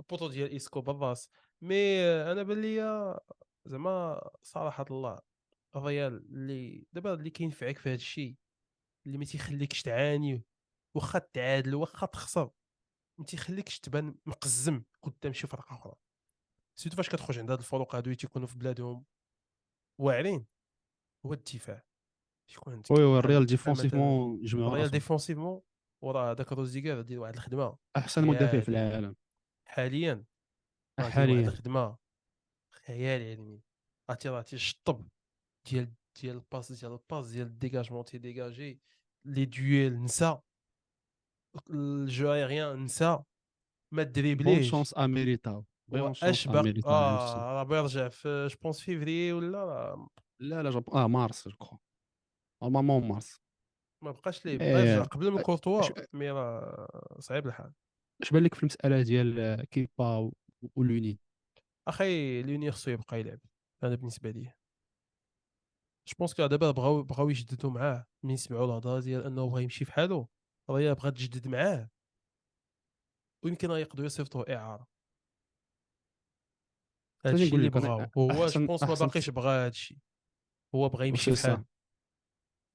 البوطو 0.00 0.28
ديال 0.28 0.50
إيسكو 0.50 0.80
بالراس 0.80 1.28
mais 1.62 2.04
أنا 2.04 2.42
بان 2.42 2.60
ليا 2.60 3.20
زعما 3.66 4.20
صراحة 4.42 4.84
الله 4.90 5.20
الريال 5.76 6.12
اللي 6.12 6.86
دابا 6.92 7.14
اللي 7.14 7.30
كينفعك 7.30 7.78
في 7.78 7.88
هذا 7.88 7.94
الشيء 7.94 8.36
اللي 9.06 9.18
ما 9.18 9.24
تيخليكش 9.24 9.82
تعاني 9.82 10.44
واخا 10.94 11.18
تعادل 11.18 11.74
واخا 11.74 12.06
تخسر 12.06 12.50
ما 13.18 13.24
تيخليكش 13.24 13.80
تبان 13.80 14.14
مقزم 14.26 14.82
قدام 15.02 15.32
شي 15.32 15.46
فرقة 15.46 15.74
أخرى. 15.74 15.94
surtout 16.74 16.96
فاش 16.96 17.08
كتخرج 17.08 17.38
عند 17.38 17.50
هاد 17.50 17.58
الفروق 17.58 17.94
هادو 17.94 18.04
اللي 18.04 18.16
تيكونوا 18.16 18.46
في 18.46 18.58
بلادهم 18.58 19.04
واعرين. 19.98 20.46
هو 21.26 21.32
الدفاع. 21.32 21.89
يكون 22.54 22.72
عندك 22.72 22.90
وي 22.90 23.04
وي 23.04 23.18
الريال 23.18 23.46
ديفونسيفمون 23.46 24.42
جمعوا 24.42 24.68
الريال 24.68 24.90
ديفونسيفمون 24.90 25.60
وراه 26.04 26.32
داك 26.32 26.52
روزيغر 26.52 27.00
دير 27.00 27.20
واحد 27.20 27.34
الخدمه 27.34 27.76
احسن 27.96 28.26
مدافع 28.26 28.60
في. 28.60 28.68
العالم 28.68 29.16
حاليا 29.68 30.14
دير 30.14 30.24
واحد 30.98 31.10
حاليا 31.10 31.48
الخدمه 31.48 31.96
خيال 32.86 33.22
علمي 33.22 33.60
عرفتي 34.10 34.28
راه 34.28 34.42
تيشطب 34.42 35.08
ديال 35.70 35.92
ديال 36.20 36.36
الباس 36.36 36.72
ديال 36.72 36.92
الباس 36.92 37.30
ديال 37.30 37.46
الديجاجمون 37.46 38.04
تيديجاجي 38.04 38.80
لي 39.26 39.44
دويل 39.44 40.02
نسى 40.02 40.38
الجو 41.70 42.32
ايريان 42.32 42.84
نسى 42.84 43.22
ما 43.94 44.02
دريبليش 44.02 44.54
بون 44.54 44.62
شونس 44.62 44.94
اش 46.24 46.38
بقى 46.38 46.58
لميليتاو 46.58 46.88
آه 46.88 47.52
راه 47.52 47.62
بيرجع 47.62 48.08
في 48.08 48.46
je 48.50 48.56
pense 48.62 48.80
février 48.80 49.32
ولا 49.32 49.96
لا 50.40 50.62
لا 50.62 50.70
جاب 50.70 50.90
آه 50.90 51.06
مارس 51.06 51.48
je 51.48 51.78
normalement 52.62 53.08
مارس 53.08 53.40
ما 54.04 54.10
بقاش 54.10 54.46
ليه. 54.46 54.58
بقى 54.58 54.68
يرجع 54.68 55.04
قبل 55.04 55.30
من 55.30 55.42
كورتوا 55.42 55.82
mais 56.12 56.30
راه 56.30 57.18
صعيب 57.18 57.46
الحال. 57.46 57.72
اش 58.22 58.30
بان 58.30 58.44
لك 58.44 58.54
في 58.54 58.60
المسألة 58.62 59.02
ديال 59.02 59.64
كيبا 59.64 60.30
ولونين 60.74 61.18
أخي 61.88 62.42
لونين 62.42 62.72
خصو 62.72 62.90
يبقى 62.90 63.20
يلعب 63.20 63.38
أنا 63.82 63.94
بالنسبة 63.94 64.30
لي 64.30 64.52
je 66.06 66.14
pense 66.18 66.34
que 66.34 66.46
دابا 66.46 66.70
بغاو 66.70 67.02
بغاو 67.02 67.30
يجددوا 67.30 67.70
معاه. 67.70 68.06
من 68.22 68.36
سمعوا 68.36 68.64
الهضرة 68.64 69.00
ديال 69.00 69.24
أنه 69.24 69.50
بغا 69.50 69.60
يمشي 69.60 69.84
في 69.84 69.92
حاله 69.92 70.28
راه 70.70 70.92
بغا 70.92 71.10
تجدد 71.10 71.48
معاه. 71.48 71.90
ويمكن 73.44 73.70
يقدروا 73.70 74.06
يصيفطوه 74.06 74.44
إعارة. 74.56 74.86
هادشي 77.24 77.56
اللي 77.56 77.68
بغاو. 77.68 78.06
وهو 78.16 78.46
je 78.46 78.66
pense 78.66 78.82
ما 78.82 78.94
باقيش 78.94 79.30
بغا 79.30 79.66
هادشي. 79.66 79.98
هو 80.74 80.88
بغا 80.88 81.04
يمشي 81.04 81.36
صح. 81.36 81.62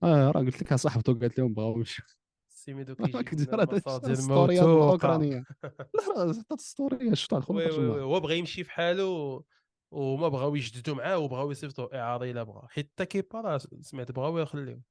آه 0.04 0.32
راه 0.32 0.42
قلت 0.42 0.62
لك 0.62 0.74
صاحبته 0.74 1.20
قالت 1.20 1.40
لهم 1.40 1.54
بغاو 1.54 1.78
يمشيو 1.78 2.06
سيميدو 2.48 2.94
الموت 2.94 4.50
وقع. 4.50 4.50
الاوكرانيه 4.50 5.44
لا 5.64 6.24
راه 6.24 6.34
حتى 6.34 6.54
ال 6.54 6.64
story 6.64 7.14
شفتها 7.14 7.40
الترجمه 7.40 7.98
هو 8.02 8.20
بغا 8.20 8.34
يمشي 8.34 8.64
في 8.64 8.72
حاله 8.72 9.44
وما 9.92 10.28
بغاو 10.28 10.56
يجددوا 10.56 10.96
معاه 10.96 11.18
وبغاو 11.18 11.52
يصيفطوا 11.52 12.00
اعاره 12.00 12.32
الا 12.32 12.44
بغا 12.44 12.68
حيت 12.68 12.92
حتى 12.94 13.06
كيبا 13.06 13.42
راه 13.42 13.60
سمعت 13.82 14.12
بغاو 14.12 14.38
يخليو. 14.38 14.82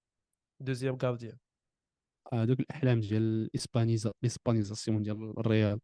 deuxième 0.61 0.97
gardien 0.97 1.39
هذوك 2.33 2.61
الأحلام 2.61 3.01
ديال 3.01 3.23
الاسبانيزا 3.23 4.13
الاسبانيزاسيون 4.23 5.03
ديال 5.03 5.39
الريال. 5.39 5.81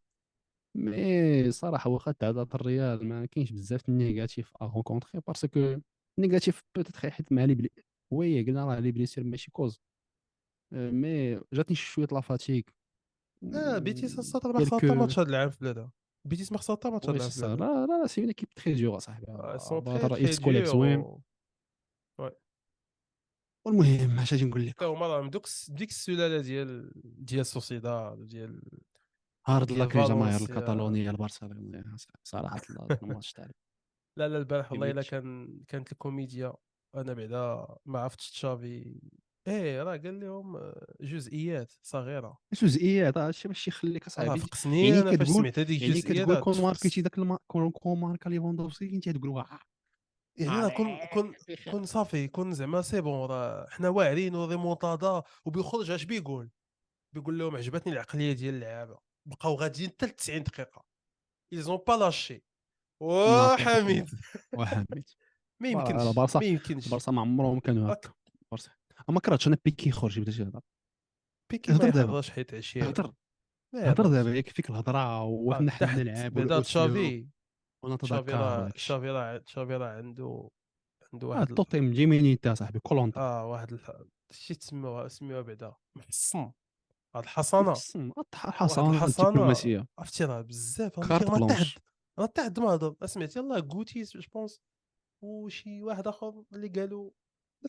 مي 0.77 1.51
صراحة 1.51 1.89
واخا 1.89 2.11
تعدات 2.11 2.55
الريال 2.55 3.07
ما 3.07 3.25
كاينش 3.25 3.51
بزاف 3.51 3.89
النيجاتيف 3.89 4.53
ا 4.61 4.65
رونكونتخي 4.65 5.19
باسكو 5.27 5.75
نيجاتيف 6.19 6.61
بوتيت 6.75 6.97
حيت 6.97 7.31
مع 7.31 7.45
لي 7.45 7.55
بلي 7.55 7.69
وي 8.11 8.43
قلنا 8.43 8.65
راه 8.65 8.79
لي 8.79 8.91
بليسير 8.91 9.23
ماشي 9.23 9.51
كوز. 9.51 9.81
أه، 10.73 10.89
مي 10.91 11.41
جاتني 11.53 11.75
شوية 11.75 12.07
لا 12.11 12.21
فاتيك 12.21 12.73
آه 13.55 13.77
بيتيس 13.77 14.19
السطر 14.19 14.53
ما 14.53 14.59
خسر 14.65 14.77
حتى 14.77 14.85
ماتش 14.87 15.19
هذا 15.19 15.29
العام 15.29 15.49
في 15.49 15.57
بلادها 15.61 15.91
بيتيس 16.27 16.51
ما 16.51 16.57
خسر 16.57 16.75
حتى 16.75 16.89
ماتش 16.89 17.09
هذا 17.09 17.15
العام 17.17 17.29
في 17.29 17.39
بلادها 17.41 17.55
لا 17.55 17.85
لا 17.87 18.01
لا 18.01 18.07
سي 18.07 18.21
اون 18.21 18.27
ايكيب 18.27 18.49
تخي 18.49 18.73
ديور 18.73 18.97
اصاحبي 18.97 19.25
آه، 19.29 19.57
تري 19.85 20.05
الرئيس 20.05 20.35
تري 20.35 20.45
كوليب 20.45 20.63
ديور 20.63 20.73
زوين 20.73 21.21
والمهم 23.65 24.19
اش 24.19 24.33
غادي 24.33 24.45
نقول 24.45 24.67
لك. 24.67 24.83
هما 24.83 25.07
راه 25.07 25.21
من 25.21 25.29
دوك 25.29 25.45
ديك 25.69 25.89
السلالة 25.89 26.41
ديال 26.41 26.91
ديال 27.25 27.45
سوسيداد 27.45 28.27
ديال 28.27 28.61
hard 29.47 29.71
luck 29.71 29.95
لجماهير 29.95 30.37
فالنسيا. 30.39 30.55
الكتالونيه 30.55 31.09
البرشلونية 31.09 31.83
صراحة 32.23 32.61
الماتش 33.03 33.33
تاع 33.33 33.47
لا 34.17 34.27
لا 34.27 34.37
البارح 34.37 34.71
والله 34.71 34.91
إلا. 34.91 35.01
كان 35.01 35.59
كانت 35.67 35.91
الكوميديا. 35.91 36.53
أنا 36.95 37.13
بعدا 37.13 37.67
ما 37.85 37.99
عرفتش 37.99 38.31
تشافي. 38.31 38.99
إيه 39.47 39.83
راه 39.83 39.97
قال 39.97 40.19
لهم 40.19 40.55
آه، 40.55 40.85
جزئيات 41.01 41.71
صغيرة. 41.81 42.37
جزئيات 42.61 43.17
هادشي 43.17 43.47
باش 43.47 43.67
يخليك 43.67 44.01
راه 44.03 44.07
اصاحبي 44.07 44.39
فوق 44.39 44.55
سنين 44.55 44.85
يعني 44.95 45.01
أنا 45.09 45.17
فاش 45.17 45.27
كتقول- 45.27 45.35
سمعت 45.41 45.59
هذيك 45.59 45.81
يعني 45.81 45.93
الجزئيات 45.93 46.27
كتقول 46.27 46.43
كون. 46.43 46.61
ماركيتي 46.61 47.01
داك 47.01 47.17
الما... 47.17 47.37
كون 47.47 47.71
كون 47.71 47.99
ماركا 47.99 48.29
ليفاندوفسكي 48.29 48.95
انت 48.95 49.09
تقول 49.09 49.29
واه 49.29 49.59
يعني 50.37 50.61
راه 50.61 50.69
كون 50.69 50.97
كون 51.13 51.33
كون 51.71 51.85
صافي 51.85 52.27
كون 52.27 52.53
زعما 52.53 52.81
c'est 52.81 53.01
bon 53.01 53.29
راه 53.29 53.67
حنا 53.69 53.89
واعرين 53.89 54.35
وريمونتادا 54.35 55.23
وبيخرج 55.45 55.91
اش 55.91 56.03
بيقول؟ 56.03 56.49
بيقول 57.13 57.39
لهم 57.39 57.55
عجبتني 57.55 57.93
العقلية 57.93 58.33
ديال 58.33 58.53
اللعابة. 58.55 58.97
بقاو 59.25 59.55
غاديين 59.55 59.89
حتى 59.89 60.05
ل 60.05 60.09
90 60.09 60.43
دقيقه 60.43 60.83
ils 61.53 61.65
ont 61.65 61.77
pas 61.87 61.93
lâché 61.93 62.43
وحميد 63.01 64.09
وحميد. 64.53 65.09
ما 65.61 65.67
يمكنش 65.69 66.01
برصة- 66.15 66.35
ما 66.35 66.43
يمكنش. 66.45 66.85
البارسا 66.85 67.11
ما 67.11 67.21
عمرهم 67.21 67.59
كانوا 67.59 67.93
هكا 67.93 68.13
برصة. 68.51 68.71
أما 69.09 69.19
كرهتش 69.19 69.47
أنا 69.47 69.57
بيكي 69.65 69.89
يخرج 69.89 70.17
يبدا 70.17 70.31
شي 70.31 70.43
هضرة. 70.43 70.61
بيكي 71.51 71.71
ما. 71.71 71.87
يحضرش 71.87 72.29
حيت 72.29 72.53
عشيه 72.53 72.83
هضر 72.83 73.13
ما 73.73 73.79
هضر 73.91 74.03
يهضرش. 74.03 74.07
دابا 74.11 74.33
يكفيك 74.35 74.69
الهضرة 74.69 75.23
وحنا 75.23 75.71
حنا 75.71 76.03
نلعب 76.03 76.33
بعدا 76.33 76.59
تشافي. 76.59 77.27
ونتذكر. 77.85 78.69
تشافي 78.69 79.09
راه 79.09 79.37
تشافي 79.37 79.75
راه 79.77 79.97
عنده 79.97 80.49
عنده 81.13 81.27
واحد 81.27 81.41
ال- 81.41 81.49
التوتيم 81.49 81.91
جيمينيتا 81.91 82.53
صاحبي 82.53 82.79
كولونتا 82.79 83.19
آه 83.19 83.45
واحد. 83.45 83.79
شي 84.31 84.55
تسموها 84.55 85.07
سميوها 85.07 85.41
بعدا. 85.41 85.73
محصن 85.97 86.51
هاد 87.15 87.23
الحصانة. 87.23 87.71
الحصانة 87.71 88.91
الحصانة. 88.91 89.29
الدبلوماسية. 89.29 89.87
عرفتي 89.99 90.23
راه 90.25 90.41
بزاف. 90.41 90.99
راه 90.99 91.07
كارت 91.07 91.29
راه 92.19 92.25
تحت. 92.25 92.59
ما 92.59 92.65
هضر 92.69 92.95
سمعت 93.05 93.35
يلاه 93.35 93.59
غوتي 93.59 94.03
جو 94.03 94.21
بونس. 94.33 94.59
وشي 95.21 95.81
واحد 95.83 96.07
آخر 96.07 96.43
اللي 96.53 96.67
قالوا 96.67 97.11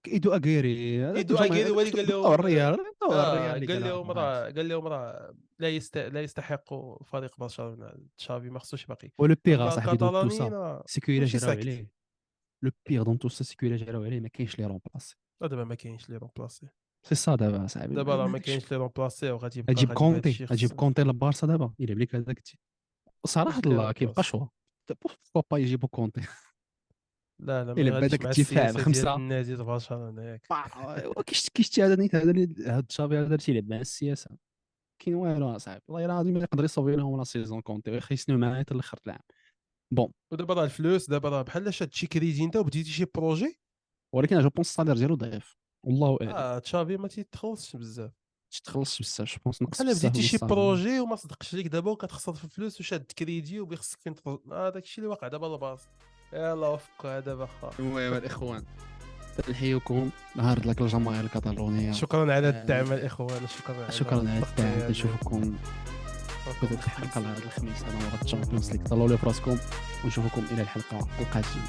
إيدو 0.06 0.32
اغيري 0.34 1.12
الجماعة- 1.24 1.40
أغيري 1.40 1.70
هو 1.70 1.80
اللي 1.80 1.90
قال 1.92 2.08
لهم- 2.08 2.32
الريال 2.32 2.78
آه 3.02 3.52
قال 3.52 3.80
لهم 3.80 4.10
راه 4.10 4.44
قال 4.44 4.68
لهم 4.68 4.86
راه 4.86 5.34
لا 5.58 5.68
يست... 5.68 5.98
لا 5.98 6.22
يستحق 6.22 6.74
فريق 7.04 7.38
برشلونة 7.38 7.92
تشافي 8.18 8.50
ما 8.50 8.58
خصوش 8.58 8.86
باقي. 8.86 9.10
و 9.18 9.24
le 9.24 9.36
pire 9.44 9.70
صاحبي 9.70 9.96
dans 9.96 9.98
tout 9.98 10.06
الكاتالونيين 10.20 10.38
ça 10.38 10.48
راه 10.56 10.84
c'est 10.86 11.02
que 11.02 11.12
الا 11.12 11.20
ماشي 11.20 11.38
جراو. 11.38 11.50
عليه. 11.50 11.90
le 12.62 12.70
pire 12.88 13.02
dans 13.02 13.18
tout 13.18 13.28
ça 13.28 13.44
c'est 13.44 13.58
que 13.58 13.66
الا 13.66 13.76
جراو 13.76 14.04
عليه 14.04 14.20
ما 14.20 14.28
كاينش 14.28 14.58
لي 14.58 14.66
remplacer 14.66 15.16
لا 15.42 15.46
دابا 15.48 15.64
ما 15.64 15.74
كاينش 15.74 16.10
لي 16.10 16.16
remplacer 16.16 16.66
سي 17.02 17.14
سا 17.14 17.34
دابا 17.34 17.66
صاحبي. 17.66 17.94
دابا 17.94 18.16
راه 18.16 18.26
ما. 18.26 18.38
كاينش 18.38 18.70
لي 18.72 18.76
remplacer 18.76 19.30
وغادي 19.30 19.58
يبقى 19.58 19.74
غادي 19.74 19.86
كونتي 19.94 20.46
خص- 20.46 20.72
كونتي 20.72 21.02
للبارسا 21.02 21.46
دابا 21.46 21.74
يلعب 21.78 21.98
لك 21.98 22.14
هذاك 22.14 22.42
صراحة 23.26 23.62
الله 23.66 23.92
كيبقى؟ 23.92 24.22
شوا 24.22 24.46
pourquoi 25.02 25.42
pas 25.50 25.58
يجيبوا 25.58 25.88
كونتي؟ 25.88 26.20
لا 27.42 27.64
لا 27.64 27.72
بداك 27.72 28.24
مع 28.24 28.30
الدفاع. 28.30 28.70
ديال 28.70 29.08
النادي 29.08 29.56
برشلونه 29.56 30.22
ياك 30.22 30.46
كيش 31.26 31.48
كيشتي 31.48 31.82
هذا 31.82 31.96
نيت 31.96 32.14
هذا 32.14 32.32
هاد 32.76 32.84
تشافي 32.84 33.16
هذا 33.16 33.36
تيلعب 33.36 33.68
مع 33.68 33.76
السياسة. 33.76 34.30
كاين 34.98 35.14
والو 35.14 35.56
اصاحبي 35.56 35.82
والله 35.88 36.04
العظيم 36.04 36.36
يقدر 36.36 36.64
يصوبي 36.64 36.96
لهم 36.96 37.18
la 37.18 37.24
saison 37.24 37.60
كونتي 37.60 37.90
ويخيسنوا 37.90 38.38
معاه 38.38 38.58
حتى 38.60 38.74
لاخر 38.74 38.98
العام. 39.06 39.20
bon 39.92 40.12
ودابا 40.32 40.54
راه 40.54 40.64
الفلوس 40.64 41.10
دابا 41.10 41.28
راه 41.28 41.42
بحال 41.42 41.74
شاد 41.74 41.94
شي 41.94 42.06
كريدي 42.06 42.44
انت 42.44 42.56
وبديتي 42.56 42.90
شي 42.90 43.04
projet. 43.14 43.58
ولكن 44.14 44.40
je 44.40 44.48
pense 44.48 44.68
ال 44.68 44.72
salaire 44.72 44.96
ديالو 44.96 45.14
ضعيف. 45.14 45.56
والله 45.86 46.18
أعلم. 46.22 46.30
آه 46.30 46.58
تشافي 46.58 46.96
ما 46.96 47.08
تيتخلصش 47.08 47.76
بزاف. 47.76 48.12
تخلص 48.64 48.98
بزاف 48.98 49.28
je 49.28 49.36
pense 49.44 49.62
نقص 49.62 49.82
بزاف 49.82 50.10
بديتي 50.10 50.28
شي. 50.28 50.38
projet 50.46 51.00
وما 51.00 51.16
صدقش 51.16 51.54
ليك 51.54 51.66
دابا 51.66 51.90
وكتخسر 51.90 52.32
في 52.32 52.44
الفلوس 52.44 52.80
وشاد 52.80 53.12
كريدي 53.18 53.60
وبيخصك 53.60 54.00
فين 54.00 54.14
تخرج 54.14 54.40
آه 54.52 54.70
داكشي 54.70 55.00
اللي 55.00 55.10
واقع 55.10 55.28
دابا 55.28 55.54
البارصا. 55.54 55.88
يلا 56.32 56.66
وفقوا 56.68 57.20
دابا 57.20 57.48
خا 57.62 57.70
المهم 57.78 58.14
الإخوان. 58.14 58.62
تنحييكم 59.46 60.10
hard 60.38 60.66
luck 60.66 60.80
الجماهير 60.80 61.24
الكتالونيه 61.24 61.92
شكرا 61.92 62.34
على 62.34 62.46
آه، 62.48 62.50
الدعم 62.50 62.92
الإخوان 62.92 63.40
شكرا 63.58 63.82
على 63.82 63.92
شكرا 63.92 64.18
على 64.18 64.38
الدعم. 64.38 64.78
ديال- 64.78 64.90
نشوفكم 64.90 65.54
في 66.60 66.72
الحلقة 66.72 67.20
هذا 67.20 67.38
الخميس. 67.44 67.82
أنا 67.82 68.06
ورا 68.12 68.22
ال 68.22 68.27
Champions 68.27 68.72
League 68.72 68.82
طلعوا 68.84 69.08
لي 69.08 69.16
فراسكم. 69.16 69.56
ونشوفكم 70.04 70.42
إلى 70.52 70.62
الحلقة 70.62 71.08
القادمة. 71.20 71.62